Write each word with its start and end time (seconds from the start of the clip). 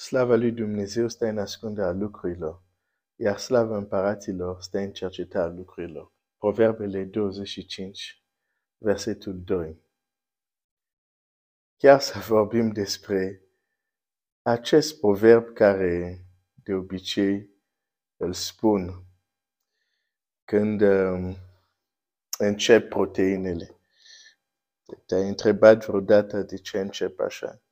Slava 0.00 0.34
lui 0.34 0.52
Dumnezeu 0.52 1.08
stă 1.08 1.26
în 1.26 1.38
ascunderea 1.38 1.92
lucrurilor, 1.92 2.62
iar 3.16 3.38
slava 3.38 3.76
împăraților 3.76 4.62
stă 4.62 4.78
în 4.78 4.92
cercetarea 4.92 5.52
lucrurilor. 5.52 6.12
Proverbele 6.38 7.04
25, 7.04 8.24
versetul 8.78 9.40
2. 9.44 9.80
Chiar 11.76 12.00
să 12.00 12.18
vorbim 12.18 12.72
despre 12.72 13.42
acest 14.42 15.00
proverb 15.00 15.52
care 15.52 16.24
de 16.54 16.72
obicei 16.72 17.50
îl 18.16 18.32
spun 18.32 19.04
când 20.44 20.80
um, 20.80 21.36
încep 22.38 22.88
proteinele. 22.88 23.76
Te-ai 25.06 25.28
întrebat 25.28 25.86
vreodată 25.86 26.42
de 26.42 26.56
ce 26.56 26.80
încep 26.80 27.18
așa? 27.18 27.62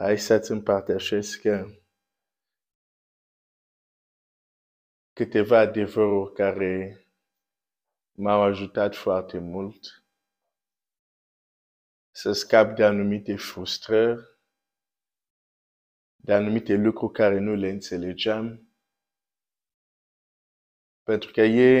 Hai 0.00 0.18
să-ți 0.18 0.50
împărtășesc 0.50 1.40
câteva 5.12 5.58
adevăruri 5.58 6.34
care 6.34 7.04
m-au 8.12 8.42
ajutat 8.42 8.94
foarte 8.94 9.38
mult 9.38 10.04
să 12.10 12.32
scap 12.32 12.76
de 12.76 12.84
anumite 12.84 13.36
frustrări, 13.36 14.38
de 16.16 16.32
anumite 16.32 16.74
lucruri 16.74 17.12
care 17.12 17.38
nu 17.38 17.54
le 17.54 17.68
înțelegeam. 17.68 18.72
Pentru 21.02 21.32
că 21.32 21.40
e, 21.40 21.80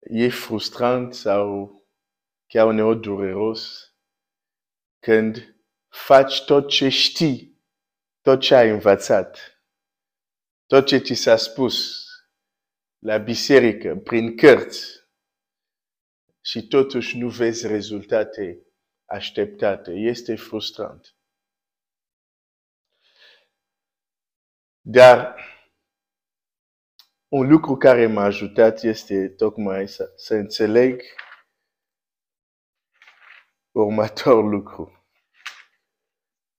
e 0.00 0.28
frustrant 0.28 1.14
sau 1.14 1.72
chiar 2.46 2.66
uneori 2.66 3.00
dureros 3.00 3.92
când 4.98 5.56
faci 5.92 6.44
tot 6.44 6.68
ce 6.68 6.88
știi, 6.88 7.62
tot 8.20 8.40
ce 8.40 8.54
ai 8.54 8.68
învățat, 8.68 9.62
tot 10.66 10.86
ce 10.86 10.98
ți 10.98 11.14
s-a 11.14 11.36
spus 11.36 12.06
la 12.98 13.18
biserică, 13.18 13.96
prin 13.96 14.36
cărți, 14.36 15.02
și 16.44 16.66
totuși 16.66 17.18
nu 17.18 17.28
vezi 17.28 17.66
rezultate 17.66 18.66
așteptate. 19.04 19.92
Este 19.92 20.36
frustrant. 20.36 21.16
Dar 24.80 25.36
un 27.28 27.48
lucru 27.48 27.76
care 27.76 28.06
m-a 28.06 28.22
ajutat 28.22 28.82
este 28.82 29.28
tocmai 29.28 29.88
să, 29.88 30.12
să 30.16 30.34
înțeleg 30.34 31.02
următor 33.70 34.44
lucru. 34.44 35.01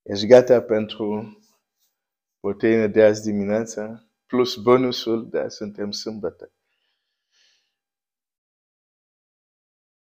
Ești 0.03 0.27
gata 0.27 0.61
pentru 0.61 1.37
proteine 2.39 2.87
de 2.87 3.03
azi 3.03 3.21
dimineața? 3.21 4.07
Plus 4.25 4.55
bonusul, 4.55 5.29
da, 5.29 5.47
suntem 5.49 5.91
sâmbătă. 5.91 6.51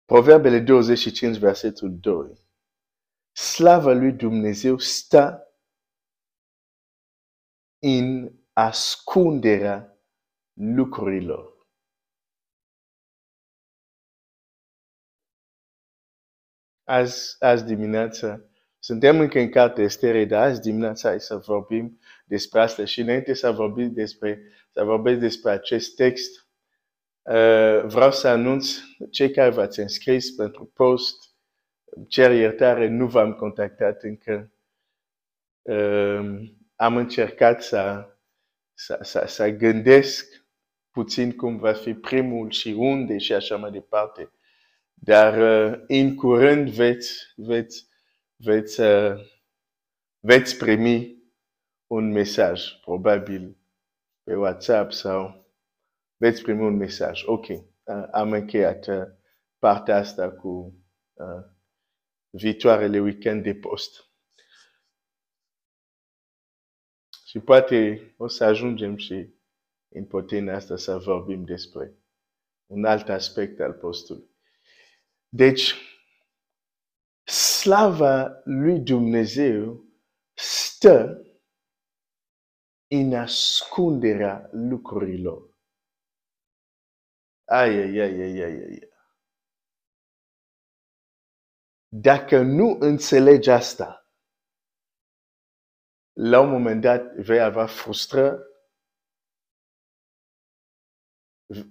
Proverbele 0.04 0.60
25, 0.60 1.36
versetul 1.36 1.98
2. 2.00 2.46
Slava 3.32 3.92
lui 3.92 4.12
Dumnezeu 4.12 4.78
stă 4.78 5.42
în 7.78 8.32
ascunderea 8.52 9.98
lucrurilor. 10.52 11.66
Azi, 16.84 17.36
azi 17.44 17.64
dimineața, 17.64 18.47
suntem 18.88 19.20
încă 19.20 19.38
în 19.38 19.48
cartea 19.48 19.84
Estere, 19.84 20.24
dar 20.24 20.42
azi 20.42 20.60
dimineața 20.60 21.08
hai 21.08 21.20
să 21.20 21.36
vorbim 21.36 21.98
despre 22.24 22.60
asta 22.60 22.84
și 22.84 23.00
înainte 23.00 23.34
să 23.34 23.50
vorbim 23.50 23.92
despre, 23.92 24.42
să 24.72 24.84
vorbesc 24.84 25.18
despre 25.18 25.50
acest 25.50 25.94
text, 25.94 26.48
Uh, 27.28 27.82
vreau 27.84 28.12
să 28.12 28.28
anunț 28.28 28.76
cei 29.10 29.30
care 29.30 29.50
v-ați 29.50 29.80
înscris 29.80 30.30
pentru 30.30 30.70
post, 30.74 31.16
cer 32.08 32.32
iertare, 32.32 32.88
nu 32.88 33.06
v-am 33.06 33.32
contactat 33.32 34.02
încă. 34.02 34.52
Uh, 35.62 36.40
am 36.76 36.96
încercat 36.96 37.62
să, 37.62 38.08
să, 38.74 38.98
să, 39.02 39.24
să 39.26 39.48
gândesc 39.48 40.44
puțin 40.90 41.36
cum 41.36 41.58
va 41.58 41.72
fi 41.72 41.94
primul 41.94 42.50
și 42.50 42.74
unde 42.78 43.18
și 43.18 43.32
așa 43.32 43.56
mai 43.56 43.70
departe. 43.70 44.30
Dar 44.94 45.38
uh, 45.38 45.80
în 45.86 46.14
curând 46.14 46.70
veți, 46.70 47.32
veți, 47.36 47.87
veți, 48.38 48.80
uh, 48.80 49.20
veți 50.20 50.56
primi 50.56 51.22
un 51.86 52.12
mesaj, 52.12 52.80
probabil 52.80 53.56
pe 54.22 54.34
WhatsApp 54.34 54.92
sau 54.92 55.46
veți 56.16 56.42
primi 56.42 56.60
un 56.60 56.76
mesaj. 56.76 57.22
Ok, 57.24 57.46
uh, 57.48 58.08
am 58.10 58.32
încheiat 58.32 58.86
uh, 58.86 59.06
partea 59.58 59.96
asta 59.96 60.30
cu 60.32 60.74
uh, 61.12 61.44
viitoarele 62.30 63.00
weekend 63.00 63.42
de 63.42 63.54
post. 63.54 64.06
Și 67.24 67.38
poate 67.38 68.14
o 68.16 68.26
să 68.26 68.44
ajungem 68.44 68.96
și 68.96 69.36
în 69.88 70.06
potenia 70.06 70.54
asta 70.54 70.76
să 70.76 70.98
vorbim 70.98 71.44
despre 71.44 71.94
un 72.66 72.84
alt 72.84 73.08
aspect 73.08 73.60
al 73.60 73.72
postului. 73.72 74.30
Deci, 75.28 75.74
slava 77.28 78.40
lui 78.44 78.80
Dumnezeu 78.80 79.84
stă 80.34 81.22
în 82.90 83.14
ascunderea 83.14 84.48
lucrurilor. 84.52 85.56
Ai, 87.44 87.74
ai, 87.76 87.98
ai, 87.98 88.20
ai, 88.20 88.40
ai, 88.40 88.62
ai. 88.62 88.88
Dacă 91.88 92.42
nu 92.42 92.76
înțelegi 92.80 93.50
asta, 93.50 94.12
la 96.12 96.40
un 96.40 96.50
moment 96.50 96.80
dat 96.80 97.14
vei 97.14 97.40
avea 97.40 97.66
frustrări, 97.66 98.42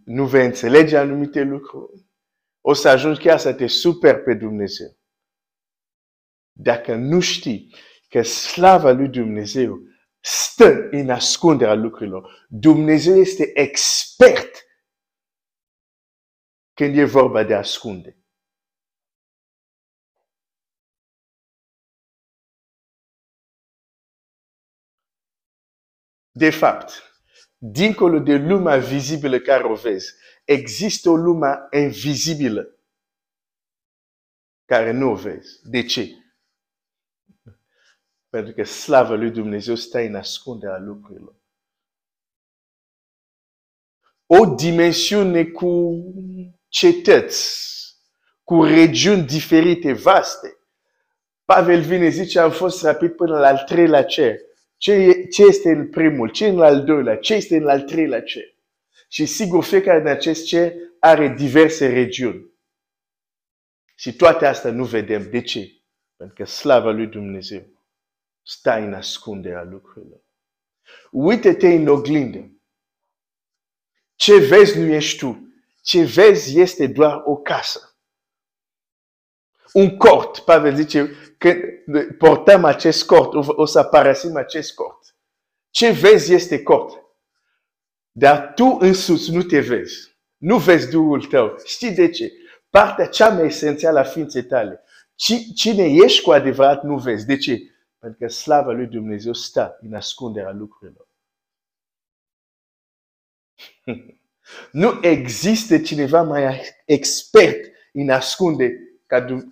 nu 0.06 0.28
vei 0.28 0.46
înțelege 0.46 0.98
anumite 0.98 1.42
lucruri, 1.42 2.06
o 2.62 2.74
să 2.74 2.90
ajungi 2.90 3.22
chiar 3.22 3.40
să 3.40 3.54
te 3.54 3.68
super 3.68 4.24
pe 4.24 4.34
Dumnezeu. 4.34 4.98
Dacă 6.60 6.96
nu 6.96 7.20
știi 7.20 7.76
că 8.10 8.22
slava 8.22 8.92
lui 8.92 9.08
Dumnezeu 9.08 9.80
stă 10.20 10.88
în 10.92 11.10
ascunderea 11.10 11.74
lucrurilor, 11.74 12.46
Dumnezeu 12.50 13.16
este 13.16 13.60
expert 13.60 14.66
când 16.74 16.98
e 16.98 17.04
vorba 17.04 17.44
de 17.44 17.54
ascunde. 17.54 18.18
De 26.32 26.50
fapt, 26.50 26.92
dincolo 27.58 28.20
de 28.20 28.36
lumea 28.36 28.78
vizibilă 28.78 29.40
care 29.40 29.64
o 29.64 29.76
vezi, 29.76 30.14
există 30.46 31.10
o 31.10 31.16
lume 31.16 31.68
invizibilă 31.72 32.80
care 34.66 34.92
nu 34.92 35.12
o 35.12 35.16
vezi. 35.16 35.60
De 35.64 35.86
ce? 35.86 36.27
Pentru 38.30 38.54
că 38.54 38.64
slavă 38.64 39.16
lui 39.16 39.32
Dumnezeu 39.32 39.76
stă 39.76 40.00
în 40.00 40.16
ascunderea 40.16 40.78
lucrurilor. 40.78 41.36
O 44.26 44.56
dimensiune 44.56 45.46
cu 45.46 46.04
cetăți, 46.68 47.68
cu 48.44 48.64
regiuni 48.64 49.26
diferite, 49.26 49.94
vaste. 49.94 50.58
Pavel 51.46 51.82
vine, 51.82 52.10
zice, 52.10 52.40
am 52.40 52.52
fost 52.52 52.84
rapid 52.84 53.12
până 53.12 53.40
la 53.40 53.48
al 53.48 53.64
treilea 53.66 54.04
cer. 54.04 54.36
Ce, 54.78 55.26
ce 55.28 55.44
este 55.44 55.70
în 55.70 55.90
primul? 55.90 56.32
Ce 56.32 56.48
în 56.48 56.62
al 56.62 56.84
doilea? 56.84 57.18
Ce 57.18 57.34
este 57.34 57.58
în 57.58 57.70
al 57.70 57.82
treilea 57.82 58.22
cer? 58.22 58.56
Și 59.10 59.26
sigur, 59.26 59.64
fiecare 59.64 60.00
din 60.00 60.08
acest 60.08 60.46
cer 60.46 60.74
are 61.00 61.28
diverse 61.28 61.88
regiuni. 61.88 62.52
Și 63.96 64.16
toate 64.16 64.46
astea 64.46 64.72
nu 64.72 64.84
vedem. 64.84 65.30
De 65.30 65.42
ce? 65.42 65.72
Pentru 66.16 66.36
că 66.36 66.46
slava 66.46 66.92
lui 66.92 67.08
Dumnezeu 67.08 67.77
stă 68.48 68.72
în 68.72 68.94
ascunderea 68.94 69.64
lucrurilor. 69.64 70.22
Uite-te 71.12 71.68
în 71.68 71.88
oglindă. 71.88 72.52
Ce 74.16 74.38
vezi 74.38 74.80
nu 74.80 74.86
ești 74.86 75.18
tu. 75.18 75.52
Ce 75.82 76.04
vezi 76.04 76.60
este 76.60 76.88
doar 76.88 77.22
o 77.26 77.36
casă. 77.36 77.98
Un 79.74 79.98
cort. 79.98 80.40
Pavel 80.40 80.76
zice 80.76 81.12
că 81.38 81.56
portăm 82.18 82.64
acest 82.64 83.06
cort, 83.06 83.48
o 83.48 83.66
să 83.66 83.84
părăsim 83.84 84.36
acest 84.36 84.74
cort. 84.74 85.16
Ce 85.70 85.92
vezi 85.92 86.34
este 86.34 86.64
cort. 86.64 87.04
Dar 88.12 88.54
tu 88.56 88.78
însuți 88.80 89.32
nu 89.32 89.44
te 89.44 89.60
vezi. 89.60 90.16
Nu 90.38 90.58
vezi 90.58 90.90
Duhul 90.90 91.26
tău. 91.26 91.62
Știi 91.66 91.92
de 91.92 92.10
ce? 92.10 92.32
Partea 92.70 93.08
cea 93.08 93.30
mai 93.30 93.46
esențială 93.46 94.00
a 94.00 94.04
ființei 94.04 94.44
tale. 94.44 94.84
cine 95.56 95.86
ești 95.86 96.22
cu 96.22 96.32
adevărat 96.32 96.84
nu 96.84 96.98
vezi. 96.98 97.26
De 97.26 97.38
ce? 97.38 97.77
Pentru 98.08 98.26
că 98.26 98.34
slava 98.34 98.72
lui 98.72 98.88
Dumnezeu 98.88 99.34
stă 99.34 99.78
în 99.82 99.94
ascunderea 99.94 100.52
lucrurilor. 100.52 101.08
Nu 104.72 105.00
există 105.02 105.80
cineva 105.80 106.22
mai 106.22 106.62
expert 106.86 107.74
în 107.94 108.10
ascunde 108.10 108.72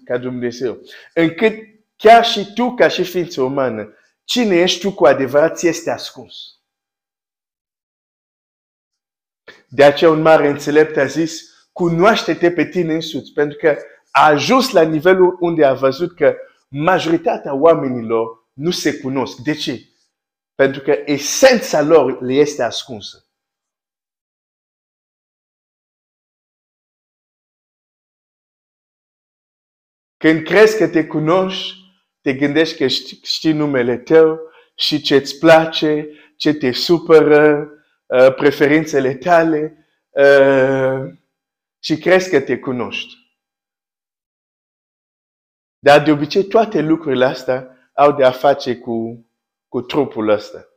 ca 0.03 0.17
Dumnezeu. 0.17 0.79
Încât 1.13 1.53
chiar 1.95 2.25
și 2.25 2.53
tu, 2.53 2.73
ca 2.73 2.87
și 2.87 3.03
ființă 3.03 3.41
umană, 3.41 3.93
cine 4.23 4.55
ești 4.55 4.79
tu 4.79 4.93
cu 4.93 5.05
adevărat, 5.05 5.57
ți 5.57 5.67
este 5.67 5.91
ascuns. 5.91 6.59
De 9.67 9.83
aceea 9.83 10.11
un 10.11 10.21
mare 10.21 10.47
înțelept 10.47 10.97
a 10.97 11.05
zis, 11.05 11.67
cunoaște-te 11.71 12.51
pe 12.51 12.65
tine 12.65 12.93
însuți, 12.93 13.33
pentru 13.33 13.57
că 13.57 13.77
a 14.11 14.25
ajuns 14.25 14.71
la 14.71 14.81
nivelul 14.81 15.37
unde 15.39 15.65
a 15.65 15.73
văzut 15.73 16.15
că 16.15 16.35
majoritatea 16.67 17.53
oamenilor 17.53 18.44
nu 18.55 18.71
se 18.71 18.99
cunosc. 18.99 19.37
De 19.37 19.53
ce? 19.53 19.89
Pentru 20.55 20.81
că 20.81 21.01
esența 21.05 21.81
lor 21.81 22.21
le 22.21 22.33
este 22.33 22.63
ascunsă. 22.63 23.19
Când 30.17 30.43
crezi 30.43 30.77
că 30.77 30.87
te 30.87 31.07
cunoști, 31.07 31.77
te 32.21 32.33
gândești 32.33 32.77
că 32.77 32.87
știi, 32.87 33.19
știi 33.23 33.53
numele 33.53 33.97
tău 33.97 34.39
și 34.75 35.01
ce 35.01 35.15
îți 35.15 35.39
place, 35.39 36.09
ce 36.37 36.53
te 36.53 36.71
supără, 36.71 37.69
uh, 38.05 38.35
preferințele 38.35 39.15
tale 39.15 39.87
uh, 40.09 41.13
și 41.79 41.97
crezi 41.97 42.29
că 42.29 42.41
te 42.41 42.59
cunoști. 42.59 43.13
Dar 45.79 46.03
de 46.03 46.11
obicei 46.11 46.43
toate 46.43 46.81
lucrurile 46.81 47.25
astea 47.25 47.74
au 47.95 48.11
de 48.11 48.23
a 48.23 48.31
face 48.31 48.77
cu, 48.77 49.25
cu 49.67 49.81
trupul 49.81 50.29
ăsta. 50.29 50.69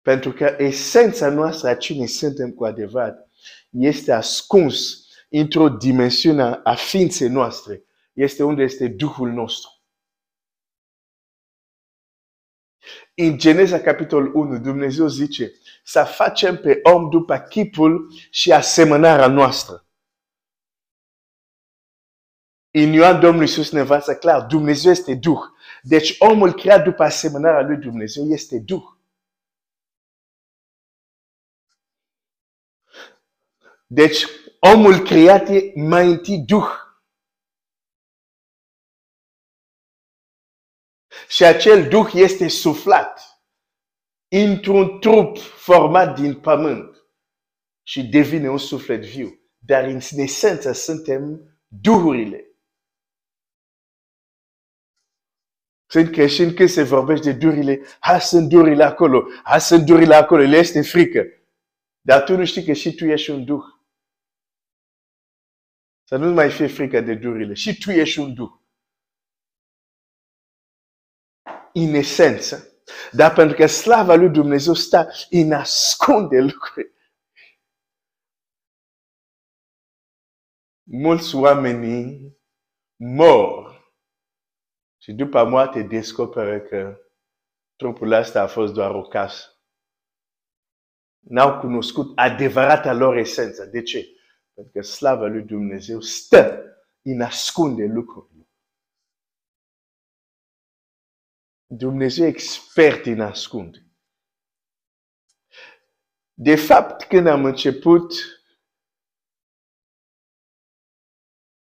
Pentru 0.00 0.32
că 0.32 0.56
esența 0.58 1.28
noastră 1.28 1.68
a 1.68 1.76
cine 1.76 2.06
suntem 2.06 2.50
cu 2.50 2.64
adevărat 2.64 3.30
este 3.70 4.12
ascuns 4.12 5.06
într-o 5.30 5.68
dimensiune 5.68 6.60
a 6.64 6.74
ființei 6.74 7.28
noastre. 7.28 7.84
Este 8.12 8.42
unde 8.42 8.62
este 8.62 8.88
Duhul 8.88 9.30
nostru. 9.30 9.70
În 13.14 13.38
Geneza 13.38 13.80
capitolul 13.80 14.34
1, 14.34 14.58
Dumnezeu 14.58 15.06
zice 15.06 15.52
să 15.84 16.04
facem 16.04 16.56
pe 16.56 16.80
om 16.82 17.10
după 17.10 17.38
chipul 17.38 18.12
și 18.30 18.52
asemănarea 18.52 19.26
noastră. 19.26 19.86
În 22.74 22.92
Ioan 22.92 23.20
Domnul 23.20 23.42
Iisus 23.42 23.70
ne 23.70 23.80
învață 23.80 24.16
clar, 24.16 24.46
Dumnezeu 24.46 24.90
este 24.90 25.14
Duh. 25.14 25.40
Deci 25.82 26.16
omul 26.18 26.52
creat 26.52 26.84
după 26.84 27.02
asemănarea 27.02 27.66
lui 27.66 27.76
Dumnezeu 27.76 28.24
este 28.24 28.58
Duh. 28.58 28.84
Deci 33.86 34.26
omul 34.60 34.98
creat 34.98 35.48
e 35.48 35.72
mai 35.74 36.06
întâi 36.06 36.38
Duh. 36.38 36.68
Și 41.28 41.44
acel 41.44 41.88
Duh 41.88 42.10
este 42.14 42.48
suflat 42.48 43.42
într-un 44.28 45.00
trup 45.00 45.38
format 45.38 46.20
din 46.20 46.40
pământ 46.40 46.96
și 47.82 48.02
devine 48.02 48.50
un 48.50 48.58
suflet 48.58 49.04
viu. 49.04 49.40
Dar 49.58 49.84
în 49.84 50.00
esență 50.16 50.72
suntem 50.72 51.40
duhurile. 51.66 52.51
Sunt 55.92 56.10
creștini 56.10 56.54
când 56.54 56.68
se 56.68 56.82
vorbește 56.82 57.32
de 57.32 57.38
durile, 57.38 57.80
ha, 58.00 58.18
sunt 58.18 58.48
durile 58.48 58.84
acolo, 58.84 59.28
ha, 59.44 59.58
sunt 59.58 59.86
durile 59.86 60.14
acolo, 60.14 60.42
le 60.42 60.56
este 60.56 60.82
frică. 60.82 61.24
Dar 62.00 62.22
tu 62.24 62.36
nu 62.36 62.44
știi 62.44 62.64
că 62.64 62.72
și 62.72 62.94
tu 62.94 63.04
ești 63.04 63.30
un 63.30 63.44
duh. 63.44 63.64
Să 66.08 66.16
nu 66.16 66.32
mai 66.32 66.50
fie 66.50 66.66
frică 66.66 67.00
de 67.00 67.14
durile. 67.14 67.54
Și 67.54 67.78
tu 67.78 67.90
ești 67.90 68.18
un 68.18 68.34
duh. 68.34 68.50
În 71.72 71.94
esență. 71.94 72.82
Dar 73.10 73.32
pentru 73.32 73.56
că 73.56 73.66
slava 73.66 74.14
lui 74.14 74.30
Dumnezeu 74.30 74.74
stă 74.74 75.08
în 75.30 75.52
ascunde 75.52 76.40
lucruri. 76.40 76.92
Mulți 80.82 81.34
oameni 81.34 82.20
mor 82.96 83.81
și 85.02 85.12
după 85.12 85.44
moarte 85.44 85.82
descoperă 85.82 86.60
că 86.60 87.00
trupul 87.76 88.12
ăsta 88.12 88.42
a 88.42 88.46
fost 88.46 88.72
doar 88.72 88.94
o 88.94 89.02
casă. 89.02 89.62
N-au 91.18 91.60
cunoscut 91.60 92.18
adevărata 92.18 92.92
lor 92.92 93.16
esență. 93.16 93.66
De 93.66 93.82
ce? 93.82 94.06
Pentru 94.54 94.72
că 94.72 94.82
slava 94.82 95.26
lui 95.26 95.42
Dumnezeu 95.42 96.00
stă 96.00 96.64
în 97.02 97.20
ascunde 97.20 97.84
lucrurile. 97.84 98.48
Dumnezeu 101.66 102.24
e 102.24 102.28
expert 102.28 103.06
în 103.06 103.20
ascunde. 103.20 103.86
De 106.34 106.56
fapt, 106.56 107.02
când 107.02 107.26
am 107.26 107.44
început, 107.44 108.12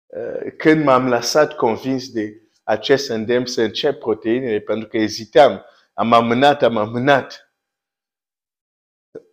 uh, 0.06 0.54
când 0.56 0.84
m-am 0.84 1.08
lăsat 1.08 1.56
convins 1.56 2.10
de 2.10 2.43
acest 2.64 3.08
îndemn 3.08 3.46
să 3.46 3.62
încep 3.62 3.98
proteinele, 3.98 4.60
pentru 4.60 4.88
că 4.88 4.96
ezitam, 4.96 5.64
am 5.94 6.12
amânat, 6.12 6.62
am 6.62 6.76
amânat. 6.76 7.54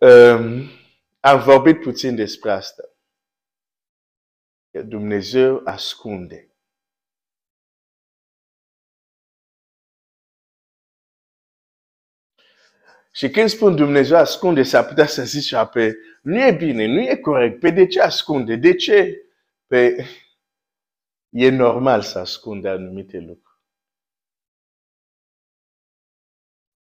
Um, 0.00 0.68
am 1.20 1.42
vorbit 1.44 1.80
puțin 1.80 2.14
despre 2.14 2.50
asta. 2.50 2.82
Dumnezeu 4.84 5.60
ascunde. 5.64 6.52
Și 13.12 13.30
când 13.30 13.48
spun 13.48 13.76
Dumnezeu 13.76 14.16
ascunde, 14.16 14.62
s-ar 14.62 14.86
putea 14.86 15.06
să 15.06 15.24
zici, 15.24 15.54
pe, 15.72 15.96
nu 16.22 16.46
e 16.46 16.52
bine, 16.52 16.86
nu 16.86 17.00
e 17.00 17.16
corect. 17.16 17.60
Pe 17.60 17.70
de 17.70 17.86
ce 17.86 18.00
ascunde? 18.00 18.56
De 18.56 18.74
ce? 18.74 19.26
Pe, 19.66 20.06
e 21.32 21.50
normal 21.50 22.02
să 22.02 22.18
ascunde 22.18 22.68
anumite 22.68 23.18
lucruri. 23.18 23.60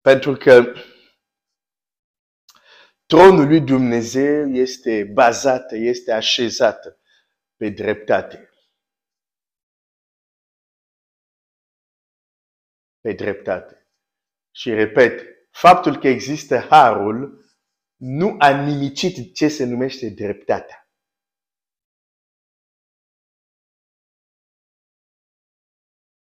Pentru 0.01 0.33
că 0.33 0.75
tronul 3.07 3.47
lui 3.47 3.61
Dumnezeu 3.61 4.49
este 4.49 5.05
bazat, 5.05 5.73
este 5.73 6.13
așezat 6.13 6.99
pe 7.57 7.69
dreptate. 7.69 8.51
Pe 13.01 13.13
dreptate. 13.13 13.87
Și 14.51 14.75
repet, 14.75 15.27
faptul 15.51 15.99
că 15.99 16.09
există 16.09 16.59
harul 16.59 17.45
nu 17.97 18.37
a 18.39 18.65
nimicit 18.65 19.35
ce 19.35 19.49
se 19.49 19.65
numește 19.65 20.09
dreptatea. 20.09 20.82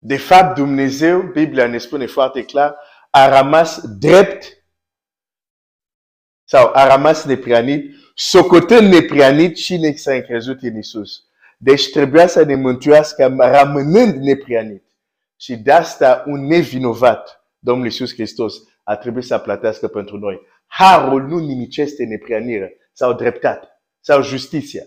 De 0.05 0.17
fapt, 0.17 0.55
Dumnezeu, 0.55 1.21
Biblia 1.21 1.67
ne 1.67 1.77
spune 1.77 2.05
foarte 2.05 2.43
clar, 2.45 2.75
a 3.09 3.41
rămas 3.41 3.81
drept 3.97 4.65
sau 6.43 6.71
a 6.73 6.95
rămas 6.95 7.23
neprianit 7.23 7.95
socotând 8.15 8.93
neprianit 8.93 9.55
cine 9.55 9.93
s-a 9.95 10.13
încrezut 10.13 10.61
în 10.61 10.77
Isus. 10.77 11.23
Deci 11.57 11.91
trebuia 11.91 12.27
să 12.27 12.43
ne 12.43 12.55
mântuiască 12.55 13.35
rămânând 13.37 14.13
neprianit. 14.13 14.83
Și 15.39 15.55
de 15.55 15.71
asta 15.71 16.23
un 16.27 16.45
nevinovat, 16.45 17.45
Domnul 17.59 17.85
Iisus 17.85 18.13
Hristos, 18.13 18.55
a 18.83 18.95
trebuit 18.95 19.23
să 19.23 19.37
plătească 19.37 19.87
pentru 19.87 20.17
noi. 20.17 20.41
Harul 20.65 21.27
nu 21.27 21.37
nimicește 21.37 22.03
neprianire 22.03 22.77
sau 22.93 23.13
dreptate 23.13 23.67
sau 23.99 24.21
justiția. 24.21 24.83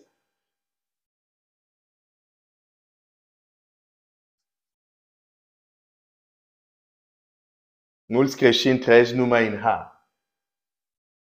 Mulți 8.07 8.37
creștini 8.37 8.79
trăiesc 8.79 9.13
numai 9.13 9.47
în 9.47 9.59
har. 9.59 10.09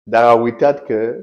Dar 0.03 0.25
au 0.25 0.43
uitat 0.43 0.85
că 0.85 1.15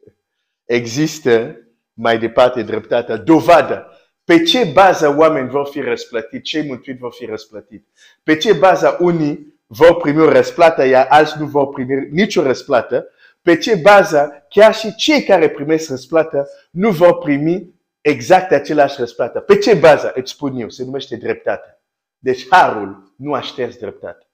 există 0.64 1.56
mai 1.92 2.18
departe 2.18 2.62
dreptatea, 2.62 3.16
dovadă. 3.16 3.86
Pe 4.24 4.42
ce 4.42 4.64
bază 4.64 5.14
oameni 5.18 5.48
vor 5.48 5.66
fi 5.66 5.80
răsplătiți, 5.80 6.42
cei 6.42 6.66
mântuiți 6.66 7.00
vor 7.00 7.12
fi 7.12 7.24
răsplătiți? 7.24 7.88
Pe 8.22 8.36
ce 8.36 8.52
bază 8.52 8.96
unii 9.00 9.60
vor 9.66 9.96
primi 9.96 10.20
o 10.20 10.28
răsplată, 10.28 10.84
iar 10.84 11.06
alții 11.08 11.40
nu 11.40 11.46
vor 11.46 11.68
primi 11.68 12.08
nicio 12.10 12.42
răsplată? 12.42 13.06
Pe 13.42 13.56
ce 13.56 13.76
bază 13.76 14.46
chiar 14.48 14.74
și 14.74 14.94
cei 14.94 15.22
care 15.22 15.50
primesc 15.50 15.88
răsplată 15.88 16.48
nu 16.70 16.90
vor 16.90 17.18
primi 17.18 17.74
exact 18.00 18.52
același 18.52 18.96
răsplată. 18.98 19.40
Pe 19.40 19.58
ce 19.58 19.74
bază? 19.74 20.12
Îți 20.14 20.32
spun 20.32 20.56
eu, 20.56 20.68
se 20.68 20.84
numește 20.84 21.16
dreptate. 21.16 21.80
Deci 22.18 22.46
harul 22.50 23.14
nu 23.16 23.34
a 23.34 23.40
șters 23.40 23.76
dreptate. 23.76 24.29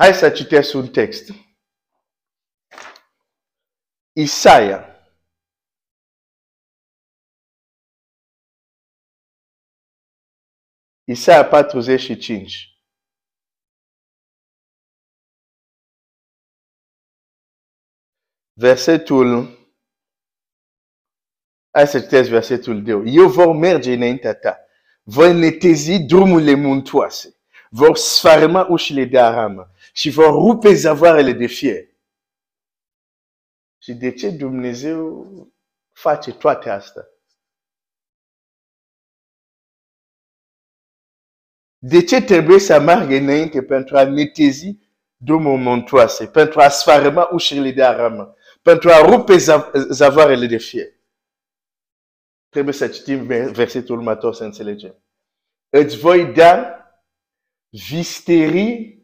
Hai 0.00 0.14
să 0.14 0.30
citesc 0.30 0.74
un 0.74 0.88
text. 0.88 1.30
Isaia. 4.12 4.84
Isaia 11.04 11.48
45. 11.48 12.80
Versetul 18.52 19.58
Hai 21.70 21.86
să 21.86 22.00
citesc 22.00 22.28
versetul 22.28 22.82
2. 22.82 23.14
Eu 23.14 23.28
vor 23.28 23.56
merge 23.56 23.92
înaintea 23.92 24.34
ta. 24.34 24.58
Voi 25.02 25.38
netezi 25.38 25.98
drumurile 25.98 26.54
muntoase. 26.54 27.34
Vor 27.70 27.96
sfarma 27.96 28.66
ușile 28.70 29.04
de 29.04 29.18
aramă 29.18 29.70
și 29.92 30.10
vor 30.10 30.26
rupe 30.26 30.74
zavoarele 30.74 31.32
de 31.32 31.46
fier. 31.46 31.88
Și 33.82 33.92
de 33.92 34.12
ce 34.12 34.30
Dumnezeu 34.30 35.26
face 35.92 36.32
toate 36.32 36.70
astea? 36.70 37.08
De 41.78 42.04
ce 42.04 42.22
trebuie 42.22 42.58
să 42.58 42.80
meargă 42.80 43.14
înainte 43.14 43.62
pentru 43.62 43.96
a 43.96 44.04
netezi 44.04 44.78
drumul 45.16 45.58
montoase, 45.58 46.26
pentru 46.26 46.60
a 46.60 46.68
sfarma 46.68 47.28
ușile 47.32 47.70
de 47.70 47.82
aramă, 47.82 48.34
pentru 48.62 48.90
a 48.90 49.00
rupe 49.00 49.36
zavoarele 49.90 50.46
de 50.46 50.56
fier? 50.56 50.88
Trebuie 52.48 52.74
să 52.74 52.88
citim 52.88 53.26
versetul 53.52 53.96
următor 53.96 54.34
să 54.34 54.44
înțelegem. 54.44 55.02
Îți 55.68 55.98
voi 55.98 56.32
da 56.32 56.84
visterii 57.88 58.99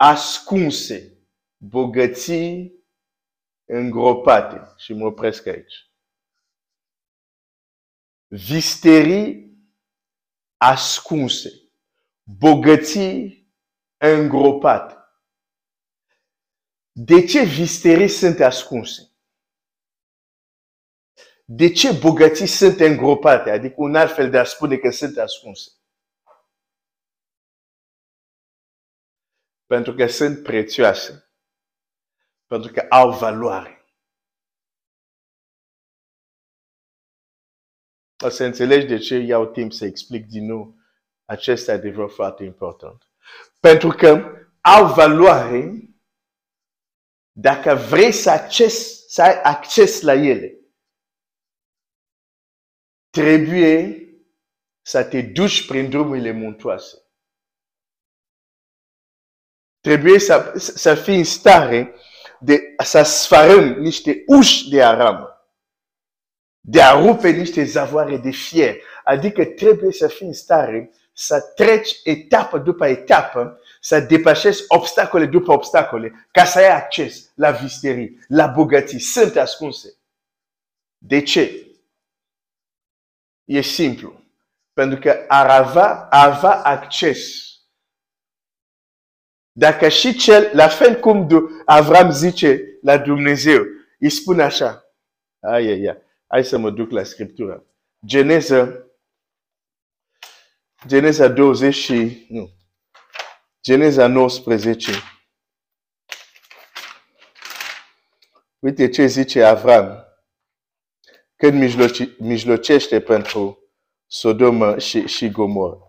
ascunse, 0.00 1.18
bogății 1.56 2.84
îngropate. 3.64 4.74
Și 4.76 4.92
mă 4.92 5.06
opresc 5.06 5.46
aici. 5.46 5.74
Visterii 8.26 9.56
ascunse, 10.56 11.50
bogății 12.22 13.52
îngropate. 13.96 14.96
De 16.92 17.24
ce 17.24 17.44
visterii 17.44 18.08
sunt 18.08 18.40
ascunse? 18.40 19.12
De 21.44 21.72
ce 21.72 21.92
bogății 21.92 22.46
sunt 22.46 22.80
îngropate? 22.80 23.50
Adică 23.50 23.74
un 23.76 23.94
alt 23.94 24.14
fel 24.14 24.30
de 24.30 24.38
a 24.38 24.44
spune 24.44 24.76
că 24.76 24.90
sunt 24.90 25.18
ascunse. 25.18 25.70
Pentru 29.68 29.94
că 29.94 30.06
sunt 30.06 30.42
prețioase. 30.42 31.32
Pentru 32.46 32.72
că 32.72 32.86
au 32.88 33.18
valoare. 33.18 33.72
O 38.24 38.28
să 38.28 38.44
înțelegi 38.44 38.86
de 38.86 38.98
ce 38.98 39.16
iau 39.16 39.46
timp 39.46 39.72
să 39.72 39.84
explic 39.84 40.26
din 40.26 40.46
nou 40.46 40.74
acest 41.24 41.68
adevăr 41.68 42.10
foarte 42.10 42.44
important. 42.44 43.10
Pentru 43.60 43.88
că 43.88 44.32
au 44.60 44.94
valoare 44.94 45.72
dacă 47.32 47.74
vrei 47.74 48.12
să, 48.12 48.30
acces, 48.30 49.06
să 49.08 49.22
ai 49.22 49.40
acces 49.42 50.00
la 50.00 50.12
ele. 50.12 50.58
Trebuie 53.10 54.02
să 54.80 55.04
te 55.04 55.22
duci 55.22 55.66
prin 55.66 55.90
drumurile 55.90 56.30
muntoase 56.30 57.07
trebuie 59.80 60.18
să, 60.18 60.52
să 60.56 60.94
fii 60.94 61.16
în 61.16 61.24
stare 61.24 61.94
de 62.40 62.74
să 62.84 63.02
sfarăm 63.02 63.64
niște 63.64 64.22
uși 64.26 64.68
de 64.68 64.82
aramă, 64.82 65.50
de 66.60 66.82
a 66.82 67.00
rupe 67.00 67.28
niște 67.28 67.64
zavoare 67.64 68.16
de 68.16 68.30
fier. 68.30 68.76
Adică 69.04 69.44
trebuie 69.44 69.92
să 69.92 70.08
fii 70.08 70.26
în 70.26 70.32
stare 70.32 70.90
să 71.12 71.40
treci 71.54 72.00
etapă 72.04 72.58
după 72.58 72.86
etapă, 72.86 73.60
să 73.80 74.00
depășești 74.00 74.64
obstacole 74.68 75.26
după 75.26 75.52
obstacole, 75.52 76.28
ca 76.30 76.44
să 76.44 76.58
ai 76.58 76.70
acces 76.70 77.30
la 77.34 77.50
visterii, 77.50 78.24
la 78.28 78.46
bogății. 78.46 78.98
Sunt 78.98 79.36
ascunse. 79.36 79.94
De 80.98 81.22
ce? 81.22 81.66
E 83.44 83.60
simplu. 83.60 84.22
Pentru 84.72 84.98
că 84.98 85.24
ar 85.28 85.50
avea, 85.50 86.06
avea 86.10 86.62
acces 86.62 87.47
dacă 89.58 89.88
și 89.88 90.14
cel, 90.14 90.50
la 90.52 90.68
fel 90.68 91.00
cum 91.00 91.28
Avram 91.66 92.10
zice 92.10 92.78
la 92.82 92.98
Dumnezeu, 92.98 93.64
îi 93.98 94.10
spune 94.10 94.42
așa. 94.42 94.84
Ai, 95.40 95.66
ai, 95.66 95.86
ai. 95.86 96.02
Hai 96.26 96.44
să 96.44 96.58
mă 96.58 96.70
duc 96.70 96.90
la 96.90 97.02
Scriptură. 97.02 97.66
Geneza, 98.06 98.88
Geneza 100.86 101.28
20 101.28 101.74
și, 101.74 102.26
nu, 102.28 102.50
Geneza 103.62 104.06
19. 104.06 104.90
Uite 108.58 108.88
ce 108.88 109.06
zice 109.06 109.44
Avram 109.44 110.04
când 111.36 111.58
mijloci, 111.58 112.18
mijlocește 112.18 113.00
pentru 113.00 113.58
Sodoma 114.06 114.78
și, 114.78 115.06
și 115.06 115.30
Gomorra. 115.30 115.87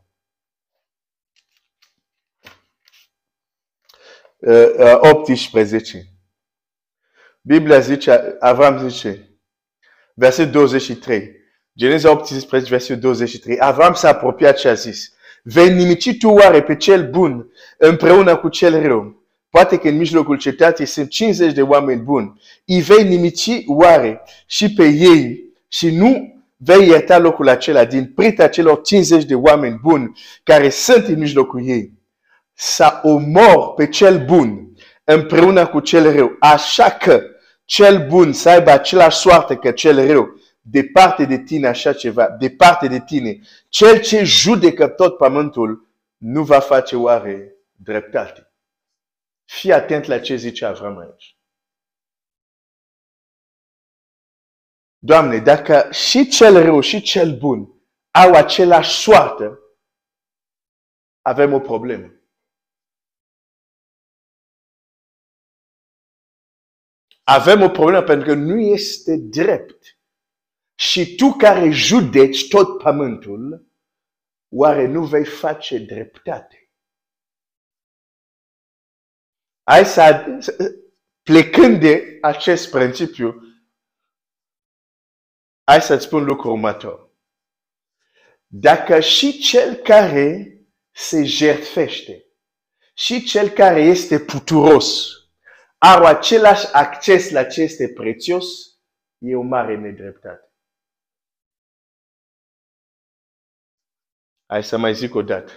18. 4.41 6.05
Biblia 7.41 7.79
zice, 7.79 8.35
Avram 8.39 8.89
zice, 8.89 9.39
verset 10.13 10.51
23. 10.51 11.37
Geneza 11.75 12.11
18, 12.11 12.69
verset 12.69 12.99
23. 12.99 13.59
Avram 13.59 13.93
s-a 13.93 14.09
apropiat 14.09 14.57
și 14.57 14.67
a 14.67 14.73
zis, 14.73 15.13
vei 15.43 15.73
nimici 15.73 16.17
tu 16.17 16.29
oare 16.29 16.63
pe 16.63 16.75
cel 16.75 17.09
bun 17.09 17.51
împreună 17.77 18.37
cu 18.37 18.49
cel 18.49 18.81
rău? 18.81 19.23
Poate 19.49 19.77
că 19.77 19.87
în 19.87 19.97
mijlocul 19.97 20.37
cetății 20.37 20.85
sunt 20.85 21.09
50 21.09 21.53
de 21.53 21.61
oameni 21.61 22.01
buni. 22.01 22.41
Îi 22.65 22.81
vei 22.81 23.03
nimici 23.03 23.49
oare 23.67 24.21
și 24.45 24.73
pe 24.73 24.87
ei 24.87 25.43
și 25.67 25.95
nu 25.95 26.43
vei 26.55 26.87
ierta 26.87 27.17
locul 27.17 27.47
acela 27.47 27.85
din 27.85 28.11
prita 28.15 28.47
celor 28.47 28.81
50 28.81 29.23
de 29.23 29.35
oameni 29.35 29.79
buni 29.81 30.19
care 30.43 30.69
sunt 30.69 31.07
în 31.07 31.19
mijlocul 31.19 31.67
ei 31.67 31.98
să 32.61 32.99
omor 33.03 33.73
pe 33.73 33.89
cel 33.89 34.25
bun 34.25 34.73
împreună 35.03 35.67
cu 35.67 35.79
cel 35.79 36.13
rău. 36.15 36.35
Așa 36.39 36.91
că 36.91 37.21
cel 37.65 38.07
bun 38.07 38.33
să 38.33 38.49
aibă 38.49 38.69
același 38.69 39.17
soartă 39.17 39.57
că 39.57 39.71
cel 39.71 40.07
rău. 40.07 40.27
Departe 40.61 41.25
de 41.25 41.43
tine 41.43 41.67
așa 41.67 41.93
ceva, 41.93 42.29
departe 42.29 42.87
de 42.87 43.01
tine. 43.05 43.39
Cel 43.69 44.01
ce 44.01 44.23
judecă 44.23 44.87
tot 44.87 45.17
pământul 45.17 45.89
nu 46.17 46.43
va 46.43 46.59
face 46.59 46.95
oare 46.95 47.55
dreptate. 47.71 48.53
Fii 49.45 49.73
atent 49.73 50.05
la 50.05 50.19
ce 50.19 50.35
zice 50.35 50.65
Avram 50.65 50.97
aici. 50.97 51.37
Doamne, 54.97 55.37
dacă 55.37 55.91
și 55.91 56.27
cel 56.27 56.63
rău 56.63 56.79
și 56.79 57.01
cel 57.01 57.37
bun 57.37 57.73
au 58.11 58.33
același 58.33 59.01
soartă, 59.01 59.59
avem 61.21 61.53
o 61.53 61.59
problemă. 61.59 62.13
Avem 67.29 67.61
o 67.61 67.69
problemă 67.69 68.01
pentru 68.01 68.27
că 68.27 68.33
nu 68.33 68.59
este 68.59 69.17
drept. 69.17 69.97
Și 70.75 71.15
tu 71.15 71.31
care 71.37 71.69
judeci 71.69 72.47
tot 72.47 72.77
pământul, 72.77 73.67
oare 74.51 74.87
nu 74.87 75.05
vei 75.05 75.25
face 75.25 75.77
dreptate? 75.77 76.71
Hai 79.63 79.85
să, 79.85 80.25
plecând 81.23 81.79
de 81.79 82.17
acest 82.21 82.69
principiu, 82.69 83.35
hai 85.63 85.81
să-ți 85.81 86.05
spun 86.05 86.23
lucrul 86.23 86.51
următor. 86.51 87.09
Dacă 88.47 88.99
și 88.99 89.39
cel 89.39 89.75
care 89.75 90.57
se 90.91 91.23
jertfește 91.23 92.25
și 92.93 93.23
cel 93.23 93.49
care 93.49 93.81
este 93.81 94.19
puturos 94.19 95.18
au 95.79 96.05
același 96.05 96.73
acces 96.73 97.29
la 97.29 97.43
ce 97.43 97.61
este 97.61 97.93
prețios, 97.93 98.45
e 99.17 99.35
o 99.35 99.41
mare 99.41 99.77
nedreptate. 99.77 100.51
Hai 104.45 104.63
să 104.63 104.77
mai 104.77 104.93
zic 104.93 105.15
o 105.15 105.21
dată. 105.21 105.51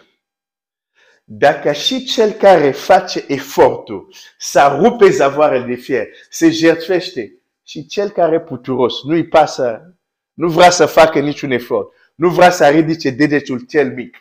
dacă 1.24 1.72
și 1.72 2.04
cel 2.04 2.32
care 2.32 2.70
face 2.70 3.24
efortul 3.28 4.14
să 4.38 4.78
rupe 4.80 5.10
zavoarele 5.10 5.64
de 5.64 5.74
fier, 5.74 6.08
se 6.28 6.50
jertfește, 6.50 7.42
și 7.62 7.86
cel 7.86 8.10
care 8.10 8.34
e 8.34 8.40
puturos, 8.40 9.02
nu-i 9.02 9.28
pasă, 9.28 9.98
nu 10.32 10.48
vrea 10.48 10.70
să 10.70 10.86
facă 10.86 11.20
niciun 11.20 11.50
efort, 11.50 11.92
nu 12.14 12.28
vrea 12.28 12.50
să 12.50 12.68
ridice 12.68 13.10
degetul 13.10 13.66
cel 13.66 13.94
mic. 13.94 14.16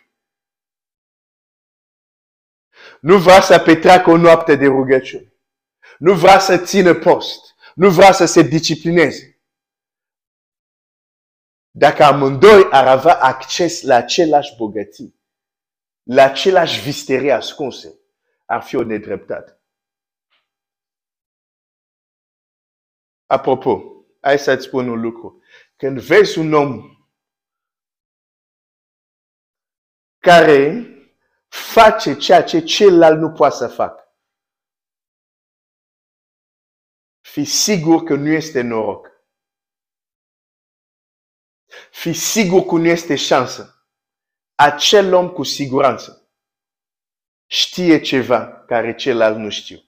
Nu 3.02 3.18
vrea 3.18 3.42
să 3.42 3.60
petreacă 3.60 4.10
o 4.10 4.18
noapte 4.18 4.56
de 4.56 4.66
rugăciune. 4.66 5.31
Nu 6.02 6.14
vrea 6.14 6.40
să 6.40 6.58
țină 6.58 6.94
post. 6.94 7.56
Nu 7.76 7.90
vrea 7.90 8.12
să 8.12 8.26
se 8.26 8.42
disciplineze. 8.42 9.42
Dacă 11.72 12.04
amândoi 12.04 12.68
ar 12.72 12.88
avea 12.88 13.22
acces 13.22 13.82
la 13.82 13.96
același 13.96 14.56
bogății, 14.56 15.20
la 16.04 16.24
același 16.24 16.82
visterii 16.82 17.32
ascunse, 17.32 18.00
ar 18.46 18.62
fi 18.62 18.76
o 18.76 18.84
nedreptate. 18.84 19.62
Apropo, 23.26 24.06
hai 24.22 24.40
să-ți 24.40 24.66
spun 24.66 24.88
un 24.88 25.02
lucru. 25.02 25.44
Când 25.76 26.00
vezi 26.00 26.40
un 26.40 26.54
om 26.54 26.82
care 30.18 30.86
face 31.48 32.18
ceea 32.18 32.44
ce 32.44 32.60
celălalt 32.60 33.20
nu 33.20 33.32
poate 33.32 33.56
să 33.56 33.68
facă, 33.68 34.11
fi 37.32 37.44
sigur 37.44 38.04
că 38.04 38.16
nu 38.16 38.28
este 38.28 38.62
noroc. 38.62 39.08
Fi 41.92 42.14
sigur 42.14 42.62
că 42.62 42.76
nu 42.76 42.88
este 42.88 43.16
șansă. 43.16 43.86
Acel 44.56 45.14
om 45.14 45.30
cu 45.30 45.44
siguranță 45.44 46.32
știe 47.46 48.02
ceva 48.02 48.64
care 48.64 48.96
celălalt 48.96 49.38
nu 49.38 49.50
știu. 49.50 49.80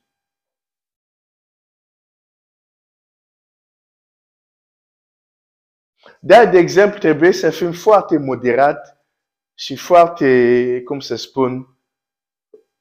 Dar, 6.20 6.50
de 6.50 6.58
exemplu, 6.58 7.00
trebuie 7.00 7.32
să 7.32 7.50
fim 7.50 7.72
foarte 7.72 8.18
moderat 8.18 9.08
și 9.54 9.76
foarte, 9.76 10.82
cum 10.86 11.00
să 11.00 11.16
spun, 11.16 11.78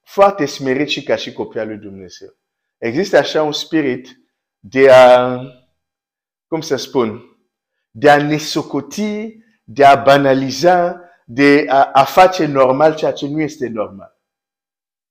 foarte 0.01 0.45
smerit 0.45 0.89
și 0.89 1.03
ca 1.03 1.15
și 1.15 1.33
copia 1.33 1.63
lui 1.63 1.77
Dumnezeu. 1.77 2.37
Există 2.77 3.17
așa 3.17 3.43
un 3.43 3.53
spirit 3.53 4.22
de 4.65 4.91
a, 4.91 5.39
cum 6.47 6.61
să 6.61 6.75
spun, 6.75 7.37
de 7.91 8.09
a 8.09 8.23
nesocoti, 8.23 9.37
de 9.63 9.85
a 9.85 9.95
banaliza, 9.95 11.01
de 11.25 11.65
a, 11.69 11.83
a 11.83 12.03
face 12.03 12.45
normal 12.45 12.95
ceea 12.95 13.13
ce 13.13 13.27
nu 13.27 13.41
este 13.41 13.67
normal. 13.67 14.21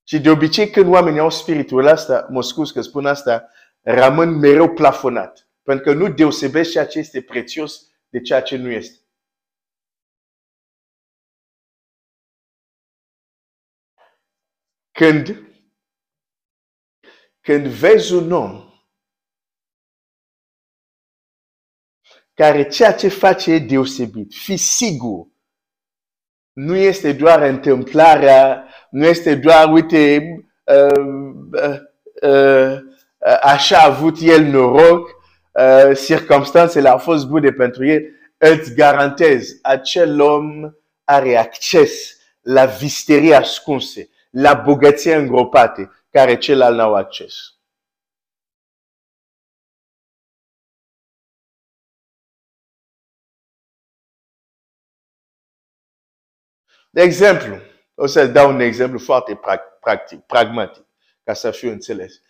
Și 0.05 0.21
de 0.21 0.31
obicei 0.31 0.71
când 0.71 0.93
oamenii 0.93 1.21
au 1.21 1.31
spiritul 1.31 1.87
ăsta, 1.87 2.27
mă 2.31 2.43
scuz 2.43 2.71
că 2.71 2.81
spun 2.81 3.07
asta, 3.07 3.49
rămân 3.81 4.29
mereu 4.39 4.69
plafonat. 4.69 5.49
Pentru 5.63 5.85
că 5.85 5.93
nu 5.93 6.13
deosebește 6.13 6.73
ceea 6.73 6.87
ce 6.87 6.99
este 6.99 7.23
prețios 7.23 7.87
de 8.09 8.21
ceea 8.21 8.43
ce 8.43 8.57
nu 8.57 8.71
este. 8.71 8.99
Când, 14.91 15.43
când 17.41 17.67
vezi 17.67 18.13
un 18.13 18.33
om 18.33 18.72
care 22.35 22.69
ceea 22.69 22.93
ce 22.93 23.09
face 23.09 23.53
e 23.53 23.59
deosebit, 23.59 24.35
fi 24.35 24.57
sigur, 24.57 25.27
nu 26.53 26.77
este 26.77 27.13
doar 27.13 27.43
întâmplarea, 27.43 28.69
nu 28.91 29.07
este 29.07 29.35
doar, 29.35 29.73
uite, 29.73 30.25
uh, 30.65 31.35
uh, 31.53 31.79
uh, 32.23 32.79
așa 33.43 33.79
a 33.79 33.87
avut 33.87 34.17
el 34.21 34.43
noroc, 34.43 35.09
uh, 35.53 35.99
circumstanțele 36.05 36.89
au 36.89 36.99
fost 36.99 37.27
bune 37.27 37.51
pentru 37.51 37.87
el, 37.87 38.03
îți 38.39 38.75
garantez, 38.75 39.59
acel 39.63 40.21
om 40.21 40.73
are 41.05 41.37
acces 41.37 42.17
la 42.41 42.65
visterii 42.65 43.35
ascunse, 43.35 44.09
la 44.31 44.55
bogăție 44.55 45.15
îngropate, 45.15 45.91
care 46.11 46.37
celălalt 46.37 46.77
n-au 46.77 46.95
acces. 46.95 47.35
De 56.95 57.03
exemplu, 57.03 57.57
o 57.95 58.07
să 58.07 58.27
dau 58.27 58.51
un 58.51 58.61
exemplu 58.61 58.99
foarte 58.99 59.41
practic, 59.81 60.21
pragmatic, 60.21 60.85
ca 61.25 61.33
să 61.33 61.51
fiu 61.51 61.71
înțeles. 61.71 62.21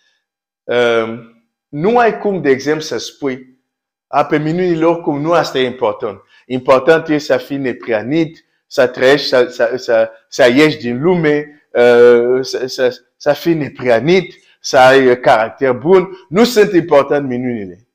Um, 0.63 1.45
nu 1.69 1.99
ai 1.99 2.19
cum, 2.19 2.43
de 2.43 2.51
exemplu, 2.51 2.83
să 2.83 2.99
spui, 2.99 3.59
a, 4.07 4.25
pe 4.25 4.39
minunile 4.39 4.85
oricum 4.85 5.21
nu 5.21 5.33
asta 5.33 5.59
e 5.59 5.67
important. 5.67 6.21
Important 6.47 7.09
e 7.09 7.19
să 7.19 7.37
fii 7.37 7.57
neprianit, 7.57 8.45
să 8.67 8.87
trăiești, 8.87 9.27
să, 9.27 9.47
să, 9.47 9.73
să, 9.77 10.11
să 10.29 10.51
ieși 10.55 10.77
din 10.77 11.03
lume, 11.03 11.67
uh, 11.73 12.39
să, 12.41 12.67
să, 12.67 13.05
să 13.17 13.33
fii 13.33 13.55
neprianit, 13.55 14.35
să 14.61 14.79
ai 14.79 15.21
caracter 15.21 15.73
bun. 15.73 16.09
Nu 16.29 16.45
sunt 16.45 16.73
important 16.73 17.29
minunile. 17.29 17.89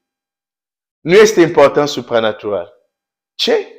Nu 1.00 1.14
este 1.14 1.42
important 1.42 1.88
supranatural. 1.88 2.74
Ce? 3.36 3.77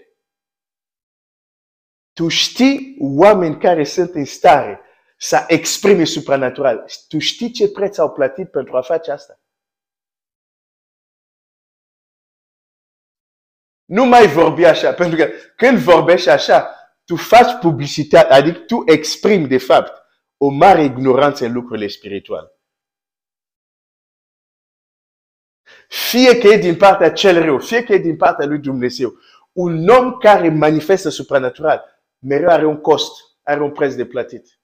Tu 2.19 2.29
știi 2.29 2.97
oameni 3.01 3.59
care 3.59 3.85
sunt 3.85 4.15
în 4.15 4.25
stare 4.25 4.81
să 5.19 5.45
exprime 5.47 6.05
supranatural. 6.05 6.85
Tu 7.09 7.19
știi 7.19 7.51
ce 7.51 7.71
preț 7.71 7.99
au 7.99 8.13
plătit 8.13 8.51
pentru 8.51 8.77
a 8.77 8.83
face 8.83 9.11
asta? 9.11 9.41
Nu 13.85 14.05
mai 14.05 14.27
vorbi 14.27 14.65
așa, 14.65 14.93
pentru 14.93 15.17
că 15.17 15.31
când 15.57 15.79
vorbești 15.79 16.29
așa, 16.29 16.75
tu 17.05 17.17
faci 17.17 17.61
publicitate, 17.61 18.33
adică 18.33 18.59
tu 18.59 18.83
exprimi 18.87 19.49
de 19.49 19.59
fapt 19.59 19.93
o 20.37 20.49
mare 20.49 20.85
ignoranță 20.85 21.45
în 21.45 21.53
lucrurile 21.53 21.89
spirituale. 21.89 22.53
Fie 25.89 26.39
că 26.39 26.47
e 26.47 26.59
din 26.59 26.77
partea 26.77 27.13
cel 27.13 27.43
rău, 27.43 27.59
fie 27.59 27.85
că 27.85 27.93
e 27.93 27.99
din 27.99 28.17
partea 28.17 28.47
lui 28.47 28.59
Dumnezeu, 28.59 29.13
un 29.53 29.89
om 29.89 30.17
care 30.17 30.49
manifestă 30.49 31.09
supranatural 31.09 31.97
mereu 32.19 32.49
are 32.49 32.67
un 32.67 32.81
cost, 32.81 33.13
are 33.43 33.61
un 33.61 33.73
preț 33.73 33.95
de 33.95 34.07
plătit. 34.07 34.59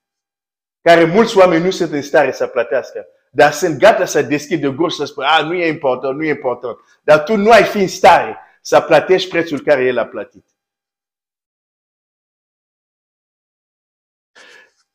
Care 0.80 1.04
mulți 1.04 1.38
oameni 1.38 1.64
nu 1.64 1.70
sunt 1.70 1.92
în 1.92 2.02
stare 2.02 2.32
să 2.32 2.46
plătească. 2.46 3.06
Dar 3.30 3.52
sunt 3.52 3.78
gata 3.78 4.04
să 4.04 4.22
deschidă 4.22 4.68
gură 4.68 4.90
să 4.90 5.04
spună, 5.04 5.26
a, 5.26 5.42
nu 5.42 5.54
e 5.54 5.68
important, 5.68 6.16
nu 6.16 6.24
e 6.24 6.28
important. 6.28 6.78
Dar 7.02 7.22
tu 7.22 7.36
nu 7.36 7.50
ai 7.50 7.64
fi 7.64 7.78
în 7.78 7.88
stare 7.88 8.38
să 8.60 8.80
plătești 8.80 9.28
prețul 9.28 9.60
care 9.60 9.84
el 9.84 9.98
a 9.98 10.06
plătit. 10.06 10.46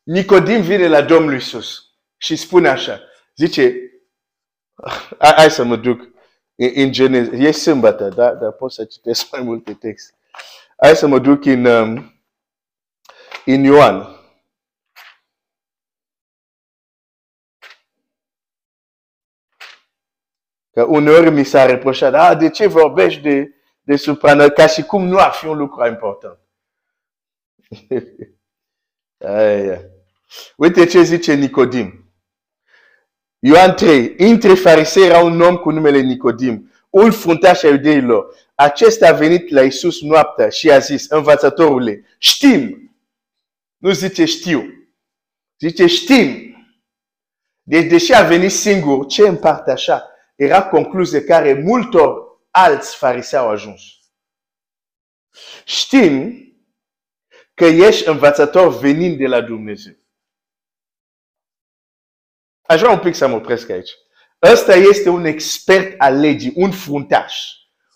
Nicodim 0.04 0.62
vine 0.62 0.88
la 0.88 1.02
Domnul 1.02 1.34
Isus 1.34 1.94
și 2.18 2.36
spune 2.36 2.70
așa, 2.70 3.02
zice, 3.36 3.76
hai 5.20 5.52
să 5.52 5.64
mă 5.64 5.76
duc 5.76 6.02
în 6.56 6.92
Geneza, 6.92 7.32
e 7.36 7.52
sâmbătă, 7.52 8.10
da? 8.10 8.34
dar 8.34 8.52
pot 8.52 8.72
să 8.72 8.86
citesc 8.86 9.32
mai 9.32 9.42
multe 9.42 9.74
texte. 9.74 10.18
Hai 10.78 10.96
să 10.96 11.08
mă 11.08 11.20
duc 11.20 11.46
în, 11.46 11.66
um, 11.66 12.19
în 13.46 13.64
Ioan. 13.64 14.08
Că 20.72 20.84
uneori 20.84 21.30
mi 21.30 21.44
s-a 21.44 21.66
reproșat, 21.66 22.14
a, 22.14 22.36
de 22.36 22.50
ce 22.50 22.68
vorbești 22.68 23.22
de 23.22 23.54
de 23.90 23.96
suprană, 23.96 24.50
ca 24.50 24.68
și 24.68 24.84
cum 24.84 25.08
nu 25.08 25.18
ar 25.18 25.32
fi 25.32 25.46
un 25.46 25.58
lucru 25.58 25.88
important. 25.88 26.40
Aia. 29.26 29.82
Uite 30.58 30.86
ce 30.86 31.02
zice 31.02 31.34
Nicodim. 31.34 32.14
Ioan 33.40 33.76
3. 33.76 34.14
Între 34.18 34.54
farisei 34.54 35.06
era 35.06 35.20
un 35.20 35.42
om 35.42 35.56
cu 35.56 35.70
numele 35.70 36.00
Nicodim, 36.00 36.72
un 36.90 37.12
fruntaș 37.12 37.64
al 37.64 37.72
iudeilor. 37.72 38.36
Acesta 38.56 39.08
a 39.08 39.14
venit 39.14 39.50
la 39.50 39.62
Isus 39.62 40.02
noaptea 40.02 40.50
și 40.50 40.72
a 40.72 40.80
zis, 40.80 41.10
învățătorule, 41.10 42.06
știm. 42.18 42.79
Nu 43.80 43.92
zice 43.92 44.26
știu. 44.26 44.64
Zice 45.60 45.88
știm. 45.88 46.48
Deci, 47.62 47.90
deși 47.90 48.14
a 48.14 48.24
venit 48.24 48.52
singur, 48.52 49.06
ce 49.06 49.28
împarte 49.28 49.72
așa? 49.72 50.10
Era 50.36 50.68
concluzie 50.68 51.24
care 51.24 51.54
multor 51.54 52.40
alți 52.52 52.96
farisei 52.96 53.40
au 53.40 53.50
ajuns. 53.50 53.82
Știm 55.66 56.44
că 57.54 57.66
ești 57.66 58.08
învățător 58.08 58.78
venind 58.78 59.18
de 59.18 59.28
la 59.28 59.42
Dumnezeu. 59.42 59.94
Aș 62.62 62.80
vrea 62.80 62.92
un 62.92 63.00
pic 63.00 63.16
să 63.16 63.28
mă 63.28 63.36
opresc 63.36 63.70
aici. 63.70 63.92
Ăsta 64.42 64.76
este 64.76 65.10
un 65.10 65.26
expert 65.26 66.00
al 66.00 66.20
legii, 66.20 66.54
un 66.56 66.72
fruntaș, 66.72 67.52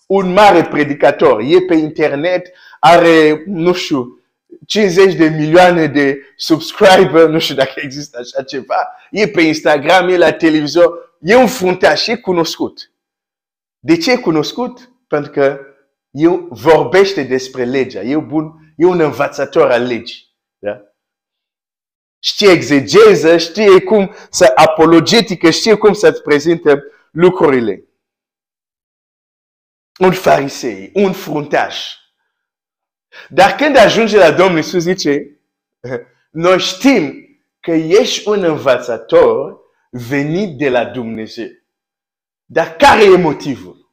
un 0.06 0.32
mare 0.32 0.64
predicator. 0.64 1.40
E 1.40 1.60
pe 1.66 1.74
internet, 1.74 2.52
are, 2.80 3.42
nu 3.46 3.72
știu, 3.72 4.23
50 4.66 5.14
de 5.14 5.28
milioane 5.28 5.86
de 5.86 6.18
subscriber, 6.36 7.28
nu 7.28 7.38
știu 7.38 7.54
dacă 7.54 7.72
există 7.76 8.18
așa 8.18 8.42
ceva, 8.42 8.88
e 9.10 9.28
pe 9.28 9.42
Instagram, 9.42 10.08
e 10.08 10.16
la 10.16 10.32
televizor, 10.32 11.16
e 11.20 11.36
un 11.36 11.46
fruntaș, 11.46 12.06
e 12.06 12.16
cunoscut. 12.16 12.92
De 13.78 13.96
ce 13.96 14.12
e 14.12 14.16
cunoscut? 14.16 14.90
Pentru 15.06 15.30
că 15.30 15.60
el 16.10 16.46
vorbește 16.50 17.22
despre 17.22 17.64
legea, 17.64 18.00
e, 18.00 18.16
bun, 18.16 18.74
e 18.76 18.84
un 18.84 19.00
învățător 19.00 19.70
al 19.70 19.82
legii. 19.82 20.32
Da? 20.58 20.80
Știe 22.18 22.50
exegeză, 22.50 23.36
știe 23.36 23.80
cum 23.80 24.14
să 24.30 24.52
apologetică, 24.54 25.50
știe 25.50 25.74
cum 25.74 25.92
să-ți 25.92 26.22
prezinte 26.22 26.82
lucrurile. 27.10 27.84
Un 29.98 30.12
farisei, 30.12 30.90
un 30.94 31.12
fruntaș. 31.12 32.03
Dar 33.28 33.54
când 33.54 33.76
ajunge 33.76 34.18
la 34.18 34.30
Domnul 34.30 34.56
Iisus 34.56 34.82
zice, 34.82 35.40
noi 36.30 36.58
știm 36.58 37.24
că 37.60 37.70
ești 37.72 38.28
un 38.28 38.44
învățător 38.44 39.60
venit 39.90 40.58
de 40.58 40.68
la 40.68 40.84
Dumnezeu. 40.84 41.48
Dar 42.44 42.76
care 42.76 43.04
e 43.04 43.16
motivul? 43.16 43.92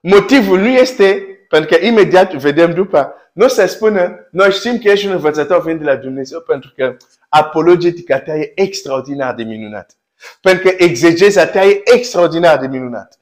Motivul 0.00 0.58
nu 0.58 0.68
este, 0.68 1.26
pentru 1.48 1.76
că 1.76 1.84
imediat 1.84 2.34
vedem 2.34 2.74
după, 2.74 3.14
nu 3.32 3.48
se 3.48 3.66
spune, 3.66 4.28
noi 4.30 4.50
știm 4.52 4.78
că 4.78 4.88
ești 4.88 5.06
un 5.06 5.12
învățător 5.12 5.62
venit 5.62 5.80
de 5.80 5.84
la 5.84 5.96
Dumnezeu 5.96 6.40
pentru 6.40 6.72
că 6.76 6.96
apologetica 7.28 8.20
ta 8.20 8.34
e 8.36 8.52
extraordinar 8.54 9.34
de 9.34 9.42
minunat. 9.42 9.96
Pentru 10.40 10.68
că 10.68 10.74
exegeza 10.78 11.46
ta 11.46 11.64
e 11.64 11.80
extraordinar 11.84 12.58
de 12.58 12.66
minunat. 12.66 13.20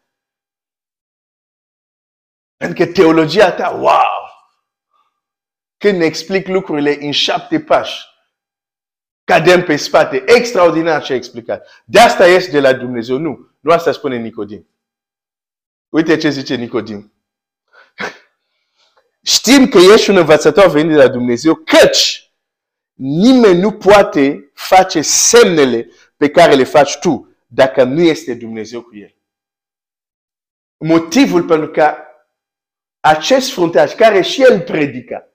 Pentru 2.62 2.84
că 2.84 2.92
teologia 2.92 3.52
ta, 3.52 3.70
wow! 3.70 4.30
Când 5.78 5.98
ne 5.98 6.04
explic 6.04 6.48
lucrurile 6.48 6.96
în 7.00 7.10
șapte 7.10 7.60
pași, 7.60 8.00
cadem 9.24 9.62
pe 9.64 9.76
spate, 9.76 10.24
extraordinar 10.26 11.02
ce 11.02 11.12
a 11.12 11.16
explicat. 11.16 11.82
De 11.84 12.00
asta 12.00 12.26
este 12.26 12.50
de 12.50 12.60
la 12.60 12.72
Dumnezeu. 12.72 13.16
Nu. 13.18 13.50
Nu 13.60 13.72
asta 13.72 13.92
spune 13.92 14.16
Nicodim. 14.16 14.68
Uite 15.88 16.16
ce 16.16 16.28
zice 16.28 16.54
Nicodim. 16.54 17.12
Știm 19.34 19.68
că 19.68 19.78
ești 19.78 20.10
un 20.10 20.16
învățător 20.16 20.66
venit 20.66 20.90
de 20.90 21.02
la 21.02 21.08
Dumnezeu, 21.08 21.54
căci 21.54 22.32
nimeni 22.94 23.60
nu 23.60 23.72
poate 23.72 24.50
face 24.54 25.00
semnele 25.00 25.90
pe 26.16 26.30
care 26.30 26.54
le 26.54 26.64
faci 26.64 26.98
tu 26.98 27.36
dacă 27.46 27.84
nu 27.84 28.00
este 28.00 28.34
Dumnezeu 28.34 28.82
cu 28.82 28.96
el. 28.96 29.14
Motivul 30.76 31.42
pentru 31.42 31.68
că 31.68 31.96
acest 33.02 33.52
fruntaș 33.52 33.92
care 33.92 34.20
și 34.20 34.42
el 34.42 34.60
predica, 34.60 35.26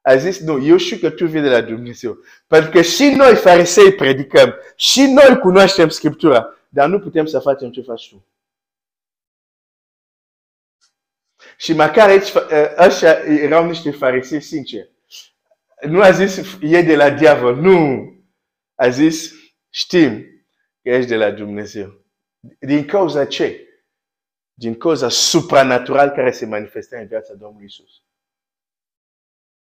a 0.00 0.16
zis, 0.16 0.40
nu, 0.40 0.66
eu 0.66 0.76
știu 0.76 0.96
că 0.96 1.10
tu 1.10 1.26
vii 1.26 1.40
de 1.40 1.48
la 1.48 1.60
Dumnezeu. 1.60 2.18
Pentru 2.46 2.70
că 2.70 2.82
și 2.82 3.14
noi, 3.16 3.34
farisei, 3.34 3.94
predicăm. 3.94 4.54
Și 4.76 5.02
noi 5.02 5.38
cunoaștem 5.38 5.88
Scriptura. 5.88 6.54
Dar 6.68 6.88
nu 6.88 6.98
putem 6.98 7.26
să 7.26 7.38
facem 7.38 7.70
ce 7.70 7.82
faci 7.82 8.08
tu. 8.08 8.26
Și 11.56 11.72
măcar 11.72 12.08
aici, 12.08 12.32
ăștia 12.78 13.12
erau 13.24 13.66
niște 13.66 13.90
farisei 13.90 14.40
sinceri. 14.40 14.90
Nu 15.80 16.02
a 16.02 16.10
zis, 16.10 16.58
e 16.60 16.82
de 16.82 16.96
la 16.96 17.10
diavol. 17.10 17.56
Nu. 17.56 18.12
A 18.74 18.88
zis, 18.88 19.32
știm 19.70 20.26
că 20.82 20.90
ești 20.90 21.08
de 21.08 21.16
la 21.16 21.30
Dumnezeu. 21.30 22.04
Din 22.58 22.84
cauza 22.84 23.26
ce? 23.26 23.67
Din 24.58 24.78
cauza 24.78 25.08
supranatural 25.08 26.10
care 26.10 26.30
se 26.30 26.46
manifestă 26.46 26.96
în 26.96 27.06
viața 27.06 27.34
Domnului 27.34 27.66
Isus. 27.66 28.02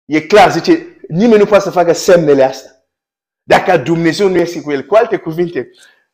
E 0.05 0.21
clar, 0.21 0.51
zice, 0.51 0.97
nimeni 1.07 1.39
nu 1.39 1.45
poate 1.45 1.63
să 1.63 1.69
facă 1.69 1.93
semnele 1.93 2.43
astea. 2.43 2.71
Dacă 3.43 3.77
Dumnezeu 3.77 4.29
nu 4.29 4.35
este 4.35 4.61
cu 4.61 4.71
el. 4.71 4.85
Cu 4.85 4.95
alte 4.95 5.17
cuvinte, 5.17 5.69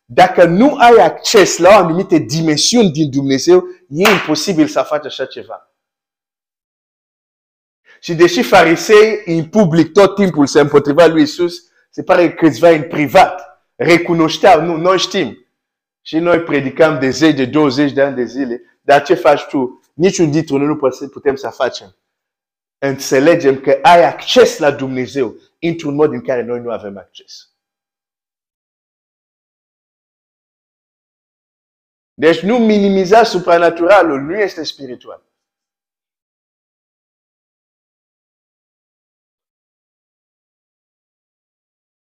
dacă 0.05 0.45
nu 0.45 0.75
ai 0.75 0.95
acces 0.95 1.57
la 1.57 1.69
o 1.69 1.77
anumite 1.77 2.17
dimensiuni 2.17 2.91
din 2.91 3.09
Dumnezeu, 3.09 3.63
e 3.89 4.09
imposibil 4.09 4.67
să 4.67 4.81
faci 4.81 5.05
așa 5.05 5.25
ceva. 5.25 5.73
Și 7.99 8.15
deși 8.15 8.41
farisei 8.41 9.21
în 9.25 9.45
public 9.45 9.91
tot 9.91 10.15
timpul 10.15 10.47
se 10.47 10.59
împotriva 10.59 11.05
lui 11.05 11.21
Isus, 11.21 11.53
se 11.89 12.03
pare 12.03 12.29
că 12.29 12.45
câțiva 12.45 12.69
în 12.69 12.83
privat 12.83 13.63
recunoșteau, 13.75 14.61
nu, 14.61 14.75
noi 14.77 14.97
știm. 14.97 15.37
Și 16.01 16.17
noi 16.17 16.39
predicăm 16.39 16.99
de 16.99 17.09
10, 17.09 17.35
de 17.35 17.45
20 17.45 17.91
de 17.91 18.01
ani 18.01 18.15
de 18.15 18.23
zile, 18.23 18.61
dar 18.85 19.03
ce 19.03 19.13
faci 19.13 19.41
tu? 19.41 19.81
Niciun 19.93 20.31
dintre 20.31 20.57
noi 20.57 20.65
nu 20.65 21.07
putem 21.11 21.35
să 21.35 21.49
facem. 21.49 21.95
Înțelegem 22.77 23.59
că 23.59 23.79
ai 23.81 24.03
acces 24.03 24.57
la 24.57 24.71
Dumnezeu 24.71 25.35
într-un 25.59 25.95
mod 25.95 26.11
în 26.11 26.21
care 26.21 26.41
noi 26.43 26.59
nu 26.59 26.71
avem 26.71 26.97
acces. 26.97 27.53
Deci 32.13 32.39
nu 32.39 32.57
minimiza 32.57 33.23
supranaturalul, 33.23 34.19
nu 34.19 34.35
este 34.35 34.63
spiritual. 34.63 35.23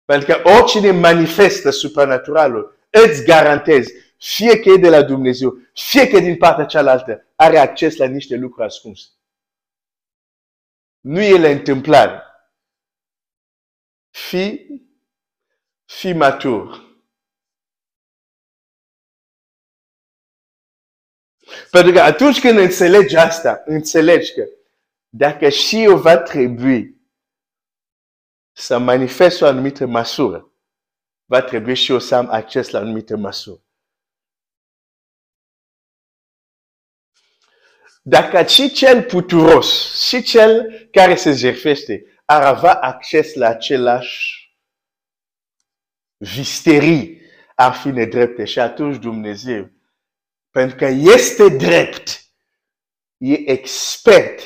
Pentru 0.06 0.28
că 0.28 0.49
oricine 0.49 0.91
manifestă 0.91 1.69
supranaturalul, 1.69 2.78
îți 2.89 3.23
garantez, 3.23 3.88
fie 4.24 4.60
că 4.60 4.70
e 4.70 4.78
de 4.78 4.90
la 4.90 5.04
Dumnezeu, 5.04 5.58
fie 5.74 6.08
că 6.08 6.16
e 6.16 6.20
din 6.20 6.38
partea 6.38 6.66
cealaltă, 6.66 7.26
are 7.36 7.58
acces 7.58 7.96
la 7.96 8.06
niște 8.06 8.36
lucruri 8.36 8.66
ascunse. 8.66 9.08
Nu 11.00 11.22
e 11.22 11.40
la 11.40 11.48
întâmplare. 11.48 12.22
Fi, 14.10 14.68
fi 15.86 16.14
matur. 16.14 16.92
Pentru 21.72 21.92
că 21.92 22.00
atunci 22.00 22.40
când 22.40 22.58
înțelegi 22.58 23.16
asta, 23.16 23.62
înțelegi 23.66 24.34
că 24.34 24.50
dacă 25.10 25.50
și 25.50 25.84
eu 25.84 25.98
va 25.98 26.18
trebui 26.18 27.02
să 28.52 28.78
manifest 28.78 29.42
o 29.42 29.46
anumită 29.46 29.86
măsură, 29.86 30.52
va 31.26 31.42
trebui 31.42 31.76
și 31.76 31.92
eu 31.92 32.00
să 32.00 32.16
am 32.16 32.30
acces 32.30 32.70
la 32.70 32.80
o 32.80 32.82
anumită 32.82 33.18
măsură. 33.18 33.62
Dacă 38.06 38.46
și 38.46 38.72
cel 38.72 39.04
puturos 39.04 40.00
și 40.08 40.22
cel 40.22 40.88
care 40.92 41.16
se 41.16 41.32
jertfește 41.32 42.06
ar 42.26 42.42
avea 42.42 42.74
acces 42.74 43.34
la 43.34 43.48
același 43.48 44.42
visterii, 46.18 47.22
ar 47.56 47.74
fi 47.74 47.88
nedrepte. 47.88 48.46
Și 48.46 48.60
atunci 48.60 48.98
Dumnezeu, 48.98 49.72
pentru 50.50 50.76
că 50.76 50.86
este 50.86 51.48
drept, 51.48 52.22
e 53.18 53.52
expert 53.52 54.39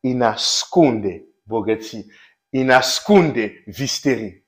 în 0.00 0.22
ascunde 0.22 1.24
bogății 1.42 2.12
în 2.60 2.70
ascunde 2.70 3.62
visterii. 3.66 4.46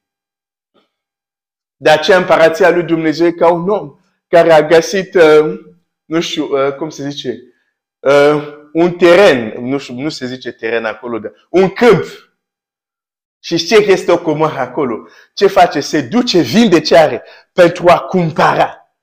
De 1.76 1.90
aceea 1.90 2.18
împărația 2.18 2.70
lui 2.70 2.82
Dumnezeu 2.82 3.26
e 3.26 3.32
ca 3.32 3.52
un 3.52 3.68
om 3.68 3.98
care 4.28 4.52
a 4.52 4.62
găsit, 4.62 5.14
uh, 5.14 5.58
nu 6.04 6.20
știu, 6.20 6.44
uh, 6.44 6.74
cum 6.74 6.88
se 6.88 7.08
zice, 7.08 7.38
uh, 7.98 8.55
un 8.78 8.96
teren, 8.96 9.64
nu, 9.64 9.78
știu, 9.78 9.94
nu 9.94 10.08
se 10.08 10.26
zice 10.26 10.52
teren 10.52 10.84
acolo, 10.84 11.18
dar 11.18 11.46
un 11.50 11.70
câmp. 11.70 12.04
Și 13.38 13.56
știe 13.56 13.84
că 13.84 13.90
este 13.90 14.12
o 14.12 14.22
comoară 14.22 14.58
acolo. 14.58 15.08
Ce 15.34 15.46
face? 15.46 15.80
Se 15.80 16.00
duce, 16.00 16.40
vinde 16.40 16.80
ce 16.80 16.96
are 16.96 17.24
pentru 17.52 17.88
a 17.88 18.00
cumpăra. 18.00 18.96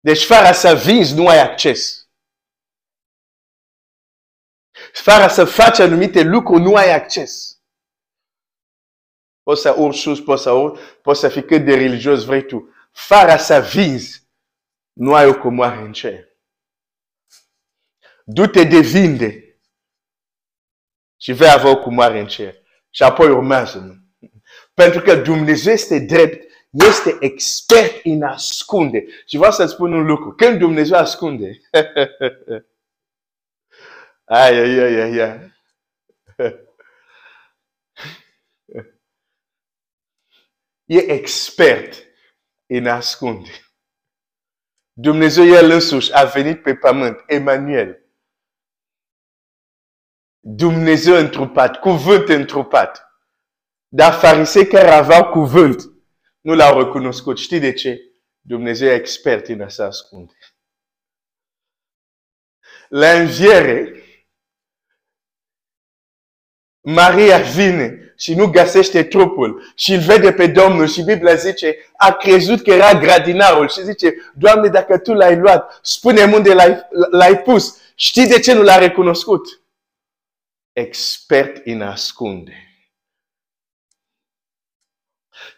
Deci 0.00 0.24
fără 0.24 0.52
să 0.52 0.74
vinzi 0.74 1.14
nu 1.14 1.26
ai 1.26 1.40
acces. 1.40 2.08
Fără 4.92 5.28
să 5.28 5.44
faci 5.44 5.78
anumite 5.78 6.22
lucruri, 6.22 6.62
nu 6.62 6.74
ai 6.74 6.92
acces. 6.92 7.62
Poți 9.42 9.60
să 9.60 9.74
urci 9.78 9.98
sus, 9.98 10.20
poți 10.20 10.42
să 10.42 10.50
urci, 10.50 10.80
poți 11.02 11.20
să 11.20 11.28
fii 11.28 11.44
cât 11.44 11.64
de 11.64 11.74
religios 11.74 12.24
vrei 12.24 12.46
tu. 12.46 12.74
Fără 12.92 13.36
să 13.36 13.60
vinzi, 13.74 14.28
nu 14.92 15.14
ai 15.14 15.26
o 15.26 15.38
comoară 15.38 15.80
în 15.80 15.92
cer. 15.92 16.27
Du-te 18.30 18.64
de 18.64 18.78
vinde 18.78 19.58
și 21.16 21.32
vei 21.32 21.50
avea 21.50 21.70
o 21.70 21.78
comoară 21.78 22.18
în 22.18 22.26
cer. 22.26 22.54
Și 22.90 23.02
apoi 23.02 23.30
urmează. 23.30 24.02
Pentru 24.74 25.00
că 25.00 25.14
Dumnezeu 25.14 25.72
este 25.72 25.98
drept, 25.98 26.52
este 26.70 27.16
expert 27.20 28.04
în 28.04 28.22
ascunde. 28.22 29.04
Și 29.26 29.36
vreau 29.36 29.52
să-ți 29.52 29.72
spun 29.72 29.92
un 29.92 30.06
lucru. 30.06 30.32
Când 30.32 30.58
Dumnezeu 30.58 30.98
ascunde, 30.98 31.60
Ai, 34.24 34.58
ai, 34.58 34.78
ai, 34.78 35.00
ai, 35.00 35.20
ai. 35.20 35.52
E 40.84 40.98
expert 40.98 42.04
în 42.66 42.86
ascunde. 42.86 43.50
Dumnezeu 44.92 45.44
El 45.44 45.70
însuși 45.70 46.14
a 46.14 46.24
venit 46.24 46.62
pe 46.62 46.74
pământ, 46.74 47.24
Emanuel. 47.26 48.07
Dumnezeu 50.50 51.16
întrupat, 51.16 51.76
cuvânt 51.76 52.28
întrupat. 52.28 53.02
Dar 53.88 54.12
farisei 54.12 54.66
care 54.66 54.90
aveau 54.90 55.30
cuvânt 55.30 55.82
nu 56.40 56.54
l-au 56.54 56.78
recunoscut. 56.78 57.38
Știi 57.38 57.60
de 57.60 57.72
ce? 57.72 58.00
Dumnezeu 58.40 58.88
e 58.88 58.94
expert 58.94 59.48
în 59.48 59.60
a 59.60 59.68
se 59.68 59.82
ascunde. 59.82 60.32
La 62.88 63.10
înviere, 63.10 64.02
Maria 66.80 67.38
vine 67.38 68.14
și 68.16 68.34
nu 68.34 68.50
găsește 68.50 69.04
trupul 69.04 69.72
și 69.76 69.92
îl 69.92 70.00
vede 70.00 70.32
pe 70.32 70.46
Domnul 70.46 70.86
și 70.86 71.02
Biblia 71.02 71.34
zice, 71.34 71.76
a 71.96 72.12
crezut 72.12 72.62
că 72.62 72.70
era 72.70 72.94
gradinarul 72.94 73.68
și 73.68 73.84
zice, 73.84 74.14
Doamne, 74.34 74.68
dacă 74.68 74.98
Tu 74.98 75.12
l-ai 75.12 75.36
luat, 75.36 75.78
spune-mi 75.82 76.34
unde 76.34 76.54
l-ai 77.10 77.42
pus. 77.42 77.80
Știi 77.94 78.26
de 78.26 78.40
ce 78.40 78.52
nu 78.52 78.62
l-a 78.62 78.78
recunoscut? 78.78 79.57
Expert 80.78 81.66
în 81.66 81.82
ascunde. 81.82 82.52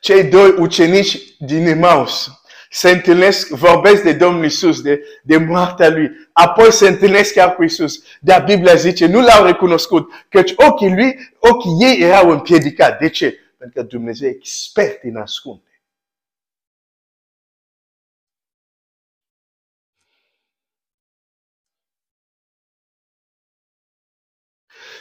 Cei 0.01 0.25
doi 0.25 0.55
ucenici 0.59 1.37
din 1.39 1.67
Emaus 1.67 2.31
se 2.71 2.91
întâlnesc, 2.91 3.49
vorbesc 3.49 4.03
de 4.03 4.13
Domnul 4.13 4.45
Isus, 4.45 4.81
de, 4.81 5.03
de 5.23 5.37
moartea 5.37 5.89
Lui. 5.89 6.11
Apoi 6.33 6.73
se 6.73 6.89
întâlnesc 6.89 7.33
chiar 7.33 7.55
cu 7.55 7.63
Isus. 7.63 8.03
Dar 8.21 8.45
Biblia 8.45 8.75
zice, 8.75 9.07
nu 9.07 9.21
l-au 9.21 9.45
recunoscut, 9.45 10.13
căci 10.29 10.53
ochii 10.57 10.95
lui, 10.95 11.35
ochii 11.39 11.77
ei 11.81 12.01
erau 12.01 12.31
împiedicați. 12.31 12.99
De 12.99 13.09
ce? 13.09 13.39
Pentru 13.59 13.81
că 13.81 13.87
Dumnezeu 13.87 14.29
e 14.29 14.33
expert 14.33 15.03
în 15.03 15.17
ascunde. 15.17 15.70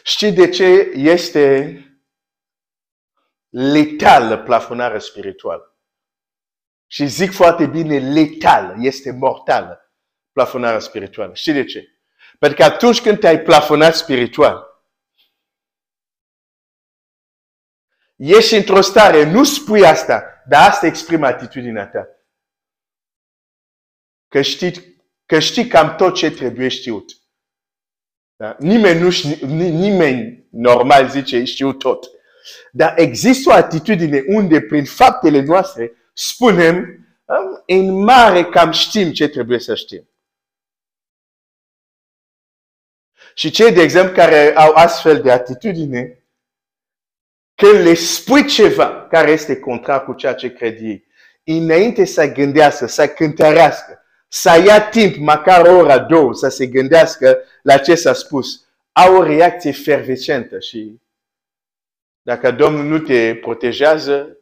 Știi 0.10 0.32
de 0.32 0.50
ce 0.50 0.66
este 0.94 1.74
letal 3.50 4.44
plafonarea 4.44 5.00
spirituală? 5.00 5.80
Și 6.88 7.08
zic 7.08 7.32
foarte 7.32 7.66
bine, 7.66 8.00
letal, 8.14 8.76
este 8.80 9.12
mortală 9.12 9.94
plafonarea 10.32 10.80
spirituală. 10.80 11.34
Știi 11.34 11.54
de 11.54 11.66
ce? 11.66 12.00
Pentru 12.40 12.58
că 12.58 12.64
atunci 12.64 13.02
când 13.02 13.20
te-ai 13.20 13.42
plafonat 13.42 13.96
spiritual, 13.96 14.84
ești 18.16 18.56
într-o 18.56 18.82
stare, 18.82 19.32
nu 19.32 19.44
spui 19.44 19.86
asta, 19.86 20.44
dar 20.48 20.70
asta 20.70 20.86
exprimă 20.86 21.26
atitudinea 21.26 21.88
ta. 21.88 22.08
Că 24.28 24.42
știi, 24.42 25.04
că 25.26 25.40
știi 25.40 25.68
cam 25.68 25.96
tot 25.96 26.16
ce 26.16 26.32
trebuie 26.32 26.68
știut. 26.68 27.19
Da? 28.40 28.56
Nimeni, 28.60 29.00
nu 29.00 29.10
știu, 29.10 29.48
nimeni 29.56 30.48
normal 30.50 31.10
zice 31.10 31.44
știu 31.44 31.74
tot. 31.74 32.10
Dar 32.72 33.00
există 33.00 33.50
o 33.50 33.54
atitudine 33.54 34.24
unde 34.28 34.62
prin 34.62 34.86
faptele 34.86 35.42
noastre 35.42 35.92
spunem 36.14 37.06
în 37.66 38.04
mare 38.04 38.46
cam 38.46 38.72
știm 38.72 39.12
ce 39.12 39.28
trebuie 39.28 39.60
să 39.60 39.76
știm. 39.76 40.10
Și 43.34 43.50
cei, 43.50 43.72
de 43.72 43.82
exemplu, 43.82 44.14
care 44.14 44.56
au 44.56 44.74
astfel 44.74 45.22
de 45.22 45.32
atitudine, 45.32 46.24
când 47.56 47.86
le 47.86 47.94
spui 47.94 48.48
ceva 48.48 49.08
care 49.08 49.32
este 49.32 49.60
contrar 49.60 50.04
cu 50.04 50.14
ceea 50.14 50.34
ce 50.34 50.54
cred 50.54 50.82
ei, 50.82 51.08
înainte 51.44 52.06
să 52.06 52.32
gândească, 52.32 52.86
să 52.86 53.08
cântărească, 53.08 53.99
să 54.32 54.64
ia 54.66 54.90
timp, 54.90 55.16
măcar 55.16 55.66
o 55.66 55.78
oră, 55.78 56.06
două, 56.10 56.34
să 56.34 56.48
se 56.48 56.68
gândească 56.68 57.38
la 57.64 57.78
ce 57.78 57.96
s-a 57.96 58.14
spus, 58.14 58.68
au 58.92 59.16
o 59.16 59.24
reacție 59.24 59.72
fervescentă 59.72 60.60
și 60.60 61.02
dacă 62.22 62.52
Domnul 62.52 62.84
nu 62.84 63.00
te 63.00 63.36
protejează, 63.36 64.38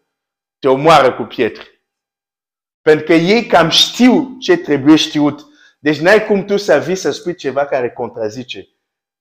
te 0.59 0.67
omoară 0.67 1.13
cu 1.13 1.23
pietre. 1.23 1.81
Pentru 2.81 3.05
că 3.05 3.13
ei 3.13 3.45
cam 3.45 3.69
știu 3.69 4.37
ce 4.39 4.57
trebuie 4.57 4.95
știut. 4.95 5.45
Deci 5.79 5.99
n-ai 5.99 6.25
cum 6.25 6.45
tu 6.45 6.57
să 6.57 6.77
vii 6.77 6.95
să 6.95 7.11
spui 7.11 7.35
ceva 7.35 7.65
care 7.65 7.91
contrazice 7.91 8.69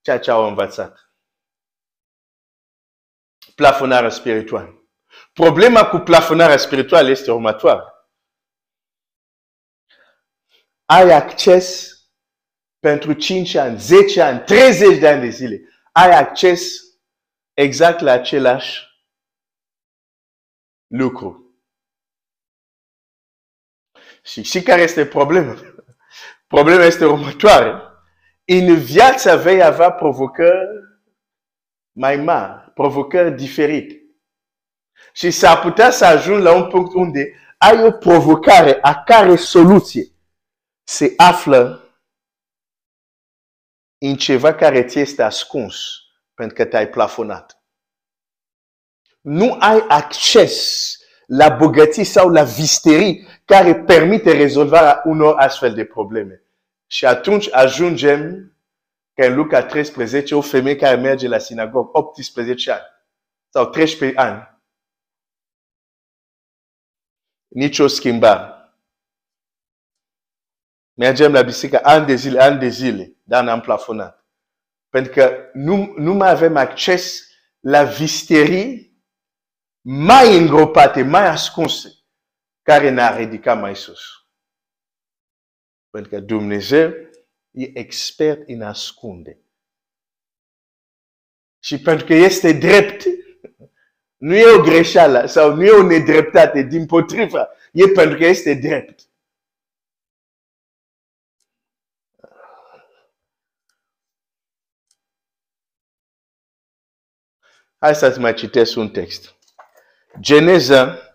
ceea 0.00 0.18
ce 0.18 0.30
au 0.30 0.48
învățat. 0.48 1.10
Plafonarea 3.54 4.10
spirituală. 4.10 4.88
Problema 5.32 5.88
cu 5.88 5.96
plafonarea 5.96 6.56
spirituală 6.56 7.10
este 7.10 7.30
următoare. 7.30 7.82
Ai 10.86 11.12
acces 11.12 11.96
pentru 12.78 13.12
5 13.12 13.54
ani, 13.54 13.78
10 13.78 14.22
ani, 14.22 14.40
30 14.44 14.98
de 14.98 15.08
ani 15.08 15.20
de 15.20 15.28
zile. 15.28 15.60
Ai 15.92 16.18
acces 16.18 16.82
exact 17.54 18.00
la 18.00 18.12
același 18.12 18.84
lucru. 20.86 21.56
Și 24.22 24.42
și 24.42 24.62
care 24.62 24.82
este 24.82 25.06
problema? 25.06 25.54
Problema 26.54 26.84
este 26.84 27.04
următoare. 27.04 27.80
În 28.44 28.78
viața 28.78 29.36
vei 29.36 29.62
avea 29.62 29.92
provocări 29.92 30.68
mai 31.92 32.16
mari, 32.16 32.70
provocări 32.74 33.36
diferite. 33.36 34.00
Și 35.12 35.30
s-ar 35.30 35.60
putea 35.60 35.90
să 35.90 36.04
ajungi 36.04 36.42
la 36.42 36.54
un 36.54 36.68
punct 36.68 36.94
unde 36.94 37.34
ai 37.58 37.82
o 37.82 37.90
provocare 37.90 38.78
a 38.80 39.02
care 39.02 39.36
soluție 39.36 40.15
se 40.88 41.14
află 41.16 41.90
în 43.98 44.16
ceva 44.16 44.54
care 44.54 44.84
ți 44.84 44.98
este 44.98 45.22
ascuns 45.22 45.76
pentru 46.34 46.56
că 46.56 46.64
te-ai 46.64 46.88
plafonat. 46.88 47.62
Nu 49.20 49.56
ai 49.60 49.84
acces 49.88 50.96
la 51.26 51.48
bogății 51.48 52.04
sau 52.04 52.28
la 52.28 52.42
visterii 52.42 53.26
care 53.44 53.74
permite 53.74 54.32
rezolvarea 54.32 55.02
unor 55.04 55.36
astfel 55.36 55.74
de 55.74 55.84
probleme. 55.84 56.42
Și 56.86 57.06
atunci 57.06 57.52
ajungem 57.52 58.52
că 59.14 59.26
în 59.26 59.34
Luca 59.34 59.62
13 59.62 60.34
o 60.34 60.40
femeie 60.40 60.76
care 60.76 60.96
merge 60.96 61.28
la 61.28 61.38
sinagogă 61.38 61.98
18 61.98 62.70
ani 62.70 62.84
sau 63.48 63.70
13 63.70 64.18
ani. 64.18 64.60
Nici 67.48 67.78
o 67.78 67.86
schimbare. 67.86 68.55
Mergem 70.96 71.32
la 71.32 71.42
biserică 71.42 71.80
ani 71.82 72.06
de 72.06 72.14
zile, 72.14 72.40
ani 72.40 72.58
de 72.58 72.68
zile, 72.68 73.16
dar 73.22 73.44
ne-am 73.44 73.60
plafonat. 73.60 74.26
Pentru 74.88 75.12
că 75.12 75.50
nu, 75.52 75.94
nu 75.96 76.14
mai 76.14 76.30
avem 76.30 76.56
acces 76.56 77.28
la 77.60 77.84
visterii 77.84 78.86
mai 79.80 80.38
îngropate, 80.38 81.02
mai 81.02 81.26
ascunse, 81.26 81.88
care 82.62 82.90
ne-a 82.90 83.16
ridicat 83.16 83.60
mai 83.60 83.76
sus. 83.76 84.00
Pentru 85.90 86.10
că 86.10 86.20
Dumnezeu 86.20 86.90
e 87.50 87.78
expert 87.78 88.48
în 88.48 88.62
ascunde. 88.62 89.40
Și 91.62 91.80
pentru 91.80 92.06
că 92.06 92.14
este 92.14 92.52
drept, 92.52 93.04
nu 94.16 94.34
e 94.34 94.58
o 94.58 94.62
greșeală 94.62 95.26
sau 95.26 95.54
nu 95.54 95.64
e 95.64 95.70
o 95.70 95.82
nedreptate, 95.82 96.62
din 96.62 96.86
potrivă, 96.86 97.48
e 97.72 97.88
pentru 97.88 98.18
că 98.18 98.24
este 98.24 98.54
drept. 98.54 99.00
Hai 107.78 107.94
să-ți 107.94 108.18
mai 108.18 108.34
citesc 108.34 108.76
un 108.76 108.90
text. 108.90 109.34
Geneza 110.20 111.06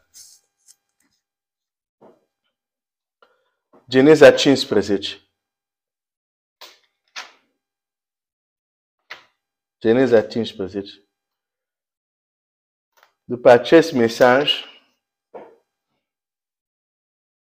Geneza 3.90 4.32
15. 4.32 5.30
Geneza 9.80 10.22
15. 10.22 11.04
După 13.24 13.50
acest 13.50 13.92
mesaj, 13.92 14.66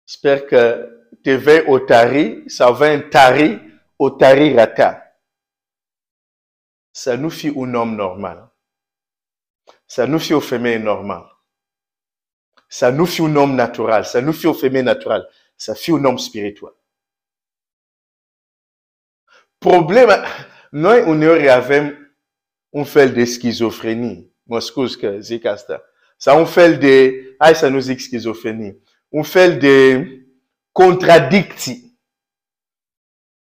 sper 0.04 0.40
că 0.40 0.88
te 1.22 1.36
vei 1.36 1.64
otari 1.66 2.48
sau 2.50 2.74
vei 2.74 2.94
întari 2.94 3.60
otarirea 3.96 4.72
ta. 4.72 5.16
Să 6.90 7.14
nu 7.14 7.28
fii 7.28 7.50
un 7.50 7.74
om 7.74 7.94
normal. 7.94 8.51
Să 9.92 10.04
nu 10.04 10.18
fii 10.18 10.34
o 10.34 10.40
femeie 10.40 10.78
normală. 10.78 11.44
Să 12.68 12.88
nu 12.88 13.04
fii 13.04 13.24
un 13.24 13.36
om 13.36 13.54
natural. 13.54 14.04
Să 14.04 14.20
nu 14.20 14.32
fii 14.32 14.48
o 14.48 14.52
femeie 14.52 14.82
naturală 14.82 15.30
să 15.54 15.74
fii 15.74 15.92
un 15.92 16.04
om 16.04 16.16
spiritual. 16.16 16.76
Problema, 19.58 20.24
noi 20.70 21.02
uneori 21.02 21.50
avem 21.50 22.16
un 22.68 22.84
fel 22.84 23.12
de 23.12 23.24
schizofrenie. 23.24 24.32
Mă 24.42 24.58
scuz 24.58 24.94
că 24.94 25.16
zic 25.18 25.44
asta. 25.44 25.82
Sau 26.16 26.38
un 26.38 26.46
fel 26.46 26.78
de, 26.78 27.12
hai 27.38 27.54
să 27.54 27.68
nu 27.68 27.78
zic 27.78 28.00
schizofrenie, 28.00 28.82
un 29.08 29.22
fel 29.22 29.58
de 29.58 30.06
contradicții 30.70 32.00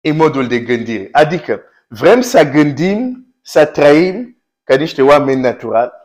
în 0.00 0.16
modul 0.16 0.46
de 0.46 0.60
gândire. 0.60 1.08
Adică 1.12 1.62
vrem 1.88 2.20
să 2.20 2.42
gândim 2.42 3.26
să 3.42 3.66
trăim 3.66 4.42
ca 4.62 4.76
niște 4.76 5.02
oameni 5.02 5.40
naturali 5.40 6.04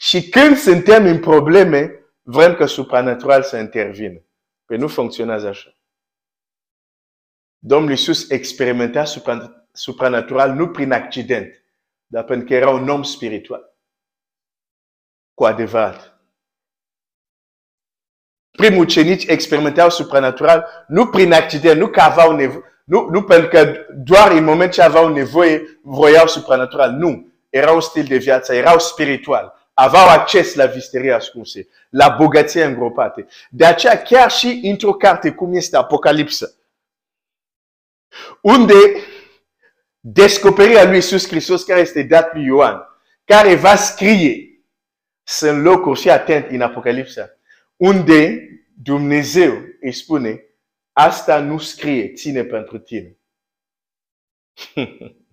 și 0.00 0.28
când 0.28 0.56
suntem 0.56 1.06
în 1.06 1.20
probleme, 1.20 2.04
vrem 2.22 2.54
că 2.54 2.66
supranatural 2.66 3.42
să 3.42 3.56
intervină. 3.56 4.22
Păi 4.64 4.76
nu 4.76 4.88
funcționează 4.88 5.48
așa. 5.48 5.74
Domnul 7.58 7.90
Iisus 7.90 8.30
experimenta 8.30 9.04
supranatural 9.72 10.50
nu 10.50 10.68
prin 10.68 10.92
accident, 10.92 11.64
dar 12.06 12.24
pentru 12.24 12.46
că 12.46 12.54
era 12.54 12.70
un 12.70 12.88
om 12.88 13.02
spiritual. 13.02 13.76
Cu 15.34 15.44
adevărat. 15.44 16.20
Primul 18.50 18.82
ucenici 18.82 19.24
experimentau 19.26 19.90
supranatural 19.90 20.84
nu 20.88 21.06
prin 21.06 21.32
accident, 21.32 21.80
nu 21.80 21.88
că 21.88 22.00
aveau 22.00 22.36
nevoie, 22.36 22.62
nu, 22.84 23.08
nu 23.10 23.24
pentru 23.24 23.48
că 23.48 23.86
doar 23.94 24.30
în 24.30 24.44
moment 24.44 24.72
ce 24.72 24.82
aveau 24.82 25.12
nevoie 25.12 25.80
voiau 25.82 26.26
supranatural. 26.26 26.90
Nu. 26.90 27.32
Era 27.48 27.72
un 27.72 27.80
stil 27.80 28.04
de 28.04 28.16
viață, 28.16 28.54
erau 28.54 28.78
spiritual. 28.78 29.57
Aveau 29.80 30.08
acces 30.08 30.54
la 30.54 30.66
visterii 30.66 31.12
ascunse, 31.12 31.68
la 31.90 32.08
bogăție 32.08 32.64
îngropate. 32.64 33.26
De 33.50 33.64
aceea, 33.64 34.02
chiar 34.02 34.30
și 34.30 34.60
într-o 34.62 34.92
carte 34.92 35.32
cum 35.32 35.54
este 35.54 35.76
Apocalipsa, 35.76 36.46
unde 38.40 38.74
descoperirea 40.00 40.84
lui 40.84 40.94
Iisus 40.94 41.26
Hristos, 41.26 41.64
care 41.64 41.80
este 41.80 42.02
dat 42.02 42.34
lui 42.34 42.44
Ioan, 42.44 42.82
care 43.24 43.54
va 43.54 43.76
scrie, 43.76 44.62
sunt 45.22 45.62
locuri 45.62 46.00
și 46.00 46.10
atent 46.10 46.50
în 46.50 46.60
Apocalipsa, 46.60 47.30
unde 47.76 48.48
Dumnezeu 48.82 49.62
îi 49.80 49.92
spune, 49.92 50.44
asta 50.92 51.40
nu 51.40 51.58
scrie, 51.58 52.12
ține 52.12 52.44
pentru 52.44 52.78
tine. 52.78 53.16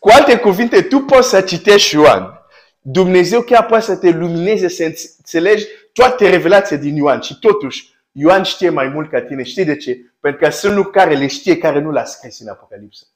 Cu 0.00 0.08
alte 0.08 0.38
cuvinte, 0.38 0.82
tu 0.82 0.98
poți 1.00 1.28
să 1.28 1.40
citești 1.40 1.94
Ioan. 1.94 2.40
Dumnezeu 2.80 3.42
chiar 3.42 3.66
poate 3.66 3.84
să 3.84 3.96
te 3.96 4.10
lumineze, 4.10 4.68
să 4.68 4.84
înțelegi 4.84 5.66
toate 5.92 6.28
revelațiile 6.28 6.82
din 6.82 6.96
Ioan. 6.96 7.20
Și 7.20 7.38
totuși, 7.38 7.94
Ioan 8.12 8.42
știe 8.42 8.68
mai 8.70 8.88
mult 8.88 9.10
ca 9.10 9.22
tine. 9.22 9.42
Știi 9.42 9.64
de 9.64 9.76
ce? 9.76 10.14
Pentru 10.20 10.40
că 10.40 10.50
sunt 10.50 10.74
lucruri 10.74 10.96
care 10.96 11.16
le 11.16 11.26
știe, 11.26 11.58
care 11.58 11.80
nu 11.80 11.90
l-a 11.90 12.04
scris 12.04 12.40
în 12.40 12.48
Apocalipsă. 12.48 13.06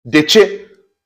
De 0.00 0.24
ce? 0.24 0.46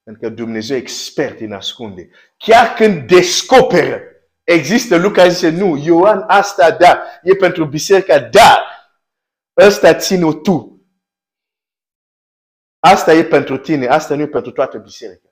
Pentru 0.03 0.29
că 0.29 0.35
Dumnezeu 0.35 0.77
e 0.77 0.81
expert 0.81 1.41
în 1.41 1.53
ascunde. 1.53 2.11
Chiar 2.37 2.75
când 2.75 3.09
descoperă, 3.09 4.01
există 4.45 4.95
lucruri 4.95 5.15
care 5.15 5.29
zice, 5.29 5.49
nu, 5.49 5.77
Ioan, 5.77 6.25
asta 6.27 6.71
da, 6.71 7.03
e 7.23 7.35
pentru 7.35 7.65
biserica, 7.65 8.19
dar 8.19 8.59
ăsta 9.57 9.95
ține 9.95 10.33
tu. 10.33 10.76
Asta 12.93 13.13
e 13.13 13.25
pentru 13.25 13.57
tine, 13.59 13.87
asta 13.87 14.15
nu 14.15 14.23
e 14.23 14.29
pentru 14.29 14.51
toată 14.51 14.79
biserica. 14.79 15.31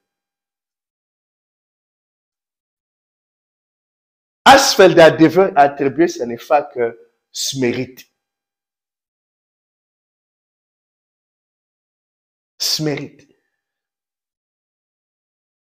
Astfel 4.42 4.94
de 4.94 5.02
adevăr 5.02 5.50
ar 5.54 5.68
trebui 5.68 6.08
să 6.08 6.24
ne 6.24 6.36
facă 6.36 6.96
smerit. 7.30 8.12
Smerit. 12.56 13.26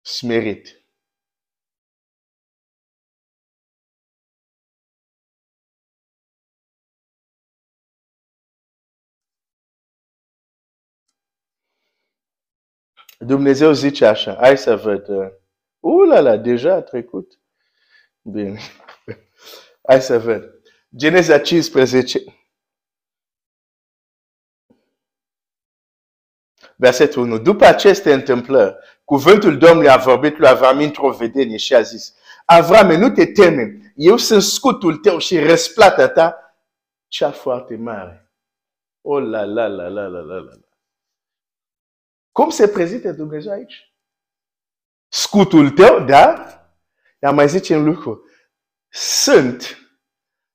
Smerit. 0.01 0.82
Dumnezeu 13.25 13.73
zice 13.73 14.07
așa, 14.07 14.35
hai 14.41 14.59
să 14.59 14.77
văd. 14.77 15.09
Uh, 15.09 16.09
la 16.09 16.21
la, 16.21 16.37
deja 16.37 16.75
a 16.75 16.81
trecut. 16.81 17.41
Bine. 18.23 18.59
Hai 19.89 20.03
să 20.03 20.19
văd. 20.19 20.63
Geneza 20.97 21.39
15. 21.39 22.25
Versetul 26.77 27.23
1. 27.23 27.39
După 27.39 27.65
aceste 27.65 28.13
întâmplări, 28.13 28.77
cuvântul 29.05 29.59
Domnului 29.59 29.91
a 29.91 29.97
vorbit 29.97 30.39
lui 30.39 30.49
Avram 30.49 30.79
într-o 30.79 31.11
vedenie 31.11 31.57
și 31.57 31.75
a 31.75 31.81
zis, 31.81 32.15
Avram, 32.45 32.91
nu 32.91 33.11
te 33.11 33.27
teme, 33.27 33.93
eu 33.97 34.17
sunt 34.17 34.43
scutul 34.43 34.97
tău 34.97 35.19
și 35.19 35.39
răsplata 35.39 36.09
ta 36.09 36.57
cea 37.09 37.31
foarte 37.31 37.77
mare. 37.77 38.33
Oh 39.01 39.23
la 39.23 39.45
la 39.45 39.67
la 39.67 39.89
la 39.89 40.07
la 40.07 40.21
la 40.21 40.37
la. 40.37 40.62
Cum 42.33 42.51
se 42.51 42.68
prezintă 42.68 43.12
Dumnezeu 43.12 43.53
aici? 43.53 43.95
Scutul 45.09 45.71
tău, 45.71 46.05
da? 46.05 46.47
Dar 47.18 47.35
mai 47.35 47.49
zice 47.49 47.77
un 47.77 47.85
lucru. 47.85 48.29
Sunt 48.88 49.79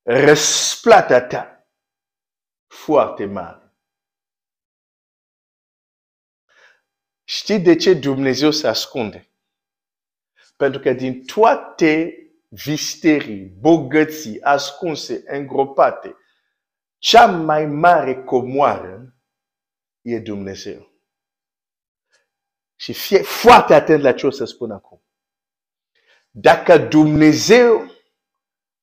răsplata 0.02 1.22
ta 1.22 1.68
foarte 2.68 3.26
mare. 3.26 3.76
Știi 7.24 7.60
de 7.60 7.76
ce 7.76 7.94
Dumnezeu 7.94 8.52
se 8.52 8.68
ascunde? 8.68 9.32
Pentru 10.56 10.80
că 10.80 10.94
din 10.94 11.26
toate 11.26 12.18
visterii, 12.50 13.46
bogății 13.46 14.42
ascunse, 14.42 15.24
îngropate, 15.26 16.16
cea 16.98 17.26
mai 17.26 17.66
mare 17.66 18.24
comoară 18.24 19.18
e 20.02 20.20
Dumnezeu. 20.20 20.97
Și 22.80 22.94
fie 22.94 23.22
foarte 23.22 23.74
atent 23.74 24.02
la 24.02 24.14
ce 24.14 24.26
o 24.26 24.30
să 24.30 24.46
spun 24.46 24.72
acum. 24.72 25.02
Dacă 26.30 26.78
Dumnezeu 26.78 27.92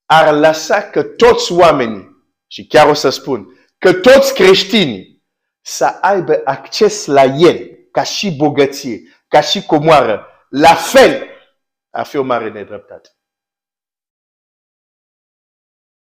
ar 0.04 0.35
lăsa 0.35 0.83
că 0.83 1.02
toți 1.02 1.52
oamenii, 1.52 2.12
și 2.46 2.66
chiar 2.66 2.88
o 2.88 2.94
să 2.94 3.09
spun, 3.09 3.68
că 3.78 3.92
toți 3.92 4.35
creștinii 4.35 5.24
să 5.61 5.85
aibă 5.85 6.40
acces 6.44 7.07
la 7.07 7.22
El, 7.22 7.88
ca 7.90 8.02
și 8.02 8.37
bogăție, 8.37 9.00
ca 9.28 9.40
și 9.40 9.66
comoară, 9.66 10.26
la 10.48 10.74
fel, 10.74 11.26
ar 11.90 12.07
fi 12.07 12.16
o 12.16 12.22
mare 12.22 12.50
nedreptate. 12.50 13.09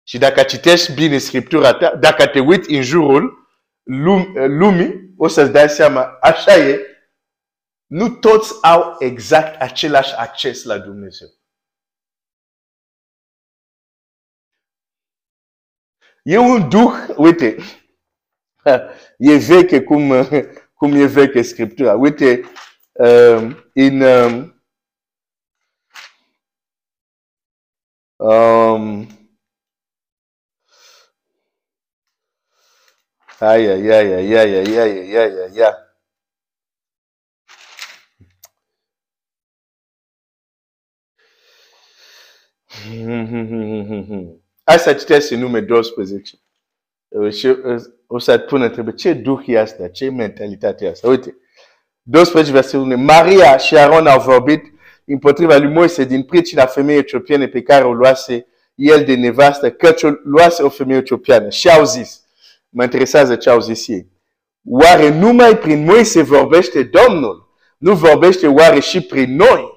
Și 0.03 0.17
dacă 0.17 0.43
citești 0.43 0.93
bine 0.93 1.17
Scriptura 1.17 1.73
ta, 1.73 1.95
dacă 1.95 2.27
te 2.27 2.39
uiți 2.39 2.71
în 2.71 2.81
jurul 2.81 3.47
lumii, 4.47 5.13
o 5.17 5.27
să-ți 5.27 5.51
dai 5.51 5.69
seama, 5.69 6.17
așa 6.21 6.55
e, 6.55 6.90
nu 7.91 8.09
toți 8.09 8.53
au 8.61 8.95
exact 8.99 9.61
același 9.61 10.13
acces 10.15 10.63
la 10.63 10.77
Dumnezeu. 10.77 11.27
E 16.23 16.37
un 16.37 16.69
duh, 16.69 16.93
uite, 17.17 17.55
e 19.17 19.37
veche 19.37 19.83
cum, 19.83 20.11
cum 20.79 20.93
e 20.93 21.05
veche 21.05 21.41
Scriptura. 21.41 21.93
Uite, 21.95 22.41
um, 22.93 23.71
în 23.73 24.01
um, 24.01 24.63
um, 28.15 29.07
ai, 33.39 33.65
ai, 33.65 33.89
ai, 33.89 34.13
ai, 34.13 34.35
ai, 34.35 34.55
ai, 34.55 34.77
ai, 34.77 35.15
ai, 35.15 35.17
ai, 35.17 35.61
ai. 35.61 35.90
Hai 44.63 44.79
să 44.79 44.93
citesc 44.93 45.31
în 45.31 45.39
nume 45.39 45.59
12. 45.59 46.35
Și 47.29 47.55
o 48.07 48.19
să-ți 48.19 48.43
pun 48.43 48.61
întrebări. 48.61 48.95
Ce 48.95 49.13
duh 49.13 49.43
e 49.45 49.59
asta? 49.59 49.87
Ce 49.87 50.09
mentalitate 50.09 50.85
e 50.85 50.89
asta? 50.89 51.07
Uite. 51.07 51.35
12 52.01 52.51
versetul 52.51 52.81
1. 52.81 52.97
Maria 52.97 53.57
și 53.57 53.77
Aaron 53.77 54.07
au 54.07 54.21
vorbit 54.21 54.63
împotriva 55.05 55.57
lui 55.57 55.73
Moise 55.73 56.03
din 56.03 56.23
pricina 56.23 56.65
femeii 56.65 56.99
etiopiene 56.99 57.47
pe 57.47 57.61
care 57.61 57.83
o 57.83 57.93
luase 57.93 58.45
el 58.75 59.03
de 59.03 59.15
nevastă, 59.15 59.71
căci 59.71 60.03
o 60.03 60.09
luase 60.23 60.63
o 60.63 60.69
femeie 60.69 60.99
etiopiană. 60.99 61.49
Și 61.49 61.69
au 61.69 61.83
zis, 61.83 62.21
mă 62.69 62.83
interesează 62.83 63.35
ce 63.35 63.49
au 63.49 63.59
zis 63.59 63.87
ei. 63.87 64.09
Oare 64.65 65.09
numai 65.09 65.57
prin 65.57 65.83
Moise 65.83 66.21
vorbește 66.21 66.83
Domnul? 66.83 67.49
Nu 67.77 67.95
vorbește 67.95 68.47
oare 68.47 68.79
și 68.79 69.01
prin 69.01 69.35
noi? 69.35 69.70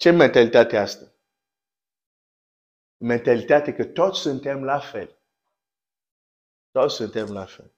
Ce 0.00 0.10
mentalitate 0.10 0.76
asta? 0.76 1.12
Mentalitate 2.96 3.74
că 3.74 3.84
toți 3.84 4.20
suntem 4.20 4.64
la 4.64 4.78
fel. 4.78 5.18
Toți 6.70 6.94
suntem 6.94 7.32
la 7.32 7.44
fel. 7.44 7.72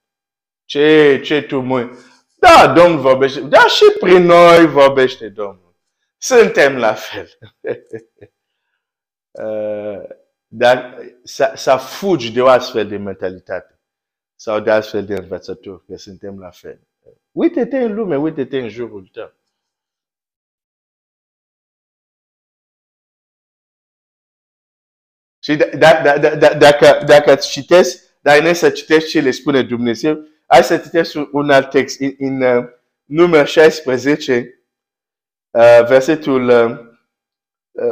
Ce, 0.64 1.20
ce 1.24 1.42
tu 1.42 1.60
mă... 1.60 1.98
Da, 2.34 2.72
Domnul 2.72 3.00
vorbește. 3.00 3.40
Da, 3.40 3.66
și 3.66 3.84
prin 4.00 4.22
noi 4.22 4.66
vorbește 4.66 5.28
Domnul. 5.28 5.76
Suntem 6.18 6.76
la 6.76 6.94
fel. 6.94 7.38
Uh, 9.30 10.08
Dar 10.54 10.98
să, 11.22 11.52
să 11.54 11.76
fugi 11.76 12.32
de 12.32 12.42
o 12.42 12.48
astfel 12.48 12.88
de 12.88 12.96
mentalitate 12.96 13.80
sau 14.34 14.60
de 14.60 14.70
astfel 14.70 15.04
de 15.04 15.14
învățături, 15.14 15.84
că 15.84 15.96
suntem 15.96 16.38
la 16.38 16.50
fel. 16.50 16.80
Uite-te 17.32 17.78
în 17.78 17.94
lume, 17.94 18.16
uite-te 18.16 18.58
în 18.58 18.68
jurul 18.68 19.08
tău. 19.12 19.32
Și 25.43 25.57
da, 25.57 25.64
da, 26.05 26.18
da, 26.18 26.34
da, 26.34 26.55
dacă, 26.55 27.03
dacă 27.07 27.34
citesc, 27.34 28.03
dar 28.20 28.36
înainte 28.36 28.59
să 28.59 28.70
citești 28.70 29.09
ce 29.09 29.20
le 29.20 29.30
spune 29.30 29.62
Dumnezeu, 29.62 30.18
hai 30.47 30.64
să 30.64 30.76
citesc 30.76 31.14
un 31.32 31.51
alt 31.51 31.70
text. 31.70 32.01
În, 32.01 32.14
în 32.18 32.43
uh, 32.43 32.64
număr 33.05 33.47
16, 33.47 34.62
uh, 35.51 35.86
versetul 35.86 36.49
uh, 36.49 36.90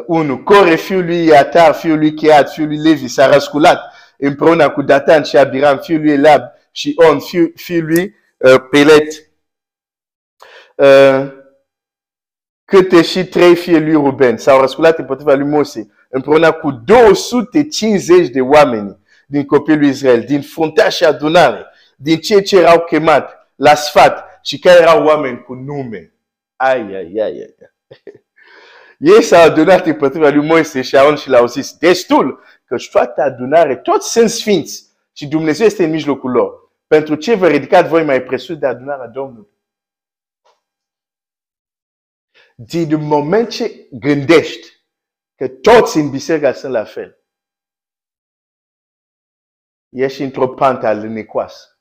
1. 0.07 0.43
Core, 0.43 0.75
fiul 0.75 1.05
lui 1.05 1.25
Iatar, 1.25 1.75
fiul 1.75 1.99
lui 1.99 2.15
Cheat, 2.15 2.53
fiul 2.53 2.67
lui 2.67 2.79
Levi, 2.79 3.09
s-a 3.09 3.33
răsculat 3.33 3.95
împreună 4.21 4.71
cu 4.71 4.83
Datan 4.83 5.23
și 5.23 5.37
Abiram, 5.37 5.79
fiul 5.79 6.01
lui 6.01 6.13
Elab 6.13 6.43
și 6.71 6.95
On, 6.97 7.21
fiul, 7.21 7.53
fiul 7.57 7.85
lui 7.85 8.15
uh, 8.37 8.63
Pelet. 8.71 9.31
Uh, 10.75 11.33
câte 12.65 13.03
și 13.03 13.25
trei 13.25 13.57
fie 13.57 13.79
lui 13.79 13.93
Ruben 13.93 14.37
s-au 14.37 14.61
răsculat 14.61 14.99
împotriva 14.99 15.35
lui 15.35 15.49
Mose, 15.49 15.91
împreună 16.11 16.53
cu 16.53 16.71
250 16.71 18.29
de 18.29 18.41
oameni 18.41 18.99
din 19.27 19.47
copilul 19.47 19.79
lui 19.81 19.89
Israel, 19.89 20.25
din 20.25 20.43
fruntea 20.43 20.89
și 20.89 21.05
adunare, 21.05 21.67
din 21.97 22.19
cei 22.19 22.43
ce 22.43 22.59
erau 22.59 22.81
chemat 22.81 23.53
la 23.55 23.75
sfat 23.75 24.41
și 24.43 24.59
care 24.59 24.81
erau 24.81 25.05
oameni 25.05 25.43
cu 25.43 25.55
nume. 25.55 26.15
Ai, 26.57 26.81
ai, 26.81 27.13
ai, 27.15 27.21
ai. 27.23 27.55
Ei 29.15 29.23
s-au 29.23 29.43
adunat 29.43 29.87
împotriva 29.87 30.29
lui 30.29 30.47
Moise 30.47 30.83
și 30.83 30.97
Aaron 30.97 31.17
și 31.17 31.29
l-au 31.29 31.47
zis, 31.47 31.73
destul, 31.73 32.43
că 32.65 32.77
toată 32.91 33.23
adunare, 33.23 33.77
toți 33.77 34.11
sunt 34.11 34.31
sfinți 34.31 34.89
și 35.13 35.27
Dumnezeu 35.27 35.67
este 35.67 35.85
în 35.85 35.91
mijlocul 35.91 36.31
lor. 36.31 36.71
Pentru 36.87 37.15
ce 37.15 37.35
vă 37.35 37.49
ridicați 37.49 37.89
voi 37.89 38.05
mai 38.05 38.23
presus 38.23 38.57
de 38.57 38.67
adunarea 38.67 39.07
Domnului? 39.07 39.49
Din 42.55 43.07
moment 43.07 43.49
ce 43.49 43.87
gândești 43.91 44.80
că 45.41 45.49
toți 45.49 45.97
în 45.97 46.11
biserică 46.11 46.53
sunt 46.53 46.73
la 46.73 46.85
fel, 46.85 47.25
ești 49.89 50.23
într-o 50.23 50.49
pantă 50.49 50.87
alânecoasă. 50.87 51.81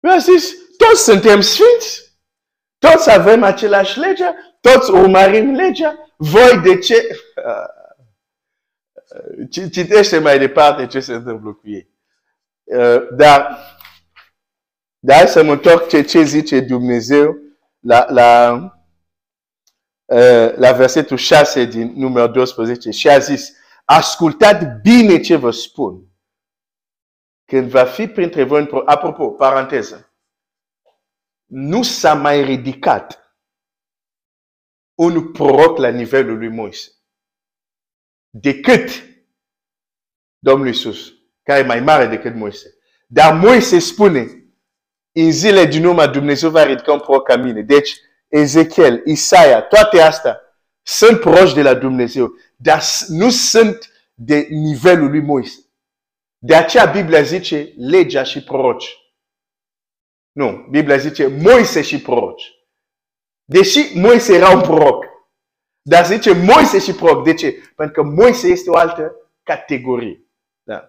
Eu 0.00 0.18
zis, 0.18 0.52
toți 0.76 1.04
suntem 1.04 1.40
sfinți, 1.40 2.18
toți 2.78 3.10
avem 3.10 3.42
același 3.42 3.98
lege, 3.98 4.24
toți 4.60 4.90
urmărim 4.90 5.52
legea, 5.52 6.14
voi 6.16 6.60
de 6.62 6.78
ce? 6.78 7.08
Citește 9.70 10.18
mai 10.18 10.38
departe 10.38 10.86
ce 10.86 11.00
se 11.00 11.14
întâmplă 11.14 11.52
cu 11.52 11.68
ei. 11.68 11.88
Uh, 12.62 13.08
dar, 13.16 13.58
dar 14.98 15.16
hai 15.16 15.28
să 15.28 15.42
mă 15.42 15.52
întorc 15.52 15.88
ce, 15.88 16.02
ce 16.02 16.22
zice 16.22 16.60
Dumnezeu 16.60 17.36
la, 17.78 18.06
la, 18.10 18.52
uh, 18.52 18.73
la 20.56 20.72
versetul 20.72 21.16
6 21.16 21.64
din 21.64 21.92
numărul 21.96 22.32
12 22.32 22.90
și 22.90 23.08
a 23.08 23.18
zis, 23.18 23.52
ascultați 23.84 24.66
bine 24.82 25.20
ce 25.20 25.36
vă 25.36 25.50
spun. 25.50 26.08
Când 27.44 27.70
va 27.70 27.84
fi 27.84 28.06
printre 28.06 28.44
voi, 28.44 28.68
apropo, 28.84 29.30
paranteză, 29.30 30.14
nu 31.44 31.82
s-a 31.82 32.14
mai 32.14 32.44
ridicat 32.44 33.18
un 34.94 35.32
proroc 35.32 35.78
la 35.78 35.88
nivelul 35.88 36.38
lui 36.38 36.48
Moise 36.48 36.94
decât 38.36 38.90
Domnul 40.38 40.66
Iisus, 40.66 41.12
care 41.42 41.60
e 41.60 41.66
mai 41.66 41.80
mare 41.80 42.06
decât 42.06 42.34
Moise. 42.34 42.74
Dar 43.06 43.34
Moise 43.34 43.78
spune, 43.78 44.26
în 45.12 45.32
zile 45.32 45.64
din 45.64 45.84
urmă 45.84 46.06
Dumnezeu 46.06 46.50
va 46.50 46.62
ridica 46.62 46.92
un 46.92 47.00
proroc 47.00 47.26
ca 47.26 47.36
mine. 47.36 47.62
Deci, 47.62 47.96
Ezechiel, 48.34 49.02
Isaia, 49.04 49.62
toate 49.62 50.00
astea 50.00 50.40
sunt 50.82 51.20
proși 51.20 51.54
de 51.54 51.62
la 51.62 51.74
Dumnezeu, 51.74 52.34
dar 52.56 52.82
nu 53.08 53.30
sunt 53.30 53.90
de 54.14 54.46
nivelul 54.50 55.10
lui 55.10 55.20
Moise. 55.20 55.58
De 56.38 56.54
aceea 56.54 56.84
Biblia 56.84 57.22
zice 57.22 57.72
legea 57.76 58.22
și 58.22 58.44
proroci. 58.44 58.96
Nu, 60.32 60.66
Biblia 60.70 60.96
zice 60.96 61.26
Moise 61.26 61.82
și 61.82 62.00
proroci. 62.02 62.52
Deși 63.44 63.98
Moise 63.98 64.34
era 64.34 64.50
un 64.50 64.60
proroc. 64.60 65.04
Dar 65.82 66.06
zice 66.06 66.32
Moise 66.32 66.78
și 66.78 66.92
proroc. 66.92 67.24
De 67.24 67.34
ce? 67.34 67.52
Pentru 67.76 68.02
că 68.02 68.08
Moise 68.08 68.48
este 68.48 68.70
o 68.70 68.76
altă 68.76 69.16
categorie. 69.42 70.28
Da. 70.62 70.88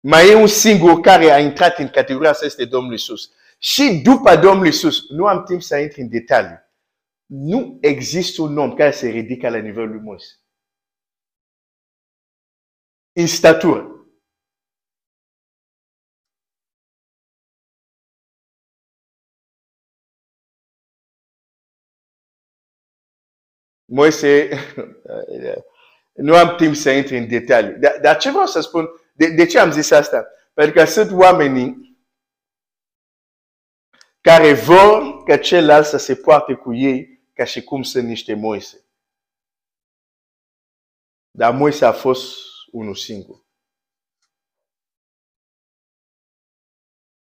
Mai 0.00 0.30
e 0.30 0.34
un 0.34 0.46
singur 0.46 1.00
care 1.00 1.30
a 1.30 1.38
intrat 1.38 1.78
în 1.78 1.88
categoria 1.88 2.30
asta, 2.30 2.44
este 2.44 2.64
Domnul 2.64 2.92
Isus. 2.92 3.32
Și 3.58 4.00
după 4.04 4.36
Domnul 4.36 4.66
Isus, 4.66 5.08
nu 5.08 5.26
am 5.26 5.44
timp 5.44 5.62
să 5.62 5.76
intru 5.76 6.00
în 6.00 6.08
detalii. 6.08 6.62
Nu 7.26 7.78
există 7.80 8.42
un 8.42 8.58
om 8.58 8.74
care 8.74 8.90
se 8.90 9.08
ridică 9.08 9.48
la 9.48 9.58
nivelul 9.58 9.88
lui 9.88 10.00
Moise. 10.00 10.34
În 13.12 13.26
statură. 13.26 13.88
Moise, 23.84 24.48
nu 26.26 26.34
am 26.36 26.56
timp 26.56 26.74
să 26.74 26.90
intru 26.90 27.14
în 27.14 27.28
detalii. 27.28 27.74
Dar, 27.74 27.98
dar 28.02 28.16
ce 28.16 28.30
vreau 28.30 28.46
să 28.46 28.60
spun, 28.60 28.88
de, 29.12 29.34
de 29.34 29.46
ce 29.46 29.58
am 29.58 29.70
zis 29.70 29.90
asta? 29.90 30.26
Pentru 30.54 30.74
că 30.74 30.84
sunt 30.84 31.10
oamenii 31.10 31.93
care 34.24 34.52
vor 34.54 35.22
ca 35.22 35.38
celălalt 35.38 35.86
să 35.86 35.96
se 35.96 36.16
poarte 36.16 36.54
cu 36.54 36.74
ei 36.74 37.28
ca 37.32 37.44
și 37.44 37.64
cum 37.64 37.82
sunt 37.82 38.06
niște 38.06 38.34
Moise. 38.34 38.84
Dar 41.30 41.54
Moise 41.54 41.84
a 41.84 41.92
fost 41.92 42.36
unul 42.70 42.94
singur. 42.94 43.44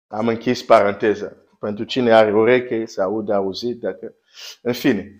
Am 0.07 0.27
închis 0.27 0.63
paranteza. 0.63 1.35
Pentru 1.59 1.83
cine 1.83 2.13
are 2.13 2.33
ureche 2.33 2.85
să 2.85 3.01
audă 3.01 3.33
auzit, 3.33 3.79
dacă... 3.79 4.15
În 4.61 4.73
fine. 4.73 5.17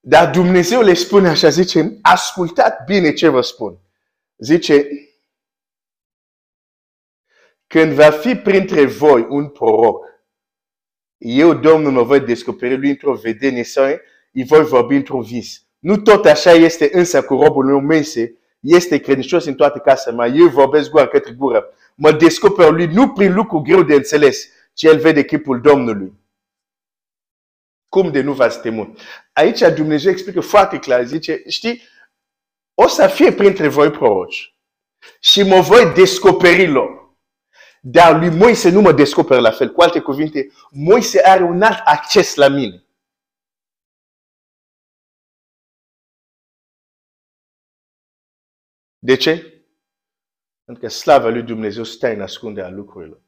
Dar 0.00 0.30
Dumnezeu 0.30 0.80
le 0.80 0.94
spune 0.94 1.28
așa, 1.28 1.48
zice, 1.48 1.98
ascultați 2.02 2.84
bine 2.84 3.12
ce 3.12 3.28
vă 3.28 3.40
spun. 3.40 3.78
Zice, 4.36 4.86
când 7.66 7.92
va 7.92 8.10
fi 8.10 8.34
printre 8.34 8.86
voi 8.86 9.26
un 9.28 9.48
proroc, 9.48 10.11
eu, 11.24 11.54
Domnul, 11.54 11.92
mă 11.92 12.02
voi 12.02 12.20
descoperi 12.20 12.78
lui 12.78 12.88
într-o 12.88 13.14
vedenie 13.14 13.64
sau 13.64 13.84
îi 14.32 14.44
voi 14.44 14.64
vorbi 14.64 14.94
într-un 14.94 15.22
vis. 15.22 15.62
Nu 15.78 15.96
tot 15.96 16.24
așa 16.24 16.50
este 16.50 16.88
însă 16.92 17.22
cu 17.22 17.42
robul 17.42 17.64
meu 17.64 17.80
Moise, 17.80 18.38
este 18.60 18.98
credincios 18.98 19.44
în 19.44 19.54
toate 19.54 19.78
casele 19.78 20.16
mea. 20.16 20.26
Eu 20.26 20.46
vorbesc 20.46 20.90
gură 20.90 21.06
către 21.06 21.32
gură. 21.32 21.64
Mă 21.94 22.12
descoper 22.12 22.70
lui 22.70 22.86
nu 22.86 23.08
prin 23.08 23.34
lucru 23.34 23.60
greu 23.60 23.82
de 23.82 23.94
înțeles, 23.94 24.48
ci 24.72 24.82
el 24.82 24.98
vede 24.98 25.24
chipul 25.24 25.60
Domnului. 25.60 26.12
Cum 27.88 28.10
de 28.10 28.20
nu 28.20 28.32
v-ați 28.32 28.60
temut? 28.60 28.98
Aici 29.32 29.60
Dumnezeu 29.74 30.10
explică 30.10 30.40
foarte 30.40 30.78
clar, 30.78 31.04
zice, 31.04 31.42
știi, 31.46 31.82
o 32.74 32.86
să 32.86 33.06
fie 33.06 33.32
printre 33.32 33.68
voi 33.68 33.90
proroci 33.90 34.56
și 35.20 35.42
mă 35.42 35.60
voi 35.60 35.92
descoperi 35.94 36.66
lor. 36.66 37.01
Dar 37.84 38.18
lui 38.18 38.30
Moise 38.30 38.70
nu 38.70 38.80
mă 38.80 38.92
descoperă 38.92 39.40
la 39.40 39.50
fel. 39.50 39.72
Cu 39.72 39.80
alte 39.80 40.00
cuvinte, 40.00 40.50
Moise 40.70 41.20
are 41.24 41.42
un 41.42 41.62
alt 41.62 41.80
acces 41.84 42.34
la 42.34 42.48
mine. 42.48 42.84
De 48.98 49.16
ce? 49.16 49.32
Pentru 50.64 50.82
că 50.82 50.88
slava 50.88 51.28
lui 51.28 51.42
Dumnezeu 51.42 51.84
stă 51.84 52.06
în 52.06 52.20
ascunderea 52.20 52.70
lucrurilor. 52.70 53.20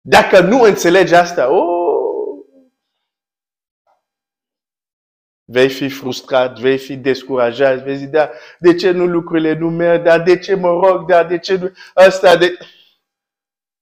Dacă 0.00 0.40
nu 0.40 0.62
înțelegi 0.62 1.14
asta, 1.14 1.50
oh, 1.50 1.81
vei 5.52 5.68
fi 5.68 5.88
frustrat, 5.88 6.58
vei 6.58 6.78
fi 6.78 6.96
descurajat, 6.96 7.82
vei 7.82 7.96
zice, 7.96 8.10
da, 8.10 8.30
de 8.58 8.74
ce 8.74 8.90
nu 8.90 9.06
lucrurile 9.06 9.52
nu 9.52 9.70
merg, 9.70 10.02
dar 10.02 10.22
de 10.22 10.38
ce 10.38 10.54
mă 10.54 10.68
rog, 10.68 11.08
dar 11.08 11.26
de 11.26 11.38
ce 11.38 11.56
nu, 11.56 11.72
asta, 11.94 12.36
de... 12.36 12.58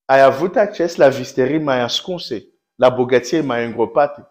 Ai 0.04 0.20
avut 0.22 0.56
acces 0.56 0.96
la 0.96 1.08
visterii 1.08 1.58
mai 1.58 1.80
ascunse, 1.80 2.44
la 2.74 2.88
bogăție 2.88 3.40
mai 3.40 3.64
îngropate. 3.64 4.30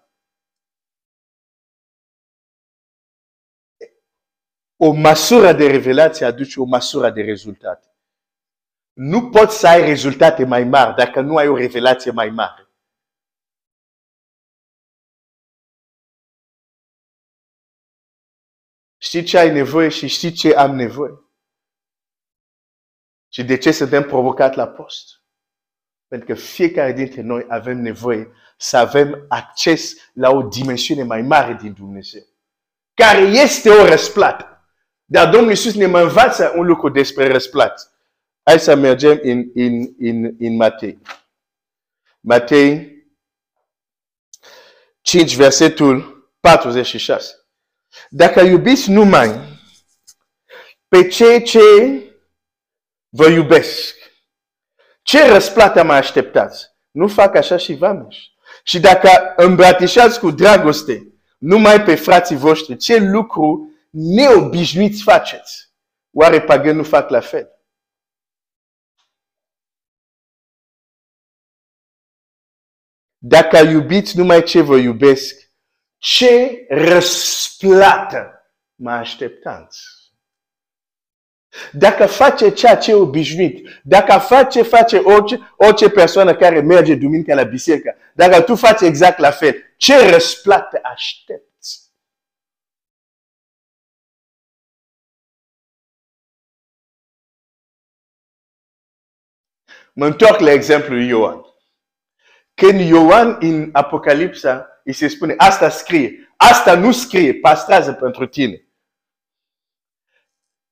o 4.82 4.92
măsură 4.92 5.54
de 5.54 5.68
revelație 5.68 6.26
aduce 6.26 6.60
o 6.60 6.64
măsură 6.64 7.10
de 7.10 7.22
rezultate. 7.22 7.88
Nu 8.94 9.30
poți 9.30 9.60
să 9.60 9.68
ai 9.68 9.86
rezultate 9.86 10.46
mai 10.46 10.64
mari 10.64 10.96
dacă 10.96 11.22
nu 11.22 11.36
ai 11.36 11.48
o 11.48 11.58
revelație 11.58 12.12
mai 12.12 12.30
mare. 12.30 12.69
Știi 19.02 19.24
ce 19.24 19.38
ai 19.38 19.52
nevoie 19.52 19.90
și 19.90 20.08
știi 20.08 20.32
ce 20.32 20.56
am 20.56 20.76
nevoie. 20.76 21.24
Și 23.30 23.44
de 23.44 23.58
ce 23.58 23.72
suntem 23.72 24.04
provocat 24.04 24.56
la 24.56 24.68
post? 24.68 25.24
Pentru 26.08 26.28
că 26.28 26.34
fiecare 26.34 26.92
dintre 26.92 27.22
noi 27.22 27.46
avem 27.50 27.78
nevoie 27.78 28.32
să 28.58 28.78
avem 28.78 29.26
acces 29.28 29.96
la 30.14 30.30
o 30.30 30.42
dimensiune 30.42 31.04
mai 31.04 31.22
mare 31.22 31.54
din 31.54 31.74
Dumnezeu, 31.74 32.22
care 32.94 33.22
este 33.22 33.70
o 33.70 33.86
răsplată. 33.86 34.50
Dar 35.06 35.30
Domnul 35.30 35.50
Iisus 35.50 35.76
ne 35.76 35.86
mai 35.86 36.04
învață 36.04 36.54
un 36.56 36.66
lucru 36.66 36.90
despre 36.90 37.28
răsplată. 37.28 37.82
Hai 38.44 38.60
să 38.60 38.76
mergem 38.76 39.20
în, 39.22 39.52
în, 39.54 39.94
în, 40.00 40.36
în 40.40 40.56
Matei. 40.56 41.00
Matei 42.20 42.98
5, 45.02 45.36
versetul 45.36 46.30
46. 46.40 47.39
Dacă 48.10 48.40
iubiți 48.40 48.90
numai 48.92 49.58
pe 50.88 51.08
cei 51.08 51.44
ce 51.44 51.60
vă 53.10 53.28
iubesc, 53.28 53.96
ce 55.02 55.28
răsplată 55.28 55.84
mă 55.84 55.94
așteptați? 55.94 56.68
Nu 56.92 57.08
fac 57.08 57.36
așa 57.36 57.58
și 57.58 57.74
vameși. 57.74 58.38
Și 58.64 58.80
dacă 58.80 59.34
îmbrățișați 59.36 60.20
cu 60.20 60.32
dragoste 60.32 61.14
numai 61.38 61.84
pe 61.84 61.96
frații 61.96 62.36
voștri, 62.36 62.78
ce 62.78 62.98
lucru 62.98 63.74
neobișnuiți 63.90 65.04
faceți? 65.04 65.74
Oare 66.12 66.42
pagani 66.42 66.78
nu 66.78 66.84
fac 66.84 67.10
la 67.10 67.20
fel? 67.20 67.50
Dacă 73.18 73.58
iubiți 73.58 74.18
numai 74.18 74.44
ce 74.44 74.62
vă 74.62 74.76
iubesc, 74.76 75.49
ce 76.00 76.66
răsplată 76.70 78.52
mă 78.76 78.92
așteptați? 78.92 79.98
Dacă 81.72 82.06
face 82.06 82.54
ceea 82.54 82.78
ce 82.78 82.92
e 82.92 82.94
obișnuit, 82.94 83.82
dacă 83.84 84.20
face, 84.20 84.62
face 84.62 84.98
orice, 84.98 85.54
orice 85.58 85.90
persoană 85.90 86.36
care 86.36 86.62
merge 86.62 86.96
duminică 86.96 87.34
la 87.34 87.44
biserică, 87.44 87.96
dacă 88.14 88.42
tu 88.42 88.56
faci 88.56 88.82
exact 88.82 89.18
la 89.20 89.32
fel, 89.32 89.56
ce 89.78 90.10
răsplată 90.10 90.80
aștepți? 90.84 91.48
Mă 99.94 100.06
întorc 100.06 100.40
la 100.40 100.52
exemplul 100.52 101.02
Ioan. 101.02 101.42
Când 102.54 102.80
Ioan 102.80 103.38
în 103.40 103.70
Apocalipsa 103.72 104.69
îi 104.90 104.96
se 104.96 105.08
spune, 105.08 105.34
asta 105.38 105.70
scrie, 105.70 106.34
asta 106.38 106.76
nu 106.76 106.92
scrie, 106.92 107.34
pastrează 107.34 107.94
pentru 107.94 108.28
tine. 108.28 108.68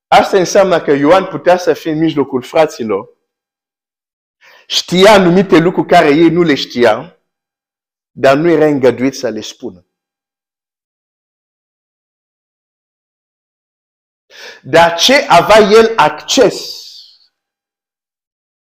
Asta 0.06 0.38
înseamnă 0.38 0.80
că 0.80 0.90
Ioan 0.90 1.26
putea 1.26 1.56
să 1.56 1.72
fie 1.72 1.90
în 1.90 1.98
mijlocul 1.98 2.42
fraților, 2.42 3.08
știa 4.66 5.12
anumite 5.12 5.58
lucruri 5.58 5.88
care 5.88 6.08
ei 6.08 6.30
nu 6.30 6.42
le 6.42 6.54
știau, 6.54 7.18
dar 8.10 8.36
nu 8.36 8.50
era 8.50 8.66
îngăduit 8.66 9.14
să 9.14 9.28
le 9.28 9.40
spună. 9.40 9.86
Dar 14.62 14.98
ce 14.98 15.26
avea 15.28 15.58
el 15.58 15.92
acces 15.96 16.86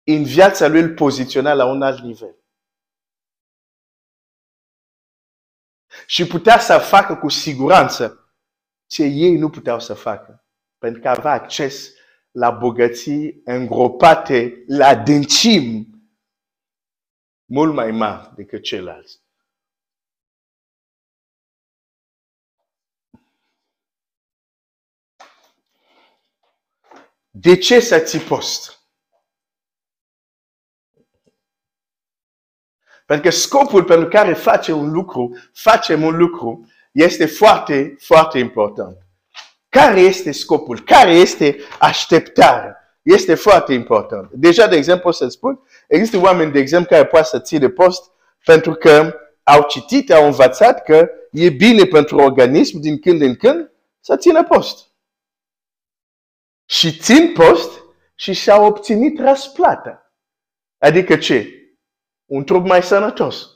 în 0.04 0.24
viața 0.24 0.66
lui 0.66 0.80
îl 0.80 0.94
poziționa 0.94 1.52
la 1.52 1.64
un 1.64 1.82
alt 1.82 2.00
nivel. 2.00 2.36
Și 6.06 6.26
putea 6.26 6.58
să 6.58 6.78
facă 6.78 7.16
cu 7.16 7.28
siguranță 7.28 8.30
ce 8.86 9.02
ei 9.02 9.36
nu 9.36 9.50
puteau 9.50 9.80
să 9.80 9.94
facă 9.94 10.46
pentru 10.78 11.00
că 11.00 11.08
avea 11.08 11.32
acces 11.32 11.92
la 12.30 12.50
bogății 12.50 13.40
îngropate 13.44 14.64
la 14.66 14.86
adâncim 14.86 15.86
mult 17.44 17.74
mai 17.74 17.90
mari 17.90 18.34
decât 18.34 18.62
ceilalți. 18.62 19.24
De 27.30 27.56
ce 27.56 27.80
să 27.80 27.98
ții 27.98 28.20
post? 28.20 28.75
Pentru 33.06 33.30
că 33.30 33.36
scopul 33.36 33.84
pentru 33.84 34.08
care 34.08 34.32
face 34.32 34.72
un 34.72 34.92
lucru, 34.92 35.36
facem 35.52 36.02
un 36.02 36.16
lucru, 36.16 36.70
este 36.92 37.26
foarte, 37.26 37.96
foarte 37.98 38.38
important. 38.38 38.96
Care 39.68 40.00
este 40.00 40.32
scopul? 40.32 40.80
Care 40.80 41.10
este 41.10 41.56
așteptarea? 41.78 42.76
Este 43.02 43.34
foarte 43.34 43.72
important. 43.72 44.30
Deja, 44.32 44.66
de 44.66 44.76
exemplu, 44.76 45.10
să 45.10 45.28
spun, 45.28 45.60
există 45.88 46.18
oameni, 46.18 46.52
de 46.52 46.58
exemplu, 46.58 46.88
care 46.88 47.06
poate 47.06 47.26
să 47.26 47.40
ține 47.40 47.68
post 47.68 48.10
pentru 48.44 48.74
că 48.74 49.14
au 49.42 49.62
citit, 49.68 50.12
au 50.12 50.24
învățat 50.24 50.82
că 50.82 51.08
e 51.30 51.50
bine 51.50 51.84
pentru 51.84 52.16
organism 52.16 52.78
din 52.78 52.98
când 52.98 53.20
în 53.20 53.36
când 53.36 53.70
să 54.00 54.16
țină 54.16 54.44
post. 54.44 54.86
Și 56.64 56.98
țin 56.98 57.32
post 57.32 57.70
și 58.14 58.32
și-au 58.32 58.64
obținut 58.64 59.18
răsplata. 59.18 60.12
Adică 60.78 61.16
ce? 61.16 61.50
Un 62.26 62.44
trup 62.44 62.66
mai 62.66 62.82
sănătos. 62.82 63.48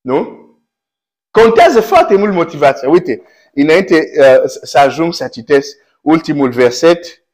Nu? 0.00 0.44
Contează 1.30 1.80
foarte 1.80 2.16
mult 2.16 2.32
motivația. 2.32 2.88
Uite, 2.88 3.22
înainte 3.54 3.94
uh, 3.94 4.42
să 4.44 4.78
ajung 4.78 5.14
să 5.14 5.28
citesc 5.28 5.76
ultimul 6.00 6.50
verset, 6.50 7.24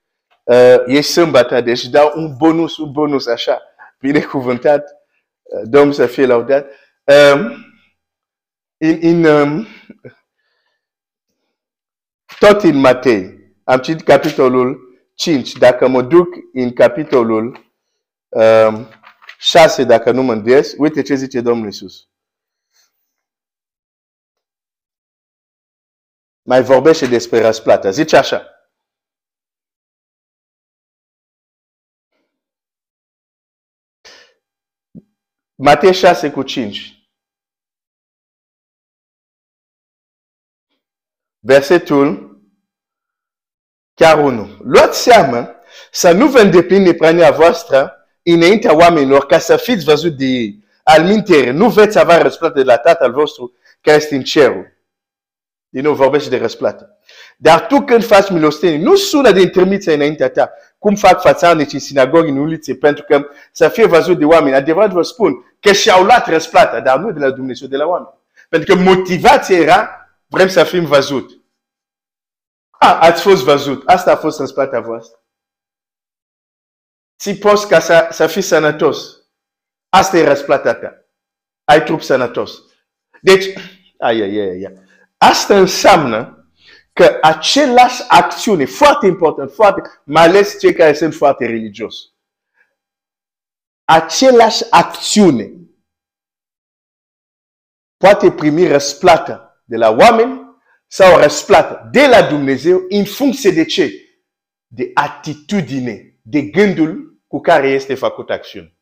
uh, 0.43 0.77
e 0.87 1.01
sâmbătă, 1.01 1.61
deci 1.61 1.85
dau 1.85 2.13
un 2.15 2.37
bonus, 2.37 2.77
un 2.77 2.93
bonus 2.93 3.27
așa, 3.27 3.63
binecuvântat, 3.99 4.91
uh, 5.43 5.61
Domnul 5.65 5.93
să 5.93 6.07
fie 6.07 6.27
laudat. 6.27 6.67
Um, 7.05 7.57
in, 8.77 9.03
in, 9.03 9.25
um, 9.25 9.67
tot 12.39 12.63
în 12.63 12.77
Matei, 12.77 13.55
am 13.65 13.79
citit 13.79 14.05
capitolul 14.05 14.81
5, 15.15 15.53
dacă 15.53 15.89
mă 15.89 16.03
duc 16.03 16.29
în 16.53 16.73
capitolul 16.73 17.73
um, 18.29 18.89
6, 19.43 19.85
dacă 19.85 20.11
nu 20.11 20.23
mă 20.23 20.33
îndes, 20.33 20.75
uite 20.79 21.03
ce 21.03 21.15
zice 21.15 21.41
Domnul 21.41 21.67
Iisus. 21.67 22.13
mai 26.43 26.63
vorbește 26.63 27.07
despre 27.07 27.41
răsplată. 27.41 27.91
Zice 27.91 28.17
așa. 28.17 28.47
Matei 35.55 35.95
6 35.95 36.31
cu 36.31 36.43
5. 36.43 37.07
Versetul 41.39 42.41
chiar 43.95 44.19
1. 44.19 44.47
Luați 44.63 45.03
seama 45.03 45.55
să 45.91 46.13
nu 46.13 46.31
vă 46.31 46.39
îndeplini 46.39 46.95
prania 46.95 47.31
voastră 47.31 48.02
înaintea 48.23 48.77
oamenilor 48.77 49.27
ca 49.27 49.39
să 49.39 49.57
fiți 49.57 49.85
văzut 49.85 50.17
de 50.17 50.25
ei. 50.25 50.65
Al 50.83 51.05
mintere, 51.05 51.51
nu 51.51 51.69
veți 51.69 51.99
avea 51.99 52.23
răsplată 52.23 52.59
de 52.59 52.65
la 52.65 52.77
Tatăl 52.77 53.13
vostru 53.13 53.53
care 53.81 53.97
este 53.97 54.15
în 54.15 54.23
cerul. 54.23 54.73
Din 55.69 55.83
nou 55.83 55.95
vorbește 55.95 56.29
de 56.29 56.39
răsplată. 56.39 56.99
Dar 57.37 57.67
tu 57.67 57.81
când 57.81 58.05
faci 58.05 58.31
milostenie, 58.31 58.79
nu 58.79 58.95
sună 58.95 59.31
de 59.31 59.49
trimițe 59.49 59.95
înaintea 59.95 60.31
ta, 60.31 60.51
cum 60.79 60.95
fac 60.95 61.21
fațanici 61.21 61.73
în 61.73 61.79
sinagogi, 61.79 62.31
în 62.31 62.37
ulițe, 62.37 62.75
pentru 62.75 63.05
că 63.05 63.27
să 63.53 63.69
fie 63.69 63.87
văzut 63.87 64.19
de 64.19 64.25
oameni. 64.25 64.55
Adevărat 64.55 64.91
vă 64.91 65.03
spun 65.03 65.57
că 65.61 65.73
și-au 65.73 66.05
luat 66.05 66.27
răsplată, 66.27 66.81
dar 66.81 66.99
nu 66.99 67.11
de 67.11 67.21
la 67.21 67.31
Dumnezeu, 67.31 67.69
de 67.69 67.77
la 67.77 67.87
oameni. 67.87 68.15
Pentru 68.49 68.75
că 68.75 68.81
motivația 68.81 69.59
era, 69.59 70.09
vrem 70.27 70.49
să 70.49 70.65
fim 70.65 70.85
văzut. 70.85 71.31
A, 72.71 72.99
ați 72.99 73.23
fost 73.23 73.45
văzut. 73.45 73.83
Asta 73.87 74.13
a 74.13 74.17
fost 74.17 74.39
răsplata 74.39 74.81
voastră. 74.81 75.22
Ți 77.23 77.35
poți 77.35 77.69
ca 77.69 77.81
să, 77.81 78.09
să 78.11 78.27
fii 78.27 78.43
sănătos. 78.43 78.99
Asta 79.89 80.17
e 80.17 80.25
răsplata 80.25 80.75
ta. 80.75 81.07
Ai 81.65 81.85
trup 81.85 82.03
sănătos. 82.03 82.63
Deci, 83.21 83.45
ai, 83.99 84.21
ai, 84.21 84.39
ai, 84.39 84.65
ai. 84.65 84.79
Asta 85.17 85.59
înseamnă 85.59 86.49
că 86.93 87.19
același 87.21 88.03
acțiune, 88.09 88.65
foarte 88.65 89.07
important, 89.07 89.51
foarte, 89.51 89.81
mai 90.05 90.23
ales 90.23 90.59
cei 90.59 90.75
care 90.75 90.93
sunt 90.93 91.15
foarte 91.15 91.47
religios, 91.47 91.95
același 93.85 94.65
acțiune 94.71 95.53
poate 97.97 98.33
primi 98.33 98.67
răsplată 98.67 99.63
de 99.65 99.77
la 99.77 99.91
oameni 99.91 100.41
sau 100.87 101.19
răsplată 101.19 101.89
de 101.91 102.07
la 102.07 102.23
Dumnezeu 102.29 102.85
în 102.89 103.05
funcție 103.05 103.51
de 103.51 103.65
ce? 103.65 103.91
De 104.67 104.91
atitudine, 104.95 106.19
de 106.23 106.43
gândul 106.43 107.12
cu 107.33 107.41
care 107.41 107.69
este 107.69 107.95
făcut 107.95 108.31
acțiune. 108.31 108.77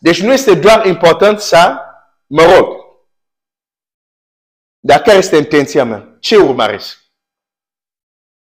Deci 0.00 0.22
nu 0.22 0.32
este 0.32 0.54
doar 0.54 0.86
important 0.86 1.40
să 1.40 1.78
mă 2.26 2.42
rog. 2.42 2.76
Dar 4.78 5.00
care 5.00 5.16
este 5.16 5.36
intenția 5.36 5.84
mea? 5.84 6.16
Ce 6.20 6.36
urmăresc? 6.36 6.98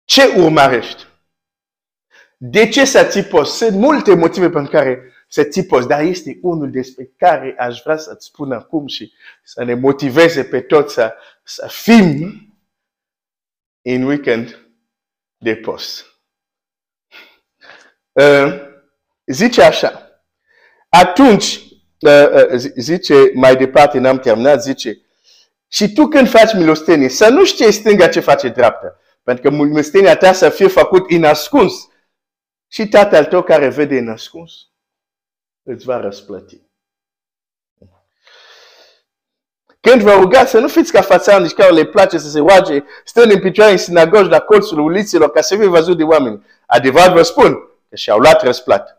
Ce 0.03 0.25
urmărești? 0.25 1.03
De 2.38 2.69
ce 2.69 2.85
să 2.85 3.07
ții 3.09 3.23
post? 3.23 3.55
Sunt 3.55 3.75
multe 3.75 4.15
motive 4.15 4.49
pentru 4.49 4.71
care 4.71 5.13
să 5.27 5.43
ții 5.43 5.65
post, 5.65 5.88
dar 5.88 6.01
este 6.01 6.39
unul 6.41 6.71
despre 6.71 7.13
care 7.17 7.55
aș 7.57 7.81
vrea 7.81 7.97
să-ți 7.97 8.25
spun 8.25 8.51
acum 8.51 8.88
și 8.88 9.13
să 9.43 9.63
ne 9.63 9.73
motiveze 9.73 10.43
pe 10.43 10.61
toți 10.61 10.93
să, 10.93 11.15
să 11.43 11.67
fim 11.67 12.41
în 13.81 14.03
weekend 14.03 14.66
de 15.38 15.55
post. 15.55 16.05
Uh, 18.11 18.61
zice 19.25 19.61
așa, 19.61 20.21
atunci, 20.89 21.61
uh, 21.99 22.29
uh, 22.33 22.71
zice 22.75 23.31
mai 23.33 23.55
departe, 23.55 23.99
n-am 23.99 24.19
terminat, 24.19 24.61
zice, 24.61 25.01
și 25.67 25.93
tu 25.93 26.07
când 26.07 26.29
faci 26.29 26.53
milostenie, 26.53 27.09
să 27.09 27.29
nu 27.29 27.45
știi 27.45 27.71
stânga 27.71 28.07
ce 28.07 28.19
face 28.19 28.49
dreapta, 28.49 28.99
pentru 29.23 29.49
că 29.49 29.55
milostenia 29.55 30.17
ta 30.17 30.33
să 30.33 30.49
fie 30.49 30.67
făcut 30.67 31.11
în 31.11 31.23
ascuns. 31.23 31.73
Și 32.67 32.88
tatăl 32.88 33.25
tău 33.25 33.43
care 33.43 33.69
vede 33.69 33.97
în 33.97 34.09
ascuns, 34.09 34.51
îți 35.63 35.85
va 35.85 35.99
răsplăti. 35.99 36.66
Când 39.82 40.01
vă 40.01 40.11
rugați 40.11 40.51
să 40.51 40.59
nu 40.59 40.67
fiți 40.67 40.91
ca 40.91 41.01
fațani 41.01 41.49
care 41.49 41.71
le 41.71 41.86
place 41.86 42.17
să 42.17 42.30
se 42.30 42.39
roage, 42.39 42.84
stând 43.05 43.32
în 43.32 43.39
picioare 43.39 43.71
în 43.71 43.78
sinagogi 43.78 44.30
la 44.30 44.39
colțul 44.39 44.80
uliților 44.80 45.32
ca 45.32 45.41
să 45.41 45.55
fie 45.55 45.67
văzut 45.67 45.97
de 45.97 46.03
oameni. 46.03 46.45
Adevărat 46.65 47.13
vă 47.13 47.21
spun 47.21 47.53
că 47.89 47.95
și-au 47.95 48.19
luat 48.19 48.43
răsplată. 48.43 48.91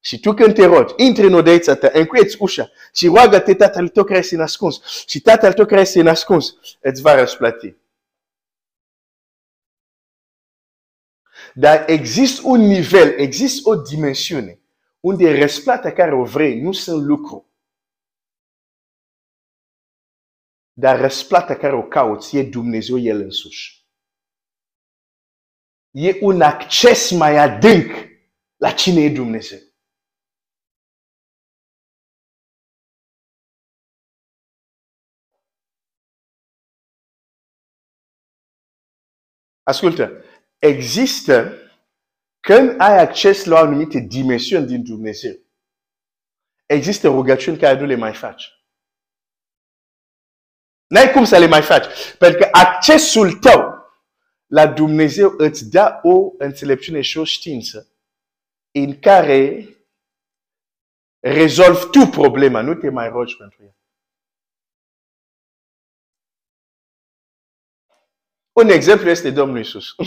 Și 0.00 0.20
tu 0.20 0.32
când 0.34 0.54
te 0.54 0.64
rogi, 0.64 0.92
intri 0.96 1.26
în 1.26 1.34
odeița 1.34 1.74
ta, 1.74 1.90
încuieți 1.92 2.36
ușa 2.38 2.70
și 2.94 3.06
roagă-te 3.06 3.54
tatăl 3.54 3.88
tău 3.88 4.04
care 4.04 4.18
este 4.18 4.42
ascuns. 4.42 4.80
Și 5.06 5.20
tatăl 5.20 5.52
tău 5.52 5.64
care 5.64 5.80
este 5.80 6.08
ascuns 6.08 6.54
îți 6.80 7.02
va 7.02 7.14
răsplăti. 7.14 7.74
Dar 11.54 11.84
există 11.86 12.40
un 12.44 12.60
nivel, 12.60 13.14
există 13.16 13.68
o 13.70 13.74
dimensiune 13.74 14.58
unde 15.00 15.38
răsplata 15.38 15.92
care 15.92 16.14
o 16.14 16.24
vrei 16.24 16.60
nu 16.60 16.72
sunt 16.72 17.02
lucru. 17.02 17.46
Dar 20.76 21.00
răsplata 21.00 21.56
care 21.56 21.74
o 21.74 21.82
cauți 21.82 22.36
e 22.36 22.42
Dumnezeu 22.50 22.98
El 22.98 23.20
însuși. 23.20 23.86
E 25.90 26.18
un 26.20 26.40
acces 26.40 27.10
mai 27.10 27.36
adânc 27.36 27.90
la 28.56 28.72
cine 28.72 29.00
e 29.00 29.12
Dumnezeu. 29.14 29.58
Ascultă, 39.62 40.24
există 40.58 41.52
când 42.40 42.80
ai 42.80 42.98
acces 42.98 43.44
la 43.44 43.54
o 43.54 43.58
anumită 43.58 43.98
dimensiune 43.98 44.66
din 44.66 44.84
Dumnezeu. 44.84 45.34
Există 46.66 47.08
rugăciuni 47.08 47.58
care 47.58 47.80
nu 47.80 47.86
le 47.86 47.94
mai 47.94 48.14
faci. 48.14 48.63
N-ai 50.94 51.12
cum 51.12 51.24
să 51.24 51.38
le 51.38 51.46
mai 51.46 51.62
faci. 51.62 51.86
Pentru 52.18 52.38
că 52.38 52.48
accesul 52.52 53.32
tău 53.32 53.74
la 54.46 54.66
Dumnezeu 54.66 55.34
îți 55.36 55.70
dă 55.70 55.98
o 56.02 56.30
înțelepciune 56.38 57.00
și 57.00 57.18
o 57.18 57.24
știință 57.24 57.88
în 58.70 58.98
care 58.98 59.68
rezolvi 61.20 61.90
tu 61.90 62.06
problema, 62.10 62.60
nu 62.60 62.74
te 62.74 62.90
mai 62.90 63.08
rogi 63.08 63.36
pentru 63.36 63.62
ea. 63.62 63.76
Un 68.52 68.68
exemplu 68.68 69.08
este 69.08 69.30
Domnul 69.30 69.58
Isus. 69.58 69.94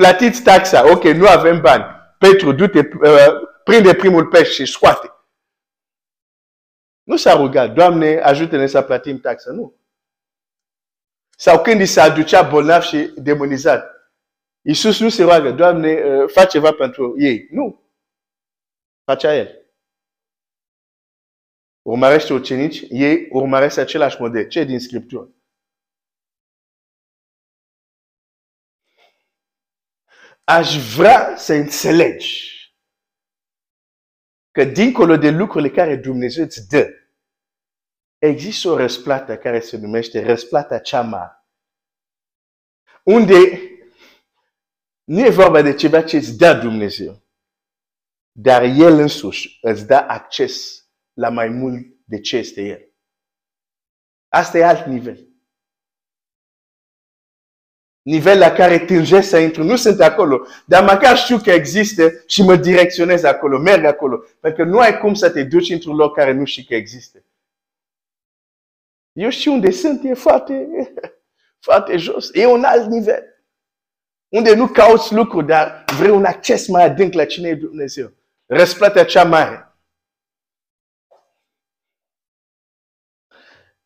Platiți 0.00 0.42
taxa, 0.42 0.92
ok, 0.92 1.02
nu 1.02 1.26
avem 1.26 1.60
bani. 1.60 1.84
Petru, 2.18 2.52
du-te, 2.52 2.78
uh, 2.78 3.48
prinde 3.64 3.94
primul 3.94 4.26
pește 4.26 4.52
și 4.52 4.72
scoate. 4.72 5.13
Nu 7.04 7.16
s-a 7.16 7.32
rugat, 7.36 7.72
Doamne, 7.72 8.20
ajută-ne 8.20 8.66
să 8.66 8.82
plătim 8.82 9.20
taxa, 9.20 9.50
nu. 9.50 9.74
Sau 11.36 11.62
când 11.62 11.80
i 11.80 11.86
se 11.86 12.00
aducea 12.00 12.42
bolnav 12.42 12.82
și 12.82 13.12
demonizat. 13.16 14.12
Iisus 14.62 15.00
nu 15.00 15.08
se 15.08 15.22
roagă, 15.22 15.50
Doamne, 15.50 15.92
uh, 15.92 16.30
fac 16.30 16.48
ceva 16.48 16.72
pentru 16.72 17.14
ei. 17.18 17.46
Nu. 17.50 17.82
Facea 19.04 19.34
El. 19.34 19.58
Urmărește 21.82 22.32
ucenici, 22.32 22.84
ei 22.88 23.28
urmăresc 23.30 23.78
același 23.78 24.20
model. 24.20 24.48
Ce 24.48 24.64
din 24.64 24.80
Scriptură? 24.80 25.28
aș 30.44 30.94
vrea 30.96 31.36
să 31.36 31.52
înțelegi 31.52 32.52
că 34.54 34.64
dincolo 34.64 35.16
de 35.16 35.30
lucrurile 35.30 35.74
care 35.74 35.96
Dumnezeu 35.96 36.44
îți 36.44 36.68
dă, 36.68 36.88
există 38.18 38.68
o 38.68 38.76
răsplată 38.76 39.36
care 39.36 39.60
se 39.60 39.76
numește 39.76 40.24
răsplata 40.24 40.78
cea 40.78 41.02
mare. 41.02 41.46
Unde 43.04 43.34
nu 45.04 45.24
e 45.24 45.30
vorba 45.30 45.62
de 45.62 45.74
ceva 45.74 46.02
ce 46.02 46.16
îți 46.16 46.36
dă 46.36 46.54
Dumnezeu, 46.62 47.22
dar 48.32 48.62
El 48.62 48.98
însuși 48.98 49.58
îți 49.62 49.86
dă 49.86 49.96
acces 49.96 50.84
la 51.12 51.28
mai 51.28 51.48
mult 51.48 51.86
de 52.04 52.20
ce 52.20 52.36
este 52.36 52.62
El. 52.62 52.92
Asta 54.28 54.58
e 54.58 54.64
alt 54.64 54.86
nivel 54.86 55.33
nivel 58.04 58.38
la 58.38 58.50
care 58.50 58.78
tânjesc 58.78 59.28
să 59.28 59.38
intru. 59.38 59.62
Nu 59.62 59.76
sunt 59.76 60.00
acolo, 60.00 60.46
dar 60.66 60.84
măcar 60.84 61.16
știu 61.16 61.38
că 61.38 61.50
există 61.50 62.22
și 62.26 62.42
mă 62.42 62.56
direcționez 62.56 63.22
acolo, 63.22 63.58
merg 63.58 63.84
acolo. 63.84 64.24
Pentru 64.40 64.64
că 64.64 64.70
nu 64.70 64.78
ai 64.78 64.98
cum 64.98 65.14
să 65.14 65.30
te 65.30 65.42
duci 65.42 65.70
într-un 65.70 65.96
loc 65.96 66.14
care 66.14 66.32
nu 66.32 66.44
știi 66.44 66.64
că 66.64 66.74
există. 66.74 67.24
Eu 69.12 69.30
știu 69.30 69.52
unde 69.52 69.70
sunt, 69.70 70.04
e 70.04 70.14
foarte, 70.14 70.68
foarte 71.66 71.96
jos. 71.96 72.30
E 72.32 72.46
un 72.46 72.64
alt 72.64 72.86
nivel. 72.86 73.22
Unde 74.28 74.54
nu 74.54 74.68
cauți 74.68 75.14
lucruri, 75.14 75.46
dar 75.46 75.84
vrei 75.98 76.10
un 76.10 76.24
acces 76.24 76.68
mai 76.68 76.84
adânc 76.84 77.12
la 77.12 77.24
cine 77.24 77.48
e 77.48 77.54
Dumnezeu. 77.54 78.12
Răsplata 78.46 79.04
cea 79.04 79.24
mare. 79.24 79.74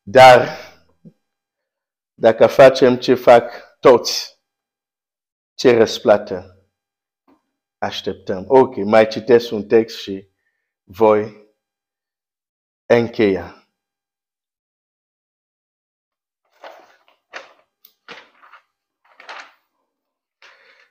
Dar 0.03 0.49
dacă 2.15 2.47
facem 2.47 2.97
ce 2.97 3.15
fac 3.15 3.68
toți 3.81 4.41
ce 5.55 5.77
răsplată 5.77 6.69
așteptăm. 7.79 8.45
Ok, 8.49 8.77
mai 8.77 9.09
citesc 9.09 9.53
un 9.53 9.67
text 9.67 10.01
și 10.01 10.29
voi 10.83 11.47
încheia. 12.87 13.69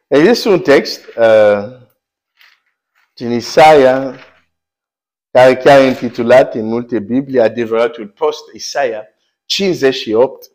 Există 0.07 0.49
un 0.49 0.61
text 0.61 1.05
uh, 1.05 1.87
din 3.13 3.31
Isaia 3.31 4.19
care 5.31 5.57
chiar 5.57 5.79
e 5.79 5.87
intitulat 5.87 6.53
în 6.53 6.65
multe 6.65 6.99
Biblii, 6.99 7.39
adevăratul 7.39 8.07
post 8.07 8.53
Isaia 8.53 9.07
58. 9.45 10.51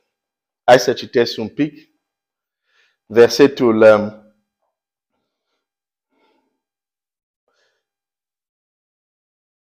Hai 0.65 0.79
să 0.81 0.93
citesc 0.93 1.39
un 1.39 1.49
pic 1.49 1.92
versetul 3.13 3.81
um, 3.81 4.35